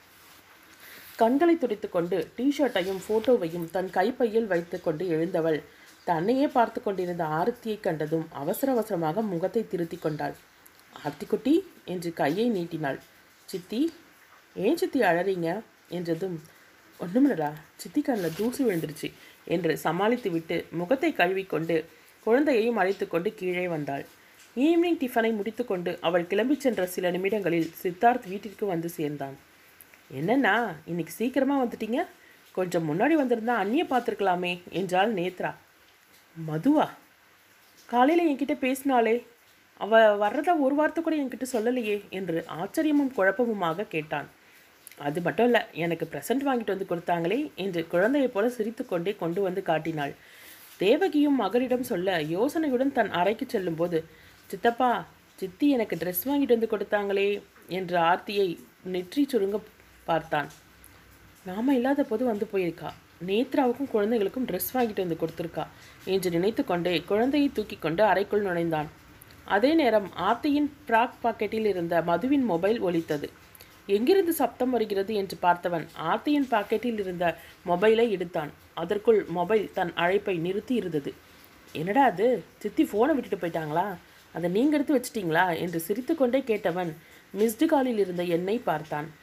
கண்களை 1.18 1.56
துடைத்து 1.58 1.88
கொண்டு 1.90 2.18
டிஷர்ட்டையும் 2.38 3.02
போட்டோவையும் 3.08 3.68
தன் 3.72 3.90
கைப்பையில் 3.90 4.48
வைத்துக்கொண்டு 4.54 5.04
எழுந்தவள் 5.08 5.60
தன்னையே 6.08 6.48
பார்த்து 6.48 6.80
கொண்டிருந்த 6.82 7.24
ஆர்த்தியை 7.40 7.78
கண்டதும் 7.80 8.26
அவசர 8.42 8.72
அவசரமாக 8.72 9.22
முகத்தை 9.34 9.64
திருத்தி 9.68 9.98
கொண்டாள். 9.98 10.36
ஆர்த்திக்குட்டி 10.94 11.56
என்று 11.86 12.10
கையை 12.14 12.48
நீட்டினாள். 12.50 13.00
சித்தி 13.50 13.82
ஏன் 14.56 14.80
சித்தி 14.82 15.00
அழறீங்க? 15.02 15.50
என்றதும் 15.98 16.38
ஒன்றுமில்லடா 17.00 17.52
சித்தி 17.76 18.02
கண்ணில் 18.02 18.38
தூசி 18.38 18.62
விழுந்துருச்சு 18.64 19.08
என்று 19.46 19.74
சமாளித்துவிட்டு 19.84 20.58
முகத்தை 20.80 21.10
கழுவிக்கொண்டு 21.14 21.78
குழந்தையையும் 22.24 22.78
அழைத்து 22.78 23.08
கொண்டு 23.08 23.34
கீழே 23.34 23.68
வந்தாள். 23.68 24.06
ஈவினிங் 24.56 25.00
டிஃபனை 25.00 25.36
முடித்துக்கொண்டு 25.36 25.98
அவள் 26.02 26.26
கிளம்பிச் 26.30 26.66
சென்ற 26.66 26.86
சில 26.86 27.12
நிமிடங்களில் 27.12 27.70
சித்தார்த் 27.84 28.28
வீட்டிற்கு 28.28 28.66
வந்து 28.66 28.90
சேர்ந்தான். 28.90 29.38
என்னண்ணா 30.14 30.74
இன்னைக்கு 30.86 31.14
சீக்கிரமாக 31.14 31.64
வந்துட்டீங்க? 31.64 32.06
கொஞ்சம் 32.52 32.88
முன்னாடி 32.90 33.14
வந்திருந்தா 33.14 33.56
அண்ணியை 33.64 33.86
பார்த்துருக்கலாமே 33.90 34.64
என்றாள் 34.70 35.14
நேத்ரா. 35.14 35.52
மதுவா? 36.48 36.90
காலையில் 37.86 38.28
என்கிட்ட 38.30 38.56
பேசினாளே. 38.66 39.16
அவ 39.78 40.00
வர்றதா 40.16 40.60
ஒரு 40.60 40.76
வார்த்தை 40.76 41.04
கூட 41.04 41.16
என்கிட்ட 41.16 41.46
சொல்லலையே 41.52 42.10
என்று 42.10 42.46
ஆச்சரியமும் 42.62 43.16
குழப்பமுமாக 43.18 43.88
கேட்டான். 43.88 44.28
அது 44.98 45.22
மட்டும் 45.22 45.46
இல்லை 45.46 45.62
எனக்கு 45.72 46.10
ப்ரெசன்ட் 46.12 46.46
வாங்கிட்டு 46.48 46.74
வந்து 46.74 46.90
கொடுத்தாங்களே 46.90 47.54
என்று 47.56 47.88
குழந்தையைப் 47.88 48.34
போல 48.34 48.50
சிரித்துக்கொண்டே 48.50 49.16
கொண்டு 49.16 49.42
வந்து 49.42 49.62
காட்டினாள். 49.62 50.14
தேவகியும் 50.84 51.40
மகனிடம் 51.44 51.90
சொல்ல 51.92 52.18
யோசனையுடன் 52.36 52.96
தன் 52.98 53.12
அறைக்கு 53.20 53.46
செல்லும்போது 53.54 53.98
சித்தப்பா 54.50 54.92
சித்தி 55.40 55.68
எனக்கு 55.76 55.96
ட்ரெஸ் 56.02 56.24
வாங்கிட்டு 56.30 56.56
வந்து 56.56 56.72
கொடுத்தாங்களே 56.74 57.30
என்று 57.78 57.98
ஆர்த்தியை 58.10 58.48
நெற்றி 58.94 59.24
சுருங்க 59.32 59.58
பார்த்தான். 60.10 60.50
நாம 61.50 61.74
இல்லாத 61.78 62.02
போது 62.10 62.24
வந்து 62.32 62.46
போயிருக்கா. 62.54 62.90
நேத்ராவுக்கும் 63.30 63.92
குழந்தைகளுக்கும் 63.94 64.48
ட்ரெஸ் 64.50 64.72
வாங்கிட்டு 64.76 65.04
வந்து 65.06 65.22
கொடுத்துருக்கா 65.22 65.66
என்று 66.14 66.30
நினைத்து 66.36 66.64
கொண்டே 66.72 66.94
குழந்தையை 67.12 67.50
தூக்கி 67.58 67.78
கொண்டு 67.78 68.04
அறைக்குள் 68.12 68.46
நுழைந்தான். 68.48 68.90
அதே 69.56 69.72
நேரம் 69.82 70.08
ஆர்த்தியின் 70.28 70.70
பிராக் 70.88 71.22
பாக்கெட்டில் 71.24 71.70
இருந்த 71.72 71.96
மதுவின் 72.10 72.46
மொபைல் 72.52 72.80
ஒலித்தது. 72.88 73.28
எங்கிருந்து 73.88 74.34
சப்தம் 74.34 74.70
வருகிறது 74.70 75.16
என்று 75.16 75.38
பார்த்தவன் 75.42 75.88
ஆர்த்தியின் 75.96 76.48
பாக்கெட்டில் 76.52 77.00
இருந்த 77.00 77.38
மொபைலை 77.68 78.10
எடுத்தான். 78.10 78.52
அதற்குள் 78.74 79.26
மொபைல் 79.26 79.72
தன் 79.74 79.94
அழைப்பை 79.96 80.38
நிறுத்தி 80.38 80.76
இருந்தது. 80.76 81.14
என்னடா 81.74 82.04
அது? 82.04 82.44
சித்தி 82.58 82.84
ஃபோனை 82.84 83.16
விட்டுட்டு 83.16 83.48
போயிட்டாங்களா? 83.48 83.96
அதை 84.34 84.50
நீங்கள் 84.50 84.80
எடுத்து 84.80 84.96
வச்சிட்டீங்களா? 84.98 85.58
என்று 85.58 85.80
சிரித்துக்கொண்டே 85.80 86.40
கேட்டவன் 86.40 86.92
மிஸ்டு 87.38 87.66
காலில் 87.66 87.98
இருந்த 87.98 88.24
எண்ணை 88.24 88.58
பார்த்தான். 88.58 89.14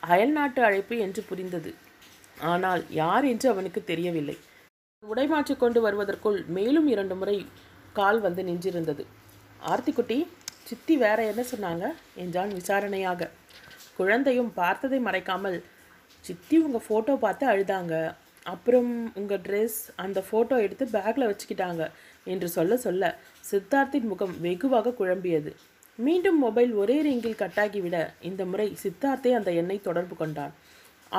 அயல் 0.00 0.30
நாட்டு 0.30 0.62
அழைப்பு 0.62 0.98
என்று 0.98 1.22
புரிந்தது. 1.22 1.74
ஆனால் 2.40 2.84
யார் 2.90 3.24
என்று 3.24 3.48
அவனுக்கு 3.48 3.84
தெரியவில்லை. 3.84 4.38
உடைமாற்றி 5.02 5.56
கொண்டு 5.56 5.80
வருவதற்குள் 5.80 6.44
மேலும் 6.46 6.86
இரண்டு 6.86 7.14
முறை 7.14 7.46
கால் 7.92 8.20
வந்து 8.20 8.42
நின்றிருந்தது. 8.42 9.04
ஆர்த்திக்குட்டி 9.66 10.26
சித்தி 10.64 10.96
வேற 10.96 11.24
என்ன 11.24 11.42
சொன்னாங்க? 11.42 11.92
என்றான் 12.14 12.48
விசாரணையாக. 12.48 13.30
குழந்தையும் 13.98 14.50
பார்த்ததை 14.60 14.98
மறைக்காமல் 15.08 15.58
சித்தி 16.24 16.56
உங்கள் 16.66 16.84
ஃபோட்டோ 16.86 17.14
பார்த்து 17.24 17.44
அழுதாங்க. 17.52 17.94
அப்புறம் 18.52 18.90
உங்கள் 19.20 19.42
ட்ரெஸ் 19.46 19.78
அந்த 20.04 20.18
ஃபோட்டோ 20.28 20.56
எடுத்து 20.64 20.84
பேக்கில் 20.94 21.28
வச்சுக்கிட்டாங்க 21.28 21.82
என்று 22.32 22.48
சொல்ல 22.56 22.76
சொல்ல 22.86 23.04
சித்தார்த்தின் 23.50 24.08
முகம் 24.12 24.34
வெகுவாக 24.46 24.94
குழம்பியது. 25.00 25.52
மீண்டும் 25.98 26.38
மொபைல் 26.44 26.72
ஒரே 26.82 26.96
ரிங்கில் 27.06 27.40
கட்டாகிவிட 27.42 27.96
இந்த 28.28 28.42
முறை 28.52 28.66
சித்தார்த்தே 28.82 29.32
அந்த 29.38 29.50
எண்ணை 29.60 29.78
தொடர்பு 29.88 30.14
கொண்டான். 30.22 30.52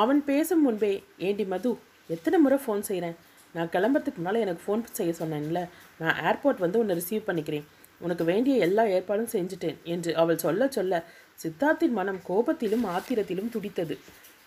அவன் 0.02 0.22
பேசும் 0.30 0.64
முன்பே 0.66 0.94
ஏண்டி 1.28 1.46
மது 1.54 1.72
எத்தனை 2.16 2.38
முறை 2.46 2.58
ஃபோன் 2.64 2.86
செய்கிறேன் 2.90 3.18
நான் 3.56 3.72
கிளம்புறதுக்கு 3.76 4.20
முன்னால் 4.20 4.44
எனக்கு 4.46 4.64
ஃபோன் 4.66 4.82
செய்ய 5.00 5.12
சொன்னேன்ல. 5.20 5.60
நான் 6.02 6.18
ஏர்போர்ட் 6.30 6.64
வந்து 6.66 6.80
உன்னை 6.82 6.96
ரிசீவ் 7.02 7.28
பண்ணிக்கிறேன். 7.28 7.66
உனக்கு 8.02 8.24
வேண்டிய 8.32 8.56
எல்லா 8.66 8.84
ஏற்பாடும் 8.96 9.34
செஞ்சுட்டேன் 9.36 9.78
என்று 9.94 10.12
அவள் 10.22 10.44
சொல்ல 10.46 10.68
சொல்ல 10.78 11.04
சித்தார்த்தின் 11.44 11.90
மனம் 11.90 12.20
கோபத்திலும் 12.30 12.86
ஆத்திரத்திலும் 12.86 13.50
துடித்தது. 13.50 13.98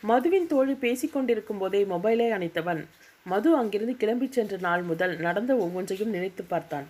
மதுவின் 0.03 0.47
தோழி 0.47 0.73
பேசிக்கொண்டிருக்கும் 0.73 1.59
போதே 1.59 1.85
மொபைலை 1.85 2.27
அணைத்தவன். 2.31 2.85
மது 3.25 3.57
அங்கிருந்து 3.57 4.07
கிளம்பிச் 4.07 4.31
சென்ற 4.31 4.57
நாள் 4.61 4.83
முதல் 4.83 5.17
நடந்த 5.17 5.57
ஒவ்வொன்றையும் 5.57 6.11
நினைத்து 6.11 6.45
பார்த்தான். 6.45 6.87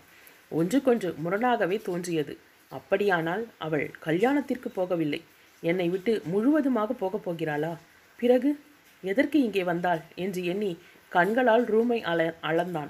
ஒன்றுக்கொன்று 0.49 1.15
முரணாகவே 1.17 1.77
தோன்றியது. 1.77 2.39
அப்படியானால் 2.69 3.47
அவள் 3.59 3.91
கல்யாணத்திற்கு 3.99 4.73
போகவில்லை. 4.77 5.21
என்னை 5.61 5.89
விட்டு 5.89 6.23
முழுவதுமாக 6.25 6.93
போகப் 6.93 7.31
போகிறாளா? 7.31 7.77
பிறகு? 8.21 8.61
எதற்கு 9.03 9.43
இங்கே 9.43 9.65
வந்தாள்? 9.65 10.01
என்று 10.15 10.45
எண்ணி 10.45 10.79
கண்களால் 11.09 11.65
ரூமை 11.65 12.03
அல 12.03 12.35
அளந்தான். 12.43 12.89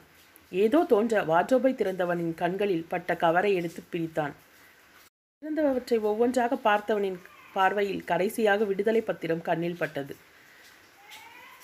ஏதோ 0.51 0.85
தோன்ற 0.85 1.25
வார்ட்ரோபை 1.25 1.73
திறந்தவனின் 1.75 2.35
கண்களில் 2.35 2.87
பட்ட 2.89 3.17
கவரை 3.17 3.55
எடுத்து 3.55 3.83
பிரித்தான். 3.93 4.33
இருந்தவற்றை 5.43 5.97
ஒவ்வொன்றாக 6.01 6.57
பார்த்தவனின் 6.65 7.19
பார்வையில் 7.53 8.05
கடைசியாக 8.05 8.65
விடுதலை 8.65 9.01
பத்திரம் 9.01 9.43
கண்ணில் 9.43 9.77
பட்டது. 9.79 10.15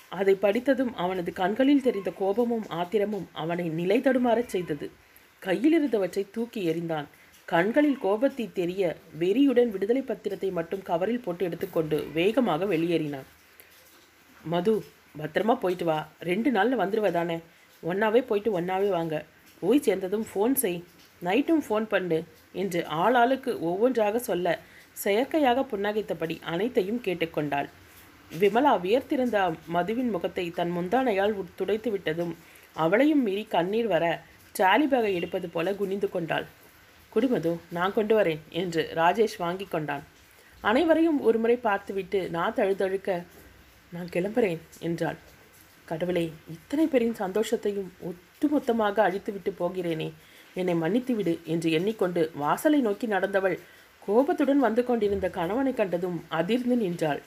அதை 0.09 0.35
படித்ததும் 0.35 0.93
அவனது 0.93 1.33
கண்களில் 1.33 1.81
தெரிந்த 1.81 2.11
கோபமும் 2.11 2.65
ஆத்திரமும் 2.69 3.27
அவனை 3.33 3.65
நிலை 3.69 3.97
தடுமாறச் 3.99 4.53
செய்தது. 4.53 4.87
கையில் 5.39 5.75
இருந்தவற்றை 5.79 6.23
தூக்கி 6.31 6.61
எறிந்தான். 6.71 7.07
கண்களில் 7.45 7.97
கோபத்தை 7.97 8.45
தெரிய 8.53 8.95
வெறியுடன் 9.19 9.69
விடுதலை 9.69 10.03
பத்திரத்தை 10.07 10.51
மட்டும் 10.51 10.85
கவரில் 10.85 11.23
போட்டு 11.23 11.45
எடுத்துக்கொண்டு 11.45 11.99
வேகமாக 12.13 12.65
வெளியேறினான். 12.65 13.29
மது 14.43 14.73
பத்திரமா 15.17 15.55
போயிட்டு 15.55 15.85
வா. 15.85 15.99
ரெண்டு 16.19 16.51
நாளில் 16.51 16.79
வந்துடுவதானே 16.79 17.37
ஒன்றாவே 17.83 18.21
போயிட்டு 18.29 18.59
ஒன்றாவே 18.59 18.89
வாங்க. 18.89 19.15
போய் 19.59 19.85
சேர்ந்ததும் 19.85 20.25
ஃபோன் 20.31 20.55
செய். 20.63 20.79
நைட்டும் 21.27 21.63
ஃபோன் 21.65 21.85
பண்ணு 21.93 22.19
என்று 22.61 22.79
ஆளாளுக்கு 23.03 23.51
ஒவ்வொன்றாக 23.69 24.19
சொல்ல 24.29 24.57
செயற்கையாக 25.03 25.63
புன்னகைத்தபடி 25.71 26.35
அனைத்தையும் 26.51 27.01
கேட்டுக்கொண்டாள். 27.05 27.67
விமலா 28.31 28.73
வியர்த்திருந்த 28.83 29.37
மதுவின் 29.75 30.11
முகத்தை 30.15 30.45
தன் 30.51 30.71
முந்தானையால் 30.77 31.35
துடைத்து 31.59 31.89
விட்டதும் 31.95 32.33
அவளையும் 32.75 33.23
மீறி 33.25 33.43
கண்ணீர் 33.55 33.89
வர 33.93 34.05
ட்ராலி 34.55 34.85
பேகை 34.91 35.11
எடுப்பது 35.19 35.47
போல 35.49 35.73
குனிந்து 35.73 36.07
கொண்டாள். 36.09 36.45
குடுமது 37.13 37.51
நான் 37.77 37.95
கொண்டு 37.97 38.13
வரேன் 38.17 38.41
என்று 38.61 38.81
ராஜேஷ் 38.99 39.37
வாங்கி 39.43 39.67
கொண்டான். 39.67 40.03
அனைவரையும் 40.63 41.19
ஒருமுறை 41.27 41.57
பார்த்துவிட்டு 41.67 42.19
நான் 42.35 42.57
தழுதழுக்க 42.59 43.09
நான் 43.91 44.11
கிளம்புறேன் 44.13 44.61
என்றாள். 44.87 45.19
கடவுளே 45.87 46.23
இத்தனை 46.53 46.85
பேரின் 46.93 47.17
சந்தோஷத்தையும் 47.23 47.89
ஒட்டுமொத்தமாக 48.09 49.01
அழித்துவிட்டு 49.07 49.51
போகிறேனே 49.59 50.07
என்னை 50.55 50.75
மன்னித்து 50.75 51.13
விடு 51.15 51.33
என்று 51.53 51.69
எண்ணிக்கொண்டு 51.71 52.21
வாசலை 52.35 52.79
நோக்கி 52.79 53.07
நடந்தவள் 53.07 53.57
கோபத்துடன் 54.07 54.61
வந்து 54.65 54.81
கொண்டிருந்த 54.83 55.27
கணவனை 55.29 55.73
கண்டதும் 55.73 56.17
அதிர்ந்து 56.39 56.75
நின்றாள். 56.75 57.21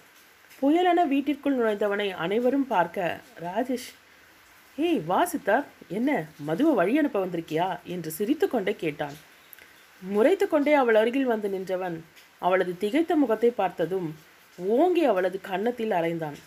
புயலென 0.60 1.00
வீட்டிற்குள் 1.06 1.58
நுழைந்தவனை 1.58 2.08
அனைவரும் 2.24 2.66
பார்க்க 2.66 3.20
ராஜேஷ் 3.42 3.88
ஏய் 4.78 5.00
வா 5.00 5.20
சித்தார்த் 5.32 5.72
என்ன 5.88 6.10
மதுவை 6.48 6.72
வழி 6.74 6.92
அனுப்ப 6.98 7.18
வந்திருக்கியா? 7.26 7.68
என்று 7.84 8.10
சிரித்து 8.10 8.46
கொண்டே 8.48 8.74
கேட்டான். 8.74 9.16
முறைத்து 10.02 10.46
கொண்டே 10.48 10.72
அவள் 10.72 10.94
அருகில் 10.94 11.30
வந்து 11.32 11.48
நின்றவன் 11.48 11.96
அவளது 12.38 12.72
திகைத்த 12.80 13.12
முகத்தை 13.14 13.50
பார்த்ததும் 13.50 14.08
ஓங்கி 14.58 15.04
அவளது 15.04 15.38
கன்னத்தில் 15.40 15.90
அரைந்தான் 15.90 16.38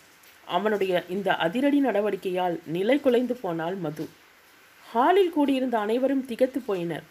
அவனுடைய 0.46 0.92
இந்த 1.08 1.28
அதிரடி 1.36 1.80
நடவடிக்கையால் 1.84 2.56
நிலை 2.66 2.96
குலைந்து 3.00 3.34
போனாள் 3.34 3.76
மது. 3.84 4.06
ஹாலில் 4.92 5.34
கூடியிருந்த 5.34 5.76
அனைவரும் 5.84 6.24
திகைத்து 6.30 6.60
போயினர். 6.68 7.04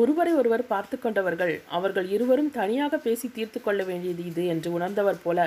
ஒருவரை 0.00 0.32
ஒருவர் 0.40 0.70
பார்த்து 0.72 0.96
கொண்டவர்கள் 0.98 1.54
அவர்கள் 1.76 2.06
இருவரும் 2.14 2.50
தனியாக 2.58 2.98
பேசி 3.06 3.26
தீர்த்து 3.36 3.58
கொள்ள 3.62 3.80
வேண்டியது 3.90 4.22
இது 4.30 4.44
என்று 4.52 4.68
உணர்ந்தவர் 4.76 5.20
போல 5.24 5.38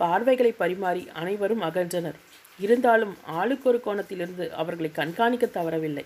பார்வைகளை 0.00 0.52
பரிமாறி 0.62 1.02
அனைவரும் 1.20 1.64
அகன்றனர். 1.68 2.18
இருந்தாலும் 2.64 3.14
ஆளுக்கொரு 3.40 3.78
கோணத்திலிருந்து 3.86 4.46
அவர்களை 4.62 4.90
கண்காணிக்க 4.98 5.46
தவறவில்லை. 5.58 6.04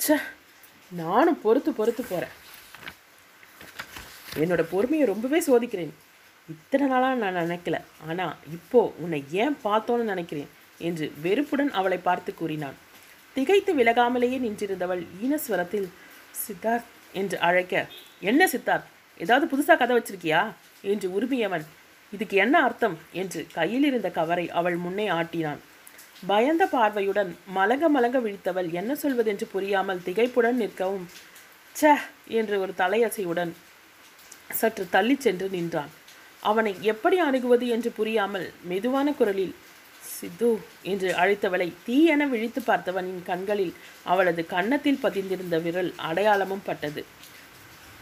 ச 0.00 0.16
நானும் 1.02 1.42
பொறுத்து 1.44 1.70
பொறுத்து 1.80 2.02
போகிறேன் 2.04 2.34
என்னோட 4.42 4.62
பொறுமையை 4.72 5.04
ரொம்பவே 5.12 5.40
சோதிக்கிறேன். 5.48 5.92
இத்தனை 6.54 6.86
நாளாக 6.92 7.18
நான் 7.24 7.40
நினைக்கல. 7.42 7.76
ஆனால் 8.08 8.34
இப்போ 8.56 8.80
உன்னை 9.04 9.20
ஏன் 9.42 9.56
பார்த்தோன்னு 9.66 10.10
நினைக்கிறேன் 10.12 10.50
என்று 10.88 11.06
வெறுப்புடன் 11.24 11.70
அவளை 11.80 11.98
பார்த்து 12.08 12.30
கூறினான். 12.40 12.78
திகைத்து 13.36 13.72
விலகாமலேயே 13.74 14.38
நின்றிருந்தவள் 14.44 15.02
ஈனஸ்வரத்தில் 15.24 15.88
சித்தார்த் 16.42 16.90
என்று 17.12 17.36
அழைக்க 17.38 17.74
என்ன 18.20 18.42
சித்தார்த்? 18.46 18.88
ஏதாவது 19.20 19.46
புதுசாக 19.46 19.76
கதை 19.78 19.94
வச்சிருக்கியா? 19.96 20.42
என்று 20.82 21.06
உரிமையவன் 21.16 21.64
இதுக்கு 22.12 22.36
என்ன 22.36 22.56
அர்த்தம்? 22.62 22.96
என்று 23.12 23.40
கையில் 23.52 23.84
இருந்த 23.84 24.08
கவரை 24.10 24.46
அவள் 24.50 24.76
முன்னே 24.76 25.06
ஆட்டினான். 25.08 25.60
பயந்த 26.26 26.64
பார்வையுடன் 26.66 27.30
மலங்க 27.56 27.84
மலங்க 27.88 28.18
விழித்தவள் 28.20 28.68
என்ன 28.72 28.92
சொல்வதென்று 29.02 29.46
புரியாமல் 29.52 30.04
திகைப்புடன் 30.06 30.60
நிற்கவும் 30.62 31.06
ச 31.76 31.92
என்று 32.40 32.56
ஒரு 32.60 32.72
தலையசையுடன் 32.76 33.52
சற்று 34.50 34.84
தள்ளிச் 34.92 35.24
சென்று 35.26 35.46
நின்றான். 35.48 35.92
அவனை 36.42 36.72
எப்படி 36.82 37.16
அணுகுவது 37.18 37.66
என்று 37.68 37.90
புரியாமல் 37.90 38.46
மெதுவான 38.70 39.08
குரலில் 39.12 39.54
சித்து. 40.24 40.50
என்று 40.92 41.08
அழைத்தவளை 41.22 41.68
தீயென 41.88 42.28
விழித்து 42.32 42.62
பார்த்தவனின் 42.66 43.22
கண்களில் 43.30 43.74
அவளது 44.12 44.42
கன்னத்தில் 44.54 45.02
பதிந்திருந்த 45.04 45.58
விரல் 45.66 45.92
அடையாளமும் 46.08 46.66
பட்டது. 46.68 47.04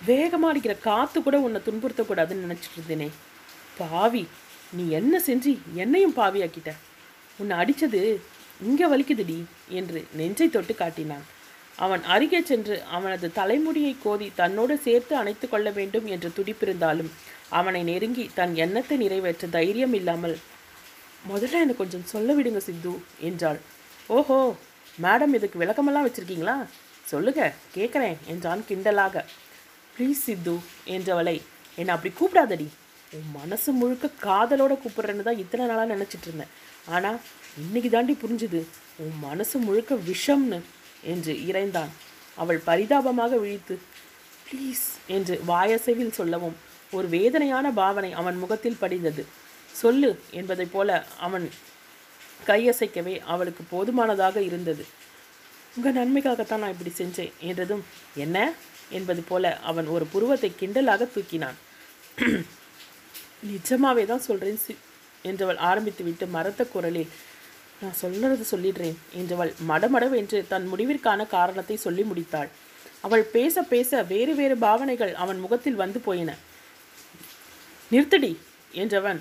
வேகமாக 0.07 0.53
அடிக்கிற 0.53 0.75
காத்து 0.89 1.19
கூட 1.21 1.37
உன்னை 1.47 1.61
துன்புறுத்தக்கூடாதுன்னு 1.67 2.47
நினைச்சிட்டு 2.47 2.79
இருந்தேனே. 2.79 3.09
பாவி 3.79 4.25
நீ 4.77 4.85
என்ன 4.99 5.15
செஞ்சு 5.27 5.53
என்னையும் 5.83 6.17
பாவியாக்கிட்ட? 6.19 6.71
உன்னை 7.39 7.55
அடித்தது 7.63 8.01
இங்கே 8.69 8.87
வலிக்குதுடி 8.93 9.37
என்று 9.79 10.01
நெஞ்சை 10.19 10.47
தொட்டு 10.49 10.75
காட்டினான். 10.81 11.25
அவன் 11.79 12.03
அருகே 12.15 12.41
சென்று 12.51 12.75
அவனது 12.97 13.27
தலைமுடியை 13.39 13.93
கோதி 14.03 14.27
தன்னோடு 14.41 14.75
சேர்த்து 14.87 15.15
அணைத்து 15.21 15.47
கொள்ள 15.49 15.69
வேண்டும் 15.79 16.07
என்று 16.15 16.29
துடிப்பிருந்தாலும் 16.37 17.11
அவனை 17.59 17.81
நெருங்கி 17.91 18.25
தன் 18.39 18.55
எண்ணத்தை 18.65 18.97
நிறைவேற்ற 19.03 19.47
தைரியம் 19.57 19.95
இல்லாமல் 20.01 20.37
முதல்ல 21.31 21.63
எனக்கு 21.65 21.83
கொஞ்சம் 21.83 22.07
சொல்ல 22.13 22.35
விடுங்க 22.37 22.61
சித்து 22.67 22.93
என்றாள். 23.29 23.61
ஓஹோ 24.17 24.39
மேடம் 25.05 25.35
இதுக்கு 25.39 25.61
விளக்கமெல்லாம் 25.63 26.07
வச்சுருக்கீங்களா? 26.07 26.57
சொல்லுங்க 27.11 27.43
கேட்குறேன் 27.77 28.17
என்றான் 28.33 28.63
கிண்டலாக. 28.69 29.25
ப்ளீஸ் 29.95 30.23
சித்து 30.27 30.55
என்றவளை. 30.95 31.37
என்னை 31.79 31.93
அப்படி 31.95 32.13
கூப்பிடாதடி. 32.21 32.67
உன் 33.17 33.29
மனசு 33.39 33.71
முழுக்க 33.81 34.11
காதலோட 34.27 34.75
கூப்பிட்றேன்னு 34.83 35.27
தான் 35.29 35.41
இத்தனை 35.43 35.65
நாளாக 35.71 35.89
நினச்சிட்டு 35.95 36.29
இருந்தேன். 36.29 36.53
ஆனால் 36.95 37.19
இன்னைக்கு 37.63 37.91
தாண்டி 37.95 38.15
புரிஞ்சுது 38.23 38.61
உன் 39.03 39.17
மனசு 39.27 39.57
முழுக்க 39.67 39.95
விஷம்னு 40.11 40.59
என்று 41.13 41.33
இறைந்தான். 41.51 41.93
அவள் 42.43 42.61
பரிதாபமாக 42.69 43.39
விழித்து 43.43 43.75
ப்ளீஸ் 44.47 44.87
என்று 45.17 45.35
வாயசைவில் 45.51 46.17
சொல்லவும் 46.19 46.57
ஒரு 46.97 47.07
வேதனையான 47.17 47.67
பாவனை 47.81 48.11
அவன் 48.21 48.41
முகத்தில் 48.43 48.81
படிந்தது. 48.83 49.23
சொல்லு 49.81 50.11
என்பதைப் 50.31 50.73
போல 50.73 51.07
அவன் 51.19 51.47
கையசைக்கவே 52.47 53.15
அவளுக்கு 53.25 53.63
போதுமானதாக 53.71 54.37
இருந்தது. 54.41 54.85
உங்கள் 55.77 55.97
நன்மைக்காகத்தான் 55.99 56.63
நான் 56.63 56.75
இப்படி 56.77 56.93
செஞ்சேன் 56.97 57.35
என்றதும் 57.41 57.85
என்ன? 58.15 58.39
என்பது 58.91 59.23
போல 59.23 59.53
அவன் 59.61 59.87
ஒரு 59.87 60.05
புருவத்தை 60.05 60.51
கிண்டலாக 60.61 61.09
தூக்கினான். 61.15 61.59
நிஜமாவே 63.51 64.03
தான் 64.07 64.27
சொல்கிறேன் 64.29 64.63
சி 64.65 64.73
என்றவள் 65.25 65.61
ஆரம்பித்துவிட்டு 65.71 66.27
மரத்த 66.29 66.63
குரலில் 66.65 67.13
நான் 67.81 68.01
சொல்லுறது 68.01 68.45
சொல்லிடுறேன் 68.51 68.99
என்றவள் 69.21 69.53
மடமடவென்று 69.69 70.39
தன் 70.47 70.67
முடிவிற்கான 70.73 71.27
காரணத்தை 71.27 71.77
சொல்லி 71.77 72.03
முடித்தாள். 72.03 72.51
அவள் 73.01 73.25
பேச 73.37 73.63
பேச 73.63 74.03
வேறு 74.03 74.35
வேறு 74.35 74.57
பாவனைகள் 74.57 75.15
அவன் 75.15 75.39
முகத்தில் 75.39 75.75
வந்து 75.75 76.01
போயின. 76.01 76.31
நிறுத்தடி 77.91 78.33
என்றவன் 78.73 79.21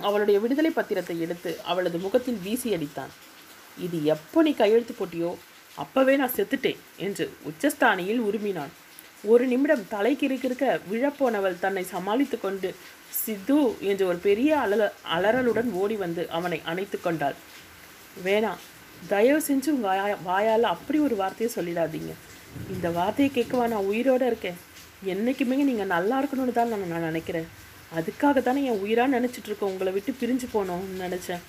அவளுடைய 0.00 0.36
விடுதலை 0.44 0.70
பத்திரத்தை 0.78 1.16
எடுத்து 1.24 1.50
அவளது 1.70 1.98
முகத்தில் 1.98 2.40
வீசி 2.46 2.68
அடித்தான். 2.76 3.12
இது 3.86 3.98
எப்போ 4.14 4.42
நீ 4.42 4.52
கையெழுத்து 4.60 4.94
போட்டியோ? 4.98 5.30
அப்பவே 5.82 6.16
நான் 6.20 6.34
செத்துட்டேன் 6.36 6.82
என்று 7.06 7.24
உச்சஸ்தானியில் 7.48 8.20
உருமினான். 8.28 8.72
ஒரு 9.32 9.44
நிமிடம் 9.52 9.88
தலை 9.94 10.12
கிறுக்கிறுக்க 10.20 10.64
விழப்போனவள் 10.90 11.60
தன்னை 11.64 11.84
சமாளித்து 11.94 12.36
கொண்டு 12.40 12.68
சித்து 13.22 13.58
என்று 13.90 14.04
ஒரு 14.10 14.18
பெரிய 14.28 14.50
அலல 14.64 14.82
அலறலுடன் 15.16 15.70
ஓடி 15.82 15.96
வந்து 16.04 16.22
அவனை 16.38 16.58
அணைத்து 16.70 16.98
கொண்டாள். 17.00 17.36
வேணாம் 18.26 18.62
தயவு 19.12 19.40
செஞ்சு 19.48 19.68
உங்கள் 19.74 19.90
வாயா 19.90 20.16
வாயால் 20.28 20.72
அப்படி 20.74 20.98
ஒரு 21.06 21.16
வார்த்தையை 21.22 21.50
சொல்லிடாதீங்க. 21.56 22.12
இந்த 22.74 22.88
வார்த்தையை 22.98 23.30
கேட்கவா 23.32 23.64
நான் 23.72 23.88
உயிரோட 23.92 24.22
இருக்கேன்? 24.30 24.58
என்றைக்குமே 25.12 25.56
நீங்கள் 25.70 25.92
நல்லா 25.94 26.18
இருக்கணும்னு 26.20 26.58
தான் 26.58 26.70
நான் 26.72 26.92
நான் 26.92 27.08
நினைக்கிறேன். 27.10 27.48
அதுக்காக 27.94 28.42
தானே 28.42 28.64
என் 28.64 28.78
உயிராக 28.78 29.20
நினச்சிட்டு 29.20 29.58
உங்களை 29.58 29.92
விட்டு 29.92 30.16
பிரிஞ்சு 30.20 30.46
போனோம்னு 30.54 30.98
நினச்சேன். 30.98 31.42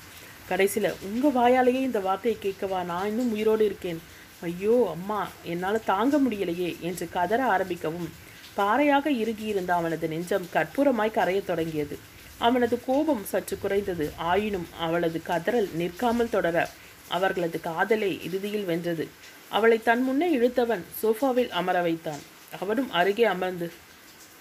கடைசியில் 0.47 0.93
உங்கள் 1.03 1.35
வாயாலேயே 1.37 1.81
இந்த 1.81 1.99
வார்த்தையை 1.99 2.39
கேட்கவா? 2.41 2.83
நான் 2.83 3.07
இன்னும் 3.07 3.31
உயிரோடு 3.31 3.65
இருக்கேன். 3.65 4.01
ஐயோ 4.41 4.87
அம்மா 4.91 5.29
என்னால் 5.43 5.83
தாங்க 5.83 6.17
முடியலையே 6.17 6.79
என்று 6.79 7.09
கதற 7.09 7.57
ஆரம்பிக்கவும். 7.57 8.09
பாறையாக 8.55 9.11
இறுகியிருந்த 9.11 9.69
அவனது 9.69 10.07
நெஞ்சம் 10.07 10.47
கற்பூரமாய் 10.53 11.17
கரையத் 11.17 11.45
தொடங்கியது. 11.45 11.97
அவனது 12.37 12.79
கோபம் 12.85 13.23
சற்று 13.23 13.57
குறைந்தது. 13.57 14.11
ஆயினும் 14.17 14.67
அவளது 14.79 15.21
கதறல் 15.27 15.73
நிற்காமல் 15.73 16.29
தொடர 16.29 16.69
அவர்களது 17.07 17.59
காதலை 17.59 18.23
இறுதியில் 18.23 18.65
வென்றது. 18.65 19.07
அவளை 19.49 19.83
தன் 19.83 20.03
முன்னே 20.03 20.37
இழுத்தவன் 20.37 20.83
சோஃபாவில் 21.03 21.49
அமர 21.49 21.81
வைத்தான். 21.81 22.19
அவனும் 22.59 22.91
அருகே 22.91 23.23
அமர்ந்து 23.23 23.71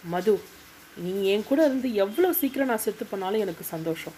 மது 0.04 0.40
நீ 1.04 1.12
என் 1.32 1.48
கூட 1.48 1.60
இருந்து 1.68 1.88
எவ்வளோ 2.04 2.28
சீக்கிரம் 2.40 2.70
நான் 2.72 2.84
செத்து 2.84 3.04
போனாலும் 3.10 3.42
எனக்கு 3.44 3.64
சந்தோஷம். 3.74 4.16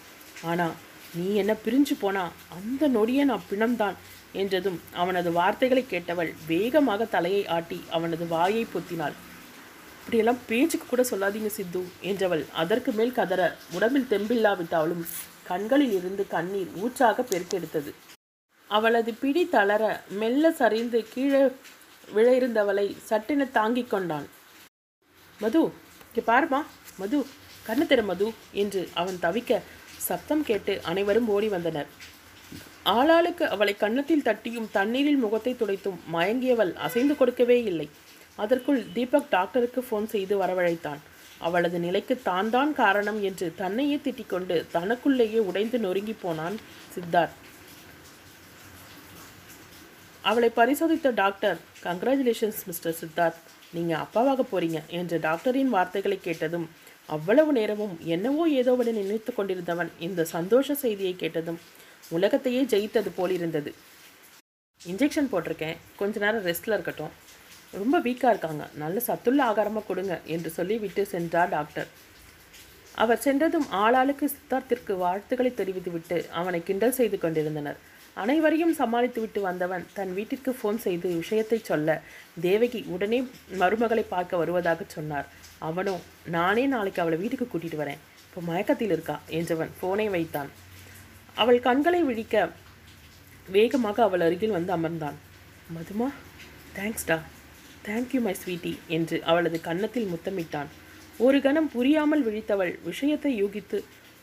ஆனால் 0.50 0.74
நீ 1.16 1.26
என்ன 1.42 1.52
பிரிஞ்சு 1.64 1.94
போனா 2.02 2.24
அந்த 2.56 2.88
நொடியே 2.96 3.22
நான் 3.30 3.48
பிணம்தான் 3.50 3.96
என்றதும் 4.40 4.78
அவனது 5.02 5.28
வார்த்தைகளை 5.38 5.82
கேட்டவள் 5.92 6.30
வேகமாக 6.50 7.06
தலையை 7.14 7.42
ஆட்டி 7.56 7.78
அவனது 7.96 8.24
வாயை 8.34 8.64
பொத்தினாள். 8.74 9.16
இப்படியெல்லாம் 10.00 10.42
பேச்சுக்கு 10.50 10.86
கூட 10.88 11.02
சொல்லாதீங்க 11.10 11.50
சித்து 11.56 11.82
என்றவள் 12.10 12.44
அதற்கு 12.62 12.92
மேல் 12.98 13.16
கதற 13.18 13.42
உடம்பில் 13.76 14.10
தெம்பில்லாவிட்டாலும் 14.12 15.02
கண்களில் 15.50 15.96
இருந்து 15.98 16.22
கண்ணீர் 16.34 16.70
ஊற்றாக 16.82 17.24
பெருக்கெடுத்தது. 17.32 17.92
அவளது 18.70 19.10
பிடி 19.22 19.42
தளர 19.56 19.82
மெல்ல 20.20 20.50
சரிந்து 20.60 20.98
கீழே 21.12 21.42
விழ 22.14 22.26
இருந்தவளை 22.38 22.86
சட்டென 23.08 23.46
தாங்கிக் 23.58 23.92
கொண்டான். 23.92 24.26
மது 25.40 25.60
இங்கே 26.18 26.30
பாருமா 26.30 26.58
மது. 27.00 27.18
கண்ணு 27.66 27.84
திற 27.90 28.00
மது 28.08 28.28
என்று 28.62 28.80
அவன் 29.00 29.18
தவிக்க 29.24 29.58
சப்தம் 30.06 30.42
கேட்டு 30.48 30.72
அனைவரும் 30.90 31.28
ஓடி 31.34 31.48
வந்தனர். 31.52 31.88
ஆளாளுக்கு 32.94 33.44
அவளை 33.54 33.74
கன்னத்தில் 33.82 34.24
தட்டியும் 34.28 34.66
தண்ணீரில் 34.76 35.20
முகத்தை 35.24 35.52
துடைத்தும் 35.60 35.98
மயங்கியவள் 36.14 36.72
அசைந்து 36.86 37.14
கொடுக்கவே 37.20 37.58
இல்லை. 37.70 37.86
அதற்குள் 38.44 38.80
தீபக் 38.96 39.28
டாக்டருக்கு 39.34 39.82
ஃபோன் 39.88 40.08
செய்து 40.14 40.34
வரவழைத்தான். 40.42 41.02
அவளது 41.48 41.78
நிலைக்கு 41.84 42.16
தான் 42.28 42.50
தான் 42.54 42.72
காரணம் 42.80 43.20
என்று 43.28 43.48
தன்னையே 43.62 43.98
திட்டிக்கொண்டு 44.06 44.56
தனக்குள்ளேயே 44.76 45.42
உடைந்து 45.50 45.80
நொறுங்கி 45.84 46.16
போனான் 46.24 46.58
சித்தார்த். 46.94 47.36
அவளை 50.30 50.50
பரிசோதித்த 50.58 51.12
டாக்டர் 51.22 51.60
கங்க்ராச்சுலேஷன்ஸ் 51.86 52.64
மிஸ்டர் 52.70 52.98
சித்தார்த். 53.02 53.40
நீங்கள் 53.76 54.02
அப்பாவாக 54.04 54.44
போறீங்க 54.52 54.78
என்ற 54.98 55.16
டாக்டரின் 55.26 55.74
வார்த்தைகளை 55.76 56.18
கேட்டதும் 56.26 56.66
அவ்வளவு 57.16 57.50
நேரமும் 57.58 57.94
என்னவோ 58.14 58.44
ஏதோவென 58.60 58.94
நினைத்து 59.00 59.32
கொண்டிருந்தவன் 59.34 59.90
இந்த 60.06 60.26
சந்தோஷ 60.36 60.74
செய்தியை 60.84 61.14
கேட்டதும் 61.22 61.60
உலகத்தையே 62.16 62.62
ஜெயித்தது 62.72 63.10
போலிருந்தது 63.18 63.70
இன்ஜெக்ஷன் 64.80 65.30
போட்டிருக்கேன். 65.30 65.78
கொஞ்ச 66.00 66.14
நேரம் 66.24 66.44
ரெஸ்ட்டில் 66.48 66.74
இருக்கட்டும். 66.76 67.14
ரொம்ப 67.80 67.96
வீக்காக 68.04 68.32
இருக்காங்க. 68.34 68.64
நல்ல 68.82 68.98
சத்துள்ள 69.06 69.40
ஆகாரமாக 69.50 69.86
கொடுங்க 69.88 70.14
என்று 70.34 70.50
சொல்லிவிட்டு 70.58 71.02
சென்றார் 71.14 71.50
டாக்டர். 71.56 71.88
அவர் 73.02 73.24
சென்றதும் 73.24 73.66
ஆளாளுக்கு 73.82 74.26
சித்தார்த்திற்கு 74.34 74.92
வாழ்த்துக்களை 75.04 75.50
தெரிவித்துவிட்டு 75.60 76.18
அவனை 76.40 76.60
கிண்டல் 76.68 76.96
செய்து 77.00 77.18
கொண்டிருந்தனர். 77.24 77.78
அனைவரையும் 78.22 78.74
சமாளித்துவிட்டு 78.78 79.40
வந்தவன் 79.48 79.84
தன் 79.96 80.12
வீட்டிற்கு 80.18 80.50
ஃபோன் 80.58 80.78
செய்து 80.84 81.08
விஷயத்தை 81.20 81.58
சொல்ல 81.70 81.88
தேவகி 82.46 82.80
உடனே 82.94 83.18
மருமகளை 83.60 84.04
பார்க்க 84.14 84.40
வருவதாக 84.42 84.86
சொன்னார். 84.96 85.26
அவனோ 85.68 85.94
நானே 86.36 86.64
நாளைக்கு 86.74 87.02
அவளை 87.02 87.18
வீட்டுக்கு 87.22 87.46
கூட்டிட்டு 87.52 87.80
வரேன். 87.82 88.00
இப்போ 88.26 88.40
மயக்கத்தில் 88.48 88.94
இருக்கா? 88.96 89.16
என்றவன் 89.38 89.72
ஃபோனை 89.78 90.06
வைத்தான். 90.16 90.50
அவள் 91.42 91.60
கண்களை 91.68 92.00
விழிக்க 92.08 92.36
வேகமாக 93.56 94.02
அவள் 94.06 94.24
அருகில் 94.26 94.56
வந்து 94.56 94.72
அமர்ந்தான். 94.78 95.18
மதுமா 95.76 96.08
தேங்க்ஸ்டா 96.78 97.18
தேங்க்யூ 97.86 98.20
மை 98.26 98.34
ஸ்வீட்டி 98.40 98.72
என்று 98.96 99.16
அவளது 99.30 99.58
கன்னத்தில் 99.68 100.10
முத்தமிட்டான். 100.12 100.70
ஒரு 101.26 101.38
கணம் 101.46 101.70
புரியாமல் 101.74 102.24
விழித்தவள் 102.26 102.72
விஷயத்தை 102.88 103.30
யூகித்து 103.42 103.78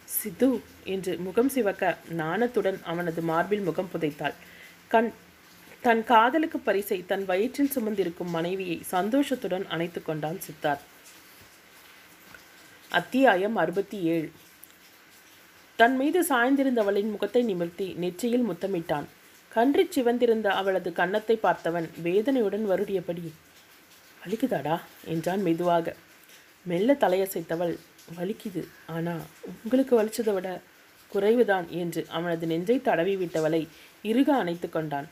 சித்து 0.06 0.62
என்று 0.84 1.18
முகம் 1.18 1.50
சிவக்க 1.50 1.98
நாணத்துடன் 2.10 2.84
அவனது 2.84 3.22
மார்பில் 3.22 3.62
முகம் 3.62 3.90
புதைத்தாள். 3.94 4.34
கண் 4.88 5.12
தன் 5.82 6.04
காதலுக்கு 6.04 6.60
பரிசை 6.60 7.06
தன் 7.06 7.26
வயிற்றில் 7.26 7.72
சுமந்திருக்கும் 7.76 8.30
மனைவியை 8.30 8.84
சந்தோஷத்துடன் 8.84 9.68
அணைத்து 9.68 10.04
கொண்டான் 10.04 10.40
சித்தார். 10.40 10.82
அத்தியாயம் 12.90 13.56
அறுபத்தி 13.56 14.02
ஏழு. 14.02 14.32
தன் 15.76 15.96
மீது 15.96 16.22
சாய்ந்திருந்தவளின் 16.22 17.12
முகத்தை 17.12 17.44
நிமிர்த்தி 17.44 17.94
நெற்றியில் 17.94 18.50
முத்தமிட்டான். 18.50 19.04
கன்றி 19.50 19.90
சிவந்திருந்த 19.96 20.48
அவளது 20.48 20.94
கன்னத்தை 20.94 21.40
பார்த்தவன் 21.44 21.90
வேதனையுடன் 22.04 22.70
வருடியபடி 22.70 23.32
வலிக்குதாடா? 24.26 24.80
என்றான் 25.06 25.42
மெதுவாக. 25.42 25.96
மெல்ல 26.64 26.94
தலையசைத்தவள் 26.94 27.76
வலிக்குது. 28.18 28.64
ஆனால் 28.96 29.24
உங்களுக்கு 29.64 29.94
வலிச்சதை 30.00 30.34
விட 30.38 30.50
குறைவுதான் 31.12 31.68
என்று 31.82 32.02
அவனது 32.18 32.46
நெஞ்சை 32.52 32.78
தடவி 32.88 33.14
விட்டவளை 33.22 33.62
இருக 34.12 34.30
அணைத்து 34.42 34.68
கொண்டான். 34.70 35.08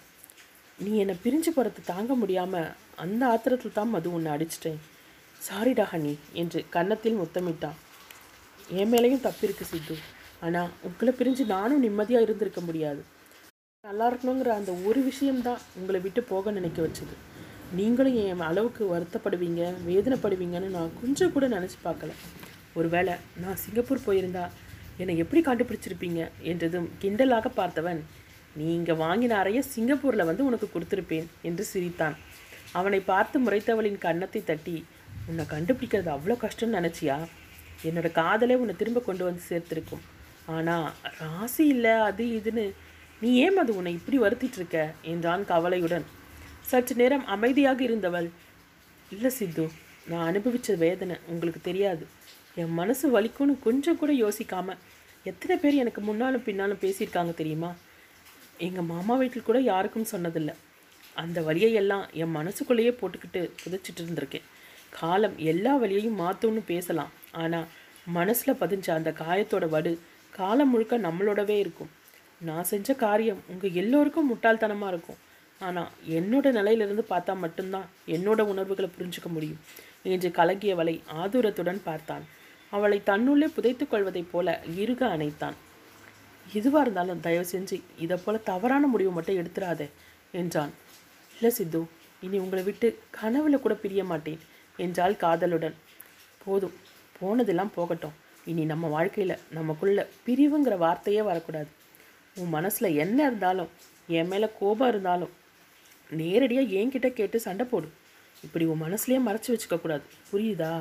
நீ 0.84 0.91
என்னை 1.02 1.16
பிரிஞ்சு 1.24 1.52
போகிறது 1.56 1.82
தாங்க 1.91 2.14
முடியாமல் 2.22 2.72
அந்த 3.04 3.22
ஆத்திரத்தில் 3.34 3.78
தான் 3.78 3.94
மது 3.96 4.10
உன்னை 4.16 4.30
அடிச்சிட்டேன். 4.36 4.80
சாரிடா 5.41 5.86
ஹனி 5.91 6.14
என்று 6.41 6.60
கன்னத்தில் 6.76 7.20
முத்தமிட்டான். 7.22 7.78
என் 8.80 8.91
மேலேயும் 8.94 9.26
தப்பிருக்கு 9.28 9.66
சித்து. 9.72 9.96
ஆனால் 10.46 10.72
உங்களை 10.88 11.12
பிரிஞ்சு 11.20 11.44
நானும் 11.56 11.84
நிம்மதியாக 11.86 12.26
இருந்திருக்க 12.28 12.62
முடியாது. 12.62 13.02
நல்லா 13.84 14.06
இருக்கணுங்கிற 14.10 14.52
அந்த 14.60 14.72
ஒரு 14.88 15.00
விஷயம்தான் 15.10 15.62
உங்களை 15.80 16.00
விட்டு 16.06 16.24
போக 16.32 16.52
நினைக்க 16.58 16.80
வச்சது. 16.86 17.16
நீங்களும் 17.80 18.18
என் 18.24 18.48
அளவுக்கு 18.50 18.84
வருத்தப்படுவீங்க 18.94 19.62
வேதனைப்படுவீங்கன்னு 19.89 20.70
நான் 20.78 20.98
கொஞ்சம் 21.02 21.34
கூட 21.36 21.48
நினச்சி 21.56 21.78
பார்க்கல. 21.88 22.12
ஒருவேளை 22.80 23.13
நான் 23.43 23.61
சிங்கப்பூர் 23.63 24.05
போயிருந்தா 24.07 24.45
என்னை 25.01 25.13
எப்படி 25.24 25.41
கண்டுபிடிச்சிருப்பீங்க 25.47 26.21
என்றதும் 26.51 26.88
கிண்டலாக 27.01 27.49
பார்த்தவன் 27.59 28.01
நீ 28.57 28.65
இங்கே 28.78 28.95
வாங்கின 29.03 29.38
அறைய 29.41 29.59
சிங்கப்பூரில் 29.74 30.30
வந்து 30.30 30.43
உனக்கு 30.47 30.67
கொடுத்துருப்பேன் 30.74 31.28
என்று 31.49 31.63
சிரித்தான். 31.71 32.15
அவனை 32.80 32.99
பார்த்து 33.11 33.38
முறைத்தவளின் 33.45 34.03
கன்னத்தை 34.05 34.41
தட்டி 34.49 34.76
உன்னை 35.30 35.43
கண்டுபிடிக்கிறது 35.53 36.09
அவ்வளோ 36.15 36.36
கஷ்டம்னு 36.43 36.78
நினச்சியா? 36.80 37.17
என்னோட 37.88 38.09
காதலே 38.19 38.55
உன்னை 38.61 38.76
திரும்ப 38.82 39.01
கொண்டு 39.07 39.24
வந்து 39.28 39.43
சேர்த்துருக்கும். 39.49 40.03
ஆனால் 40.55 40.88
ராசி 41.21 41.63
இல்லை 41.76 41.93
அது 42.09 42.24
இதுன்னு 42.38 42.65
நீ 43.21 43.30
ஏன் 43.45 43.59
அது 43.61 43.71
உன்னை 43.80 43.91
இப்படி 43.99 44.17
வருத்திட்டு 44.24 44.59
இருக்க? 44.59 44.80
என்றான் 45.11 45.43
கவலையுடன். 45.51 46.05
சற்று 46.69 46.95
நேரம் 47.01 47.26
அமைதியாக 47.36 47.80
இருந்தவள் 47.88 48.28
இல்லை 49.11 49.32
சித்து 49.38 49.65
நான் 50.11 50.28
அனுபவித்த 50.30 50.76
வேதனை 50.84 51.15
உங்களுக்கு 51.32 51.61
தெரியாது. 51.69 52.03
என் 52.62 52.74
மனசு 52.80 53.06
வலிக்கும்னு 53.16 53.54
கொஞ்சம் 53.68 53.99
கூட 54.01 54.12
யோசிக்காம 54.14 54.76
எத்தனை 55.30 55.56
பேர் 55.58 55.82
எனக்கு 55.84 56.01
முன்னாலும் 56.01 56.43
பின்னாலும் 56.47 56.82
பேசியிருக்காங்க 56.82 57.34
தெரியுமா? 57.34 57.72
எங்கள் 58.58 58.89
மாமா 58.91 59.16
வீட்டில் 59.16 59.47
கூட 59.47 59.60
யாருக்கும் 59.60 60.12
சொன்னதில்லை. 60.12 60.56
அந்த 61.22 61.41
வழியை 61.41 61.74
எல்லாம் 61.74 62.04
என் 62.22 62.36
மனசுக்குள்ளேயே 62.38 62.91
போட்டுக்கிட்டு 62.99 63.41
புதைச்சிட்டு 63.62 64.01
இருந்திருக்கேன். 64.04 64.45
காலம் 64.99 65.36
எல்லா 65.51 65.74
வழியையும் 65.76 66.20
மாற்றும்னு 66.22 66.64
பேசலாம். 66.72 67.12
ஆனால் 67.32 67.68
மனசில் 68.18 68.60
பதிஞ்ச 68.62 68.88
அந்த 68.95 69.12
காயத்தோட 69.22 69.66
வடு 69.70 69.93
காலம் 70.34 70.72
முழுக்க 70.74 70.97
நம்மளோடவே 70.97 71.58
இருக்கும். 71.64 71.91
நான் 72.41 72.70
செஞ்ச 72.72 72.95
காரியம் 73.06 73.41
உங்கள் 73.51 73.78
எல்லோருக்கும் 73.82 74.30
முட்டாள்தனமாக 74.32 74.93
இருக்கும். 74.93 75.20
ஆனால் 75.62 75.91
என்னோட 76.18 76.47
நிலையிலிருந்து 76.51 77.06
பார்த்தா 77.10 77.34
மட்டும்தான் 77.43 77.89
என்னோட 78.16 78.41
உணர்வுகளை 78.54 78.89
புரிஞ்சுக்க 78.97 79.30
முடியும். 79.30 79.62
என்று 80.14 80.30
கலங்கியவளை 80.30 80.95
ஆதுரத்துடன் 81.24 81.82
பார்த்தான். 81.89 82.24
அவளை 82.76 82.97
தன்னுள்ளே 83.05 83.47
புதைத்துக் 83.55 83.91
கொள்வதைப் 83.91 84.32
போல 84.32 84.47
இருக 84.84 85.01
அணைத்தான். 85.15 85.57
எதுவாக 86.45 86.84
இருந்தாலும் 86.86 87.24
தயவு 87.26 87.45
செஞ்சு 87.51 87.78
இதை 87.97 88.15
போல 88.24 88.38
தவறான 88.49 88.88
முடிவு 88.88 89.11
மட்டும் 89.11 89.39
எடுத்துடாதே 89.41 89.88
என்றான். 90.32 90.74
இல்லை 91.36 91.51
சித்து 91.57 91.82
இனி 92.21 92.38
உங்களை 92.43 92.63
விட்டு 92.63 92.88
கனவுல 93.21 93.59
கூட 93.59 93.76
பிரிய 93.84 94.03
மாட்டேன் 94.03 94.41
என்றாள் 94.78 95.15
காதலுடன். 95.24 95.76
போதும் 96.45 96.76
போனதெல்லாம் 97.19 97.71
போகட்டும். 97.76 98.15
இனி 98.45 98.63
நம்ம 98.65 98.88
வாழ்க்கையில் 98.88 99.41
நமக்குள்ள 99.57 99.99
பிரிவுங்கிற 100.26 100.78
வார்த்தையே 100.78 101.21
வரக்கூடாது. 101.30 101.69
உன் 102.36 102.53
மனசில் 102.57 102.97
என்ன 103.03 103.17
இருந்தாலும் 103.28 103.71
என் 104.19 104.28
மேலே 104.28 104.47
கோபம் 104.59 104.91
இருந்தாலும் 104.93 105.34
நேரடியாக 106.09 106.76
என்கிட்ட 106.80 107.09
கேட்டு 107.19 107.38
சண்டை 107.39 107.65
போடும் 107.65 107.95
இப்படி 108.43 108.65
உன் 108.71 108.84
மனசுலேயே 108.86 109.19
மறைச்சி 109.28 109.49
வச்சுக்கக்கூடாது 109.53 110.05
புரியுதா? 110.32 110.74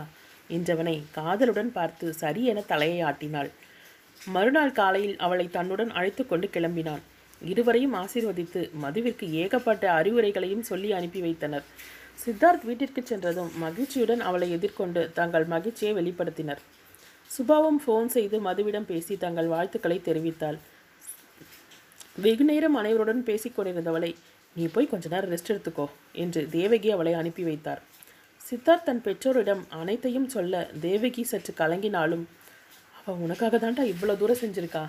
என்றவனை 0.51 1.03
காதலுடன் 1.13 1.73
பார்த்து 1.73 2.13
சரி 2.13 2.45
என 2.45 2.61
தலையை 2.61 3.01
ஆட்டினாள் 3.01 3.51
மறுநாள் 4.35 4.73
காலையில் 4.73 5.17
அவளை 5.17 5.51
தன்னுடன் 5.51 5.91
அழைத்து 5.91 6.27
கொண்டு 6.27 6.49
கிளம்பினான். 6.53 7.01
இருவரையும் 7.43 7.95
ஆசீர்வதித்து 7.95 8.61
மதுவிற்கு 8.83 9.31
ஏகப்பட்ட 9.31 10.03
அறிவுரைகளையும் 10.03 10.61
சொல்லி 10.61 10.93
அனுப்பி 10.93 11.21
வைத்தனர். 11.21 11.65
சித்தார்த் 12.25 12.65
வீட்டிற்கு 12.65 13.03
சென்றதும் 13.03 13.51
மகிழ்ச்சியுடன் 13.59 14.21
அவளை 14.21 14.51
எதிர்கொண்டு 14.51 15.11
தங்கள் 15.13 15.45
மகிழ்ச்சியை 15.45 15.95
வெளிப்படுத்தினர். 15.95 16.61
சுபாவும் 17.39 17.81
ஃபோன் 17.87 18.07
செய்து 18.07 18.39
மதுவிடம் 18.41 18.85
பேசி 18.85 19.17
தங்கள் 19.17 19.47
வாழ்த்துக்களை 19.47 20.01
தெரிவித்தாள். 20.05 20.59
வெகு 22.17 22.45
நேரம் 22.45 22.75
அனைவருடன் 22.75 23.25
பேசிக்கொண்டிருந்தவளை 23.25 24.15
நீ 24.57 24.67
போய் 24.67 24.87
கொஞ்ச 24.87 25.09
நேரம் 25.09 25.31
ரெஸ்ட் 25.31 25.53
எடுத்துக்கோ 25.53 25.89
என்று 26.13 26.49
தேவகி 26.51 26.91
அவளை 26.91 27.13
அனுப்பி 27.13 27.43
வைத்தார். 27.43 27.81
சித்தார்த் 28.47 28.87
தன் 28.87 29.03
பெற்றோரிடம் 29.05 29.63
அனைத்தையும் 29.81 30.29
சொல்ல 30.35 30.63
தேவகி 30.85 31.23
சற்று 31.31 31.53
கலங்கினாலும் 31.61 32.25
அவள் 32.99 33.23
உனக்காக 33.27 33.59
தான்டா 33.63 33.85
இவ்வளோ 33.93 34.15
தூரம் 34.21 34.41
செஞ்சிருக்கா? 34.43 34.83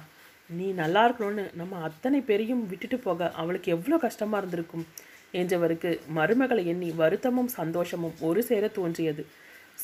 நீ 0.49 0.67
நல்லா 0.79 1.01
இருக்கணும்னு 1.07 1.43
நம்ம 1.59 1.79
அத்தனை 1.87 2.19
பேரையும் 2.29 2.63
விட்டுட்டு 2.71 2.97
போக 3.05 3.29
அவளுக்கு 3.41 3.69
எவ்வளோ 3.75 3.97
கஷ்டமாக 4.05 4.39
இருந்திருக்கும்? 4.41 4.85
என்றவருக்கு 5.41 5.91
மருமகளை 6.17 6.63
எண்ணி 6.73 6.89
வருத்தமும் 7.01 7.51
சந்தோஷமும் 7.59 8.15
ஒரு 8.27 8.41
சேர 8.49 8.67
தோன்றியது. 8.77 9.23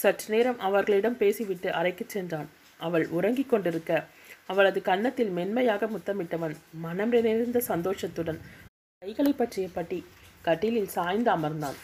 சற்று 0.02 0.28
நேரம் 0.34 0.60
அவர்களிடம் 0.68 1.20
பேசிவிட்டு 1.22 1.70
அறைக்கு 1.80 2.06
சென்றான். 2.16 2.50
அவள் 2.80 3.06
உறங்கிக் 3.18 3.52
கொண்டிருக்க 3.52 3.92
அவளது 4.52 4.82
கன்னத்தில் 4.90 5.32
மென்மையாக 5.38 5.88
முத்தமிட்டவன் 5.96 6.56
மனம் 6.86 7.14
நிறைந்த 7.16 7.62
சந்தோஷத்துடன் 7.72 8.40
கைகளை 9.02 9.34
பற்றிய 9.34 9.68
பட்டி 9.78 10.00
கட்டிலில் 10.48 10.94
சாய்ந்து 10.96 11.32
அமர்ந்தான். 11.38 11.78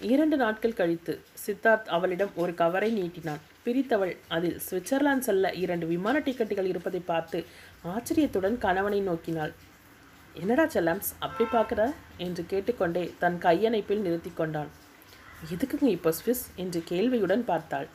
இரண்டு 0.00 0.36
நாட்கள் 0.36 0.74
கழித்து 0.74 1.20
சித்தார்த் 1.46 1.86
அவளிடம் 1.86 2.30
ஒரு 2.34 2.54
கவரை 2.54 3.02
நீட்டினான். 3.02 3.42
பிரித்தவள் 3.64 4.16
அதில் 4.28 4.60
சுவிட்சர்லாந்து 4.70 5.18
செல்ல 5.18 5.52
இரண்டு 5.52 5.86
விமான 5.86 6.18
டிக்கெட்டுகள் 6.18 6.64
இருப்பதை 6.64 7.00
பார்த்து 7.00 7.44
ஆச்சரியத்துடன் 7.82 8.58
கணவனை 8.58 9.08
நோக்கினாள். 9.08 9.52
என்னடா 10.34 10.64
செல்லம்ஸ் 10.64 11.10
அப்படி 11.18 11.50
பார்க்குற? 11.50 11.92
என்று 12.16 12.46
கேட்டுக்கொண்டே 12.46 13.14
தன் 13.18 13.38
கையணைப்பில் 13.38 14.00
நிறுத்தி 14.00 14.32
கொண்டான். 14.34 14.68
எதுக்குங்க 15.54 15.88
இப்போ 15.88 16.12
ஸ்விஸ்? 16.24 16.44
என்று 16.56 16.82
கேள்வியுடன் 16.84 17.44
பார்த்தாள். 17.44 17.88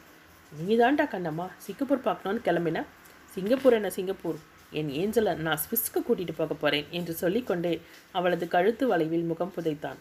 நீதான்டா 0.52 1.06
கண்ணம்மா 1.06 1.48
சிங்கப்பூர் 1.58 2.06
பார்க்கணுன்னு 2.06 2.46
கிளம்பின? 2.46 2.86
சிங்கப்பூர் 3.34 3.74
என்ன 3.74 3.90
சிங்கப்பூர்? 3.90 4.40
என் 4.72 4.90
ஏஞ்சலை 4.90 5.36
நான் 5.36 5.60
ஸ்விஸ்க்கு 5.66 6.00
கூட்டிகிட்டு 6.08 6.34
போக 6.36 6.54
போகிறேன் 6.54 6.86
என்று 6.90 7.14
சொல்லிக்கொண்டே 7.14 7.82
அவளது 8.12 8.48
கழுத்து 8.48 8.88
வளைவில் 8.88 9.26
முகம் 9.26 9.54
புதைத்தான். 9.56 10.00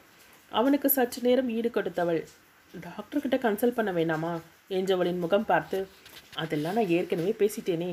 அவனுக்கு 0.52 0.88
சற்று 0.96 1.20
நேரம் 1.26 1.50
ஈடு 1.56 1.70
கொடுத்தவள். 1.76 2.20
டாக்டர்கிட்ட 2.74 3.36
கன்சல்ட் 3.44 3.76
பண்ண 3.78 3.90
வேணாமா? 3.98 4.32
என்றவளின் 4.78 5.22
முகம் 5.24 5.48
பார்த்து 5.50 5.78
அதெல்லாம் 6.42 6.76
நான் 6.78 6.92
ஏற்கனவே 6.96 7.32
பேசிட்டேனே. 7.42 7.90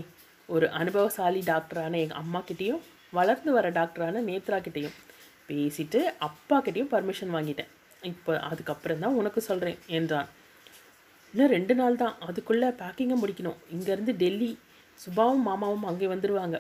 ஒரு 0.50 0.66
அனுபவசாலி 0.80 1.42
டாக்டரான 1.52 2.00
எங்கள் 2.04 2.20
அம்மாக்கிட்டேயும் 2.22 2.82
வளர்ந்து 3.18 3.52
வர 3.58 3.68
டாக்டரான 3.80 4.22
நேத்ரா 4.30 4.58
கிட்டேயும் 4.66 4.96
பேசிட்டு 5.50 6.00
அப்பா 6.28 6.58
கிட்டேயும் 6.66 6.92
பர்மிஷன் 6.94 7.34
வாங்கிட்டேன். 7.36 7.72
இப்போ 8.12 8.34
அதுக்கப்புறம் 8.50 9.02
தான் 9.04 9.18
உனக்கு 9.20 9.42
சொல்கிறேன் 9.50 9.80
என்றான். 9.98 10.30
இன்னும் 11.34 11.54
ரெண்டு 11.56 11.74
நாள் 11.80 12.02
தான். 12.04 12.16
அதுக்குள்ளே 12.28 12.70
பேக்கிங்கை 12.82 13.18
முடிக்கணும். 13.22 13.60
இங்கேருந்து 13.76 14.14
டெல்லி 14.24 14.52
சுபாவும் 15.00 15.46
மாமாவும் 15.50 15.88
அங்கே 15.90 16.08
வந்துடுவாங்க 16.14 16.58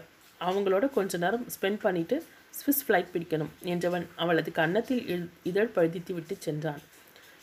அவங்களோட 0.47 0.85
கொஞ்ச 0.95 1.17
நேரம் 1.23 1.45
ஸ்பெண்ட் 1.55 1.79
பண்ணிவிட்டு 1.83 2.17
ஸ்விஸ் 2.55 2.89
ஃப்ளைட் 2.89 3.07
பிடிக்கணும் 3.13 3.49
என்றவன் 3.63 4.05
அவளது 4.15 4.51
கன்னத்தில் 4.51 4.99
இழ்- 4.99 5.29
இதழ் 5.43 5.69
பழுதித்து 5.75 6.13
விட்டு 6.13 6.35
சென்றான். 6.39 6.79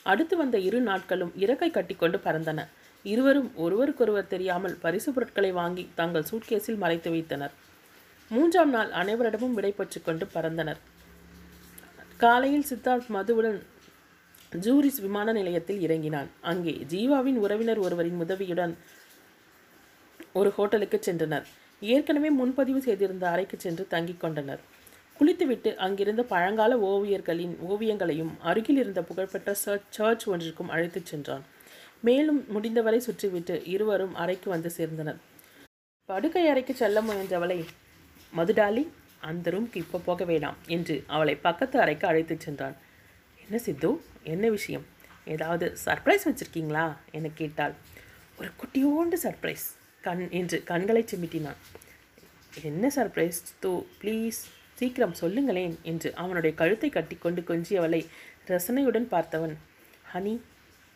அடுத்து 0.02 0.36
வந்த 0.36 0.58
இரு 0.58 0.80
நாட்களும் 0.80 1.32
இறக்கை 1.38 1.70
கட்டிக்கொண்டு 1.70 2.20
பறந்தன. 2.24 2.66
இருவரும் 3.02 3.56
ஒருவருக்கொருவர் 3.56 4.26
தெரியாமல் 4.26 4.78
பரிசு 4.80 5.12
பொருட்களை 5.12 5.52
வாங்கி 5.52 5.88
தங்கள் 5.94 6.24
சூட்கேஸில் 6.30 6.76
மறைத்து 6.76 7.10
வைத்தனர். 7.10 7.50
மூன்றாம் 8.28 8.70
நாள் 8.70 8.90
அனைவரிடமும் 8.90 9.50
விடை 9.50 9.74
கொண்டு 10.04 10.28
பறந்தனர். 10.34 10.76
காலையில் 12.16 12.64
சித்தார்த் 12.70 13.10
மதுவுடன் 13.12 13.62
ஜூரிஸ் 14.56 15.00
விமான 15.00 15.32
நிலையத்தில் 15.32 15.80
இறங்கினான். 15.80 16.28
அங்கே 16.40 16.86
ஜீவாவின் 16.88 17.34
உறவினர் 17.34 17.78
ஒருவரின் 17.78 18.18
உதவியுடன் 18.18 18.76
ஒரு 20.32 20.50
ஹோட்டலுக்கு 20.50 21.00
சென்றனர். 21.06 21.44
ஏற்கனவே 21.80 22.30
முன்பதிவு 22.30 22.82
செய்திருந்த 22.82 23.28
அறைக்கு 23.28 23.60
சென்று 23.60 23.86
தங்கிக் 23.90 24.20
கொண்டனர். 24.20 24.60
குளித்துவிட்டு 25.22 25.76
அங்கிருந்த 25.76 26.22
பழங்கால 26.22 26.76
ஓவியர்களின் 26.76 27.56
ஓவியங்களையும் 27.68 28.30
அருகில் 28.40 28.76
இருந்த 28.76 29.02
புகழ்பெற்ற 29.02 29.54
சர்ச் 29.54 29.92
சர்ச் 29.92 30.28
ஒன்றிற்கும் 30.28 30.68
அழைத்துச் 30.68 31.06
சென்றான். 31.06 31.44
மேலும் 32.00 32.44
முடிந்தவரை 32.48 33.02
சுற்றிவிட்டு 33.06 33.68
இருவரும் 33.68 34.14
அறைக்கு 34.14 34.50
வந்து 34.50 34.72
சேர்ந்தனர். 34.76 35.16
படுக்கை 36.04 36.48
அறைக்கு 36.48 36.74
செல்ல 36.74 37.02
முயன்றவளை 37.02 37.66
மதுடாலி 38.36 38.88
அந்த 39.20 39.50
ரூம்க்கு 39.50 39.76
இப்போ 39.76 39.98
போக 39.98 40.24
வேண்டாம் 40.24 40.56
என்று 40.66 41.04
அவளை 41.06 41.34
பக்கத்து 41.36 41.80
அறைக்கு 41.80 42.06
அழைத்துச் 42.06 42.40
சென்றான். 42.40 42.76
என்ன 43.44 43.58
சித்து? 43.58 44.00
என்ன 44.22 44.48
விஷயம்? 44.48 44.86
ஏதாவது 45.24 45.76
சர்ப்ரைஸ் 45.84 46.24
வச்சுருக்கீங்களா? 46.24 46.96
என 47.12 47.28
கேட்டாள். 47.34 47.74
ஒரு 48.38 48.50
குட்டியோண்டு 48.60 49.26
சர்ப்ரைஸ் 49.26 49.76
கண் 50.00 50.28
என்று 50.30 50.64
கண்களை 50.64 51.04
சிமிட்டினான். 51.10 51.56
என்ன 52.62 52.90
சர்ப்ரைஸ்? 52.96 53.40
தூ 53.58 53.84
ப்ளீஸ். 54.02 54.40
சீக்கிரம் 54.82 55.18
சொல்லுங்களேன் 55.22 55.74
என்று 55.90 56.08
அவனுடைய 56.22 56.52
கழுத்தை 56.60 56.90
கட்டிக்கொண்டு 56.90 57.40
கொஞ்சியவளை 57.50 58.02
ரசனையுடன் 58.48 59.08
பார்த்தவன் 59.14 59.56
ஹனி 60.12 60.34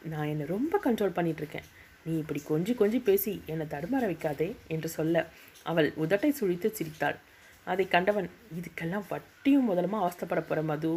நான் 0.02 0.30
என்னை 0.32 0.46
ரொம்ப 0.54 0.80
கண்ட்ரோல் 0.84 1.16
பண்ணிகிட்ருக்கேன் 1.16 1.66
நீ 2.06 2.12
இப்படி 2.22 2.40
கொஞ்சி 2.48 2.72
கொஞ்சி 2.80 2.98
பேசி 3.02 3.32
என்னை 3.52 3.64
தடுமாற 3.66 4.04
வைக்காதே 4.10 4.48
என்று 4.74 4.88
சொல்ல 4.88 5.24
அவள் 5.70 5.88
உதட்டை 6.02 6.30
சுழித்து 6.40 6.68
சிரித்தாள். 6.70 7.16
அதை 7.66 7.84
கண்டவன் 7.94 8.28
இதுக்கெல்லாம் 8.58 9.06
வட்டியும் 9.12 9.68
முதலமாக 9.70 10.04
அவஸ்தப்பட 10.04 10.40
போகிற 10.40 10.60
மது? 10.62 10.92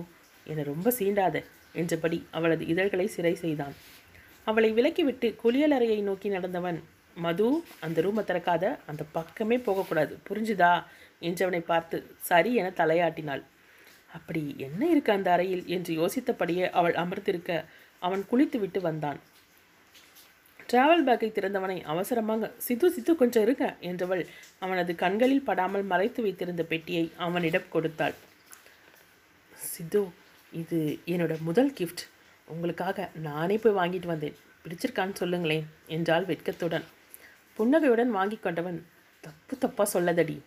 என்னை 0.47 0.63
ரொம்ப 0.63 0.91
சீண்டாத 0.97 1.37
என்றபடி 1.73 2.17
அவளது 2.37 2.63
இதழ்களை 2.65 3.07
சிறை 3.15 3.33
செய்தான். 3.43 3.75
அவளை 4.47 4.69
விலக்கிவிட்டு 4.73 5.27
குளியலறையை 5.43 5.99
நோக்கி 6.01 6.29
நடந்தவன் 6.29 6.79
மது 7.17 7.47
அந்த 7.85 7.97
ரூமை 8.01 8.23
திறக்காத 8.23 8.65
அந்த 8.85 9.03
பக்கமே 9.17 9.57
போகக்கூடாது. 9.57 10.13
புரிஞ்சுதா? 10.29 10.71
என்றவனை 11.21 11.61
பார்த்து 11.61 11.97
சரி 12.19 12.51
என 12.55 12.67
தலையாட்டினாள். 12.69 13.43
அப்படி 14.13 14.41
என்ன 14.57 14.81
இருக்கு 14.87 15.11
அந்த 15.11 15.29
அறையில்? 15.31 15.63
என்று 15.67 15.91
யோசித்தபடியே 15.93 16.65
அவள் 16.69 16.95
அமர்ந்திருக்க 16.95 17.51
அவன் 18.01 18.23
குளித்துவிட்டு 18.29 18.79
வந்தான். 18.81 19.19
டிராவல் 20.69 21.05
பேக்கை 21.07 21.29
திறந்தவனை 21.31 21.75
அவசரமாக 21.83 22.49
சித்து 22.57 22.87
சித்து 22.91 23.15
கொஞ்சம் 23.15 23.43
இருக்க 23.43 23.65
என்றவள் 23.81 24.23
அவனது 24.59 24.91
கண்களில் 24.95 25.43
படாமல் 25.43 25.85
மறைத்து 25.91 26.21
வைத்திருந்த 26.21 26.63
பெட்டியை 26.63 27.05
அவனிடம் 27.17 27.69
கொடுத்தாள். 27.69 28.15
சித்து 29.71 30.01
இது 30.51 30.79
என்னோட 31.05 31.33
முதல் 31.41 31.71
கிஃப்ட் 31.71 32.03
உங்களுக்காக 32.47 33.09
நானே 33.27 33.57
போய் 33.57 33.79
வாங்கிட்டு 33.79 34.07
வந்தேன். 34.07 34.37
பிடிச்சிருக்கான்னு 34.63 35.19
சொல்லுங்களேன் 35.21 35.65
என்றாள் 35.87 36.25
வெட்கத்துடன். 36.25 36.85
புன்னகையுடன் 37.57 38.11
வாங்கி 38.11 38.37
கொண்டவன் 38.37 38.79
தப்பு 39.23 39.55
தப்பாக 39.55 39.87
சொல்லதடி. 39.93 40.37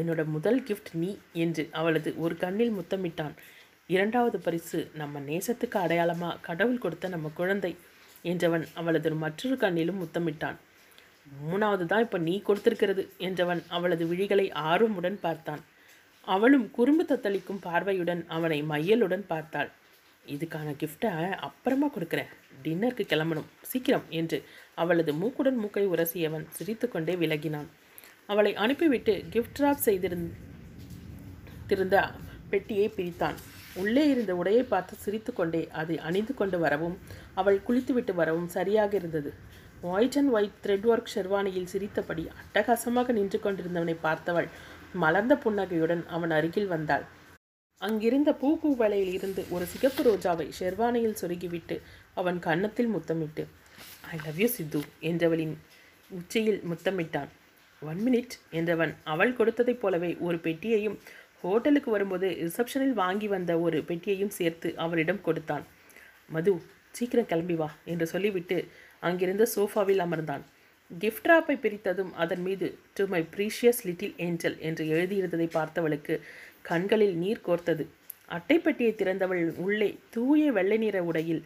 என்னோட 0.00 0.20
முதல் 0.34 0.60
கிஃப்ட் 0.68 0.90
நீ 1.02 1.10
என்று 1.44 1.62
அவளது 1.80 2.10
ஒரு 2.24 2.34
கண்ணில் 2.42 2.76
முத்தமிட்டான். 2.78 3.34
இரண்டாவது 3.94 4.38
பரிசு 4.46 4.78
நம்ம 5.00 5.20
நேசத்துக்கு 5.28 5.78
அடையாளமா 5.84 6.30
கடவுள் 6.48 6.82
கொடுத்த 6.84 7.08
நம்ம 7.14 7.30
குழந்தை 7.40 7.72
என்றவன் 8.24 8.64
அவளது 8.80 9.10
மற்றொரு 9.24 9.56
கண்ணிலும் 9.64 10.00
முத்தமிட்டான். 10.02 10.58
மூணாவது 11.42 11.84
தான் 11.90 12.04
இப்போ 12.06 12.18
நீ 12.28 12.34
கொடுத்திருக்கிறது 12.48 13.02
என்றவன் 13.26 13.60
அவளது 13.76 14.04
விழிகளை 14.12 14.46
ஆர்வமுடன் 14.70 15.18
பார்த்தான். 15.26 15.62
அவளும் 16.26 16.66
குறும்பு 16.76 17.04
தத்தளிக்கும் 17.10 17.62
பார்வையுடன் 17.66 18.22
அவனை 18.36 18.58
மையலுடன் 18.72 19.24
பார்த்தாள். 19.32 19.70
இதுக்கான 20.24 20.68
கிஃப்டை 20.80 21.10
அப்புறமா 21.46 21.86
கொடுக்குறேன். 21.94 22.32
டின்னருக்கு 22.64 23.04
கிளம்பணும். 23.12 23.48
சீக்கிரம் 23.70 24.06
என்று 24.20 24.38
அவளது 24.82 25.12
மூக்குடன் 25.20 25.58
மூக்கை 25.62 25.84
உரசியவன் 25.94 26.44
சிரித்துக்கொண்டே 26.56 27.14
விலகினான். 27.22 27.70
அவளை 28.32 28.52
அனுப்பிவிட்டு 28.64 29.14
கிஃப்ட் 29.34 29.62
ராப் 29.62 29.84
செய்திருந்த 29.86 30.30
பெட்டியை 32.52 32.86
பிரித்தான். 32.96 33.38
உள்ளே 33.82 34.02
இருந்த 34.12 34.32
உடையை 34.40 34.64
பார்த்து 34.72 34.94
சிரித்துக்கொண்டே 35.04 35.62
அதை 35.80 35.96
அணிந்து 36.08 36.32
கொண்டு 36.40 36.58
வரவும் 36.64 36.96
அவள் 37.40 37.58
குளித்துவிட்டு 37.66 38.12
வரவும் 38.20 38.50
சரியாக 38.56 38.92
இருந்தது. 39.00 39.30
White 39.92 40.16
and 40.20 40.32
white 40.36 40.58
thread 40.64 40.86
work 40.90 41.12
ஷெர்வானியில் 41.14 41.70
சிரித்தபடி 41.72 42.24
அட்டகாசமாக 42.40 43.12
நின்று 43.18 43.38
கொண்டிருந்தவனை 43.46 43.96
பார்த்தவள் 44.06 44.48
மலர்ந்த 45.02 45.34
புன்னகையுடன் 45.44 46.04
அவன் 46.16 46.34
அருகில் 46.38 46.70
வந்தாள். 46.74 47.04
அங்கிருந்த 47.80 48.30
பூக்கூவலையில் 48.40 49.14
இருந்து 49.18 49.44
ஒரு 49.54 49.64
சிகப்பு 49.72 50.02
ரோஜாவை 50.08 50.46
ஷெர்வானியில் 50.58 51.18
சொருகிவிட்டு 51.20 51.78
அவன் 52.20 52.38
கன்னத்தில் 52.46 52.92
முத்தமிட்டு 52.94 53.44
ஐ 54.14 54.18
லவ் 54.26 54.40
யூ 54.42 54.48
சித்து 54.56 54.82
என்றவளின் 55.10 55.54
உச்சியில் 56.10 56.60
முத்தமிட்டான். 56.70 57.30
ஒன் 57.90 58.00
மினிட் 58.06 58.34
என்றவன் 58.58 58.92
அவள் 59.12 59.36
கொடுத்ததைப் 59.38 59.82
போலவே 59.82 60.10
ஒரு 60.26 60.38
பெட்டியையும் 60.46 60.96
ஹோட்டலுக்கு 61.42 61.90
வரும்போது 61.90 62.26
ரிசப்ஷனில் 62.42 62.96
வாங்கி 63.02 63.28
வந்த 63.28 63.52
ஒரு 63.58 63.78
பெட்டியையும் 63.88 64.34
சேர்த்து 64.38 64.68
அவளிடம் 64.76 65.20
கொடுத்தான். 65.20 65.64
மது 66.28 66.52
சீக்கிரம் 66.98 67.28
கிளம்பி 67.30 67.54
வா 67.54 67.68
என்று 67.92 68.06
சொல்லிவிட்டு 68.06 68.56
அங்கிருந்த 69.08 69.44
சோஃபாவில் 69.54 70.02
அமர்ந்தான். 70.06 70.44
கிஃப்ட் 70.90 71.28
ராப்பை 71.30 71.54
பிரித்ததும் 71.64 72.12
அதன் 72.22 72.42
மீது 72.42 72.66
to 72.94 73.04
my 73.06 73.20
precious 73.34 73.82
little 73.88 74.14
angel 74.26 74.56
என்று 74.68 74.84
எழுதியிருந்ததை 74.94 75.48
பார்த்தவளுக்கு 75.58 76.14
கண்களில் 76.70 77.16
நீர் 77.22 77.44
கோர்த்தது. 77.46 77.84
அட்டைப்பெட்டியை 78.36 78.92
திறந்தவள் 79.00 79.44
உள்ளே 79.64 79.90
தூய 80.10 80.52
வெள்ளை 80.52 80.78
நிற 80.78 80.98
உடையில் 81.04 81.42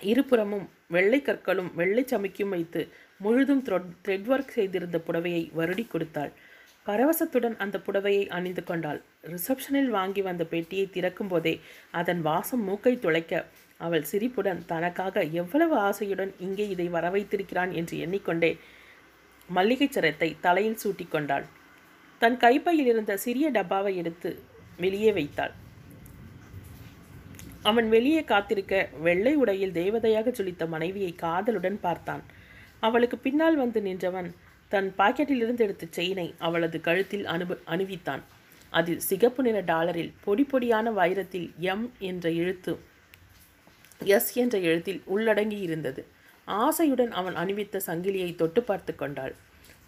இருபுறமும் 0.00 0.66
வெள்ளை 0.94 1.20
கற்களும் 1.22 1.70
வெள்ளை 1.80 2.04
சமைக்கும் 2.12 2.52
வைத்து 2.54 2.80
முழுதும் 3.24 3.62
த்ரெட் 4.04 4.28
ஒர்க் 4.34 4.56
செய்திருந்த 4.56 4.98
புடவையை 5.06 5.42
வருடி 5.58 5.84
கொடுத்தாள். 5.88 6.32
பரவசத்துடன் 6.86 7.56
அந்த 7.64 7.76
புடவையை 7.86 8.24
அணிந்து 8.36 8.62
கொண்டாள். 8.64 9.00
ரிசப்ஷனில் 9.32 9.90
வாங்கி 9.96 10.22
வந்த 10.28 10.44
பெட்டியை 10.52 10.86
திறக்கும் 10.94 11.30
போதே 11.32 11.54
அதன் 12.00 12.22
வாசம் 12.28 12.64
மூக்கை 12.68 12.94
துளைக்க 13.04 13.42
அவள் 13.80 14.08
சிரிப்புடன் 14.10 14.60
தனக்காக 14.70 15.22
எவ்வளவு 15.40 15.74
ஆசையுடன் 15.88 16.32
இங்கே 16.46 16.66
இதை 16.74 16.86
வரவைத்திருக்கிறான் 16.96 17.70
என்று 17.80 17.94
எண்ணிக்கொண்டே 18.04 18.50
மல்லிகைச் 19.48 19.94
சரத்தை 19.96 20.28
தலையில் 20.46 20.80
சூட்டிக் 20.82 21.12
கொண்டாள். 21.14 21.46
தன் 22.22 22.36
கைப்பையில் 22.36 22.88
இருந்த 22.92 23.12
சிறிய 23.24 23.46
டப்பாவை 23.50 23.92
எடுத்து 24.00 24.30
வெளியே 24.82 25.12
வைத்தாள். 25.18 25.54
அவன் 27.68 27.88
வெளியே 27.94 28.22
காத்திருக்க 28.24 28.74
வெள்ளை 29.06 29.32
உடையில் 29.42 29.74
தேவதையாக 29.80 30.32
சுழித்த 30.36 30.66
மனைவியை 30.74 31.12
காதலுடன் 31.24 31.78
பார்த்தான். 31.86 32.22
அவளுக்கு 32.86 33.16
பின்னால் 33.26 33.58
வந்து 33.62 33.80
நின்றவன் 33.86 34.28
தன் 34.72 34.88
பாக்கெட்டிலிருந்து 34.98 35.62
எடுத்த 35.66 35.84
செயினை 35.96 36.26
அவளது 36.46 36.78
கழுத்தில் 36.86 37.26
அனுப 37.34 37.56
அணிவித்தான். 37.74 38.22
அதில் 38.72 39.02
சிகப்பு 39.08 39.42
நிற 39.46 39.58
டாலரில் 39.70 40.12
பொடி 40.24 40.44
பொடியான 40.50 40.88
வைரத்தில் 41.00 41.48
எம் 41.72 41.86
என்ற 42.10 42.26
எழுத்து 42.42 42.72
எஸ் 44.16 44.30
என்ற 44.42 44.56
எழுத்தில் 44.68 45.00
உள்ளடங்கி 45.14 45.58
இருந்தது 45.66 46.02
ஆசையுடன் 46.48 47.12
அவன் 47.20 47.36
அணிவித்த 47.42 47.80
சங்கிலியை 47.88 48.30
தொட்டு 48.42 48.60
பார்த்து 48.62 48.92
கொண்டாள். 48.94 49.34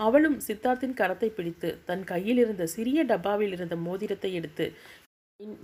அவளும் 0.00 0.36
சித்தார்த்தின் 0.46 0.98
கரத்தை 1.00 1.28
பிடித்து 1.36 1.68
தன் 1.88 2.04
கையில் 2.10 2.40
இருந்த 2.44 2.64
சிறிய 2.74 3.04
டப்பாவில் 3.12 3.54
இருந்த 3.56 3.76
மோதிரத்தை 3.86 4.30
எடுத்து 4.40 4.66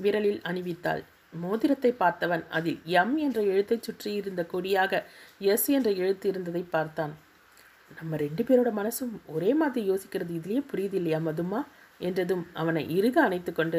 விரலில் 0.05 0.41
அணிவித்தாள். 0.51 1.03
மோதிரத்தை 1.33 1.91
பார்த்தவன் 1.93 2.45
அதில் 2.49 2.81
எம் 2.85 3.17
என்ற 3.17 3.41
எழுத்தைச் 3.43 3.83
சுற்றி 3.83 4.13
இருந்த 4.13 4.43
கொடியாக 4.53 5.03
எஸ் 5.39 5.67
என்ற 5.67 5.91
எழுத்து 5.91 6.29
இருந்ததை 6.29 6.63
பார்த்தான். 6.63 7.15
நம்ம 7.99 8.17
ரெண்டு 8.17 8.43
பேரோட 8.43 8.71
மனசும் 8.81 9.13
ஒரே 9.27 9.55
மாதிரி 9.55 9.91
யோசிக்கிறது 9.91 10.33
இதுலேயே 10.39 10.63
புரியுது 10.73 10.93
இல்லையா 10.93 11.19
மதுமா? 11.19 11.61
என்றதும் 11.99 12.47
அவனை 12.53 12.83
இறுக 12.99 13.17
அணைத்து 13.21 13.53
கொண்டு 13.53 13.79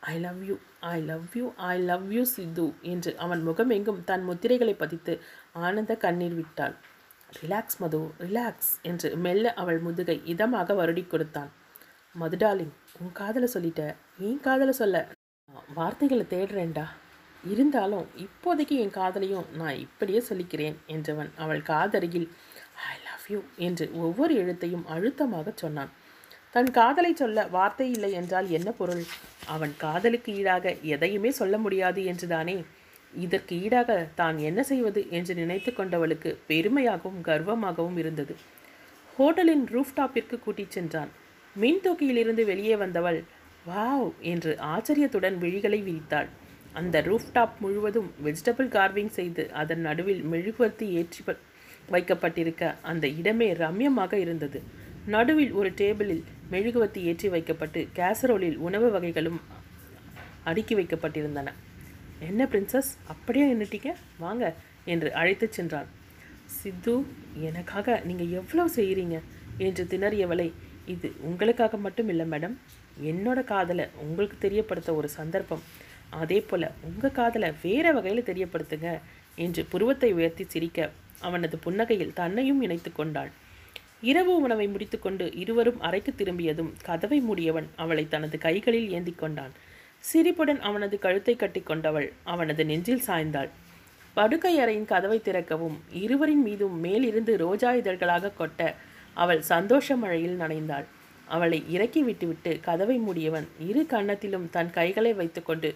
I 0.00 0.14
love 0.18 0.40
you 0.44 0.54
I 0.80 0.96
love 1.02 1.34
you 1.34 1.52
I 1.56 1.74
love 1.80 2.06
you 2.12 2.22
Sidhu 2.24 2.66
என்று 2.80 3.16
அவன் 3.16 3.42
முகமெங்கும் 3.48 4.00
தன் 4.04 4.24
முத்திரைகளை 4.28 4.74
பதித்து 4.76 5.12
ஆனந்த 5.52 5.92
கண்ணீர் 5.96 6.34
விட்டாள். 6.34 6.74
ரிலாக்ஸ் 7.42 7.78
மது 7.78 8.00
ரிலாக்ஸ் 8.18 8.72
என்று 8.82 9.16
மெல்ல 9.16 9.54
அவள் 9.54 9.78
முதுகை 9.78 10.16
இதமாக 10.26 10.76
வருடி 10.80 11.04
கொடுத்தான். 11.06 11.50
மதுடாலிங் 12.14 12.74
உன் 13.00 13.12
காதலை 13.12 13.48
சொல்லிட்ட 13.54 13.82
நீ 14.18 14.28
காதலை 14.36 14.72
சொல்ல 14.72 15.06
வார்த்தைகளை 15.74 16.24
தேடுறேன்டா. 16.30 16.86
இருந்தாலும் 17.44 18.06
இப்போதைக்கு 18.24 18.74
என் 18.82 18.96
காதலையும் 18.96 19.48
நான் 19.52 19.76
இப்படியே 19.76 20.20
சொல்லிக்கிறேன் 20.28 20.76
என்றவன் 20.86 21.30
அவள் 21.36 21.62
காதருகில் 21.62 22.28
ஐ 22.90 22.94
லவ் 23.06 23.26
யூ 23.28 23.40
என்று 23.56 23.86
ஒவ்வொரு 23.94 24.34
எழுத்தையும் 24.34 24.86
அழுத்தமாக 24.86 25.52
சொன்னான். 25.54 25.92
தன் 26.50 26.70
காதலை 26.70 27.12
சொல்ல 27.14 27.46
வார்த்தை 27.46 27.86
இல்லை 27.90 28.10
என்றால் 28.12 28.48
என்ன 28.50 28.70
பொருள்? 28.70 29.04
அவன் 29.46 29.74
காதலுக்கு 29.76 30.32
ஈடாக 30.34 30.74
எதையுமே 30.94 31.30
சொல்ல 31.30 31.58
முடியாது 31.58 32.04
என்றுதானே? 32.04 32.56
இதற்கு 33.14 33.54
ஈடாக 33.62 33.90
தான் 34.14 34.38
என்ன 34.38 34.60
செய்வது 34.62 35.00
என்று 35.10 35.34
நினைத்து 35.34 35.70
கொண்டவளுக்கு 35.72 36.30
பெருமையாகவும் 36.48 37.20
கர்வமாகவும் 37.22 37.98
இருந்தது. 37.98 38.34
ஹோட்டலின் 39.16 39.64
ரூஃப்டாப்பிற்கு 39.66 40.38
கூட்டிச் 40.38 40.70
சென்றான். 40.70 41.10
மின் 41.56 41.80
தொக்கியிலிருந்து 41.84 42.44
வெளியே 42.44 42.76
வந்தவள் 42.76 43.18
வாவ் 43.68 44.08
என்று 44.32 44.52
ஆச்சரியத்துடன் 44.72 45.36
விழிகளை 45.42 45.78
விரித்தாள். 45.86 46.28
அந்த 46.78 46.96
ரூஃப்டாப் 47.08 47.54
முழுவதும் 47.64 48.08
வெஜிடபிள் 48.24 48.68
கார்விங் 48.76 49.12
செய்து 49.18 49.42
அதன் 49.60 49.82
நடுவில் 49.86 50.22
மெழுகுவர்த்தி 50.32 50.86
ஏற்றி 51.00 51.22
வைக்கப்பட்டிருக்க 51.94 52.62
அந்த 52.90 53.04
இடமே 53.20 53.48
ரம்யமாக 53.62 54.12
இருந்தது. 54.24 54.58
நடுவில் 55.14 55.52
ஒரு 55.60 55.70
டேபிளில் 55.80 56.22
மெழுகுவர்த்தி 56.52 57.00
ஏற்றி 57.10 57.28
வைக்கப்பட்டு 57.34 57.80
கேசரோலில் 57.98 58.58
உணவு 58.66 58.88
வகைகளும் 58.90 59.40
அடுக்கி 60.50 60.74
வைக்கப்பட்டிருந்தன. 60.80 61.48
என்ன 62.28 62.42
பிரின்சஸ் 62.52 62.90
அப்படியே 63.12 63.44
நின்னுட்டீங்க? 63.50 63.90
வாங்க 64.24 64.44
என்று 64.92 65.08
அழைத்துச் 65.20 65.56
சென்றான். 65.58 65.88
சித்து 66.58 66.94
எனக்காக 67.48 67.96
நீங்கள் 68.08 68.32
எவ்வளோ 68.40 68.64
செய்கிறீங்க 68.78 69.16
என்று 69.66 69.84
திணறியவளை 69.92 70.48
இது 70.94 71.08
உங்களுக்காக 71.28 71.76
மட்டும் 71.84 72.10
இல்லை 72.12 72.26
மேடம் 72.32 72.56
என்னோட 73.10 73.44
காதலை 73.44 73.86
உங்களுக்கு 74.02 74.36
தெரியப்படுத்த 74.38 74.94
ஒரு 74.94 75.08
சந்தர்ப்பம். 75.08 75.64
அதே 76.22 76.40
போல் 76.40 76.68
உங்கள் 76.88 77.16
காதலை 77.20 77.48
வேற 77.62 77.92
வகையில் 77.92 78.28
தெரியப்படுத்துங்க 78.28 78.90
என்று 79.36 79.62
புருவத்தை 79.64 80.10
உயர்த்தி 80.12 80.44
சிரிக்க 80.44 80.90
அவனது 81.20 81.56
புன்னகையில் 81.64 82.12
தன்னையும் 82.12 82.62
இணைத்து 82.62 82.92
கொண்டாள். 82.92 83.30
இரவு 84.00 84.32
உணவை 84.36 84.66
முடித்துக்கொண்டு 84.68 85.34
இருவரும் 85.42 85.80
அறைக்கு 85.80 86.14
திரும்பியதும் 86.14 86.72
கதவை 86.82 87.18
மூடியவன் 87.20 87.68
அவளை 87.76 88.08
தனது 88.08 88.38
கைகளில் 88.38 88.88
ஏந்தி 88.90 89.14
கொண்டான். 89.16 89.52
சிரிப்புடன் 90.00 90.60
அவனது 90.60 90.96
கழுத்தை 90.98 91.34
கட்டிக்கொண்டவள் 91.36 92.08
அவனது 92.24 92.64
நெஞ்சில் 92.64 93.06
சாய்ந்தாள். 93.06 93.50
படுக்கை 94.14 94.52
அறையின் 94.60 94.90
கதவை 94.90 95.18
திறக்கவும் 95.20 95.78
இருவரின் 96.02 96.42
மீதும் 96.42 96.76
மேலிருந்து 96.80 97.36
ரோஜா 97.36 97.70
இதழ்களாக 97.74 98.32
கொட்ட 98.38 98.74
அவள் 99.14 99.42
சந்தோஷ 99.42 99.96
மழையில் 99.96 100.40
நனைந்தாள். 100.42 100.86
அவளை 101.28 101.58
இறக்கி 101.68 102.00
விட்டுவிட்டு 102.02 102.52
கதவை 102.60 102.96
மூடியவன் 102.98 103.46
இரு 103.68 103.82
கன்னத்திலும் 103.92 104.46
தன் 104.50 104.70
கைகளை 104.70 105.12
வைத்துக்கொண்டு 105.12 105.70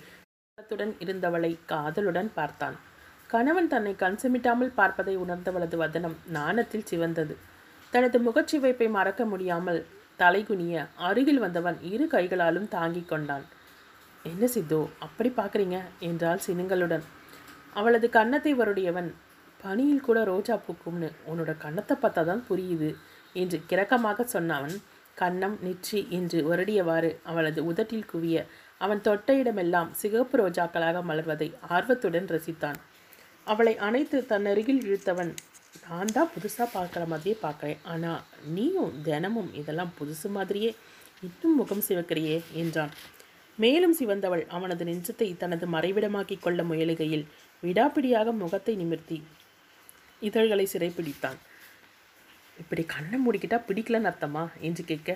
கணத்துடன் 0.59 0.93
இருந்தவளை 1.01 1.51
காதலுடன் 1.67 2.31
பார்த்தான். 2.35 2.77
கணவன் 3.31 3.69
தன்னை 3.69 3.93
கண் 3.97 4.19
சிமிட்டாமல் 4.23 4.73
பார்ப்பதை 4.75 5.15
உணர்ந்தவளது 5.17 5.77
வதனம் 5.77 6.17
நாணத்தில் 6.33 6.89
சிவந்தது. 6.91 7.35
தனது 7.93 8.19
முகச்சிவைப்பை 8.19 8.89
மறக்க 8.89 9.23
முடியாமல் 9.25 9.81
தலைகுனிய 10.19 10.75
அருகில் 11.09 11.39
வந்தவன் 11.39 11.79
இரு 11.91 12.07
கைகளாலும் 12.07 12.69
தாங்கிக் 12.69 13.09
கொண்டான். 13.09 13.45
என்ன 14.25 14.45
சித்தோ 14.47 14.81
அப்படி 14.99 15.31
பார்க்குறீங்க? 15.31 15.79
என்றாள் 16.01 16.45
சினுங்களுடன். 16.47 17.05
அவளது 17.75 18.09
கன்னத்தை 18.11 18.53
வருடையவன் 18.55 19.11
பனியில் 19.61 20.07
கூட 20.09 20.19
ரோஜா 20.25 20.57
பூக்கும்னு 20.67 21.09
உன்னோட 21.31 21.53
கன்னத்தை 21.57 21.95
பார்த்தா 21.97 22.23
தான் 22.25 22.45
புரியுது 22.49 22.91
என்று 23.37 23.59
கிறக்கமாக 23.71 24.25
சொன்னவன் 24.35 24.77
கன்னம் 25.21 25.57
நெற்றி 25.65 26.01
என்று 26.19 26.39
வருடியவாறு 26.49 27.11
அவளது 27.31 27.61
உதட்டில் 27.71 28.09
குவிய 28.13 28.39
அவன் 28.85 29.05
தொட்ட 29.07 29.35
இடமெல்லாம் 29.41 29.91
சிகப்பு 30.01 30.37
ரோஜாக்களாக 30.41 31.03
மலர்வதை 31.09 31.49
ஆர்வத்துடன் 31.77 32.29
ரசித்தான். 32.35 32.79
அவளை 33.47 33.75
அணைத்து 33.87 34.19
தன்னருகில் 34.31 34.83
இழுத்தவன் 34.87 35.33
நான் 35.85 36.13
தான் 36.17 36.31
புதுசாக 36.35 36.67
பார்க்குற 36.75 37.03
மாதிரியே 37.13 37.37
பார்க்குறேன். 37.45 37.81
ஆனால் 37.93 38.23
நீயும் 38.57 38.95
தினமும் 39.07 39.51
இதெல்லாம் 39.61 39.93
புதுசு 39.99 40.29
மாதிரியே 40.37 40.71
இன்னும் 41.27 41.59
முகம் 41.61 41.85
சிவக்கிறியே 41.89 42.37
என்றான். 42.63 42.93
மேலும் 43.59 43.95
சிவந்தவள் 44.01 44.45
அவனது 44.57 44.83
நெஞ்சத்தை 44.89 45.29
தனது 45.43 45.67
மறைவிடமாக்கிக் 45.75 46.45
கொள்ள 46.45 46.63
முயலுகையில் 46.71 47.29
விடாப்பிடியாக 47.63 48.33
முகத்தை 48.43 48.75
நிமிர்த்தி 48.83 49.19
இதழ்களை 50.23 50.67
சிறைப்பிடித்தான். 50.73 51.39
இப்படி 52.59 52.83
கண்ணை 52.83 53.19
மூடிக்கிட்டா 53.25 53.59
பிடிக்கலன்னு 53.69 54.11
அர்த்தமா? 54.11 54.49
என்று 54.61 54.85
கேட்க 54.85 55.11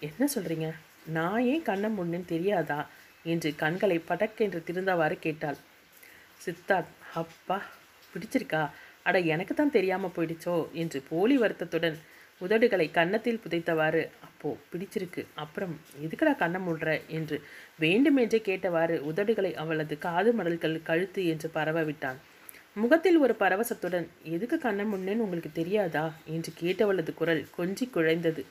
என்ன 0.00 0.28
சொல்கிறீங்க 0.34 0.68
நான் 1.06 1.40
ஏன் 1.42 1.62
கண்ணை 1.62 1.88
மூடினேன்னு 1.90 2.24
தெரியாதா? 2.24 2.78
என்று 3.24 3.54
கண்களை 3.56 3.98
படக்கென்று 3.98 4.64
திருந்தவாறு 4.64 5.18
கேட்டாள். 5.18 5.58
சித்தார்த் 6.44 6.92
அப்பா 7.14 7.62
பிடிச்சிருக்கா? 8.12 8.70
அட 9.02 9.18
எனக்கு 9.18 9.54
தான் 9.54 9.70
தெரியாமல் 9.70 10.14
போயிடுச்சோ? 10.16 10.72
என்று 10.72 11.02
போலி 11.08 11.36
வருத்தத்துடன் 11.36 11.98
உதடுகளை 12.40 12.90
கன்னத்தில் 12.90 13.40
புதைத்தவாறு 13.44 14.08
அப்போ 14.20 14.56
பிடிச்சிருக்கு. 14.72 15.26
அப்புறம் 15.34 15.80
எதுக்குடா 16.02 16.36
கண்ணை 16.36 16.60
மூடுற? 16.60 17.00
என்று 17.08 17.36
வேண்டுமென்றே 17.78 18.38
கேட்டவாறு 18.38 18.96
உதடுகளை 19.12 19.54
அவளது 19.54 19.98
காது 19.98 20.32
மடல்கள் 20.32 20.82
கழுத்து 20.82 21.26
என்று 21.26 21.48
பரவ 21.48 21.82
விட்டான் 21.82 22.18
முகத்தில் 22.76 23.18
ஒரு 23.18 23.34
பரவசத்துடன் 23.38 24.06
எதுக்கு 24.24 24.58
கண்ண 24.58 24.82
முன்னேன்னு 24.84 25.24
உங்களுக்கு 25.26 25.50
தெரியாதா? 25.52 26.14
என்று 26.26 26.50
கேட்டவளது 26.60 27.14
குரல் 27.14 27.46
கொஞ்சி 27.58 27.86
குழைந்தது. 27.94 28.42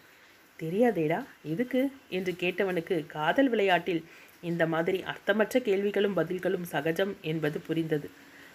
தெரியாதேடா 0.59 1.19
எதுக்கு? 1.43 1.81
என்று 2.09 2.31
கேட்டவனுக்கு 2.31 2.95
காதல் 3.05 3.49
விளையாட்டில் 3.49 4.01
இந்த 4.41 4.67
மாதிரி 4.67 5.03
அர்த்தமற்ற 5.03 5.59
கேள்விகளும் 5.59 6.17
பதில்களும் 6.17 6.65
சகஜம் 6.71 7.13
என்பது 7.21 7.59
புரிந்தது. 7.59 8.09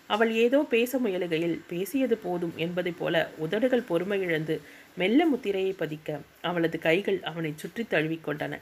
அவள் 0.07 0.33
ஏதோ 0.35 0.59
பேச 0.71 0.99
முயலுகையில் 0.99 1.57
பேசியது 1.69 2.17
போதும் 2.17 2.55
என்பதைப் 2.57 2.99
போல 2.99 3.31
உதடுகள் 3.37 3.85
பொறுமை 3.85 4.21
இழந்து 4.21 4.61
மெல்ல 4.97 5.27
முத்திரையை 5.27 5.73
பதிக்க 5.79 6.09
அவளது 6.43 6.79
கைகள் 6.79 7.21
அவனை 7.23 7.53
சுற்றி 7.57 7.83
தழுவிக்கொண்டன 7.91 8.55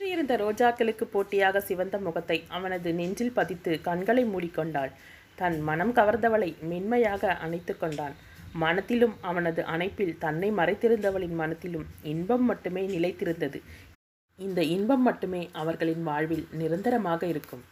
சுற்றியிருந்த 0.00 0.34
ரோஜாக்களுக்கு 0.36 1.04
போட்டியாக 1.04 1.60
சிவந்த 1.60 1.98
முகத்தை 1.98 2.44
அவனது 2.48 2.88
நெஞ்சில் 2.94 3.32
பதித்து 3.32 3.72
கண்களை 3.80 4.24
மூடிக்கொண்டாள். 4.24 4.92
தன் 5.36 5.60
மனம் 5.60 5.94
கவர்ந்தவளை 5.94 6.54
மென்மையாக 6.60 7.34
அணைத்து 7.36 7.76
கொண்டான். 7.76 8.14
மனத்திலும் 8.52 9.14
அவனது 9.20 9.62
அணைப்பில் 9.62 10.18
தன்னை 10.18 10.52
மறைத்திருந்தவளின் 10.52 11.34
மனத்திலும் 11.34 11.86
இன்பம் 12.02 12.44
மட்டுமே 12.44 12.86
நிலைத்திருந்தது. 12.86 13.60
இந்த 14.38 14.62
இன்பம் 14.62 15.02
மட்டுமே 15.02 15.48
அவர்களின் 15.52 16.02
வாழ்வில் 16.02 16.46
நிரந்தரமாக 16.52 17.26
இருக்கும். 17.26 17.64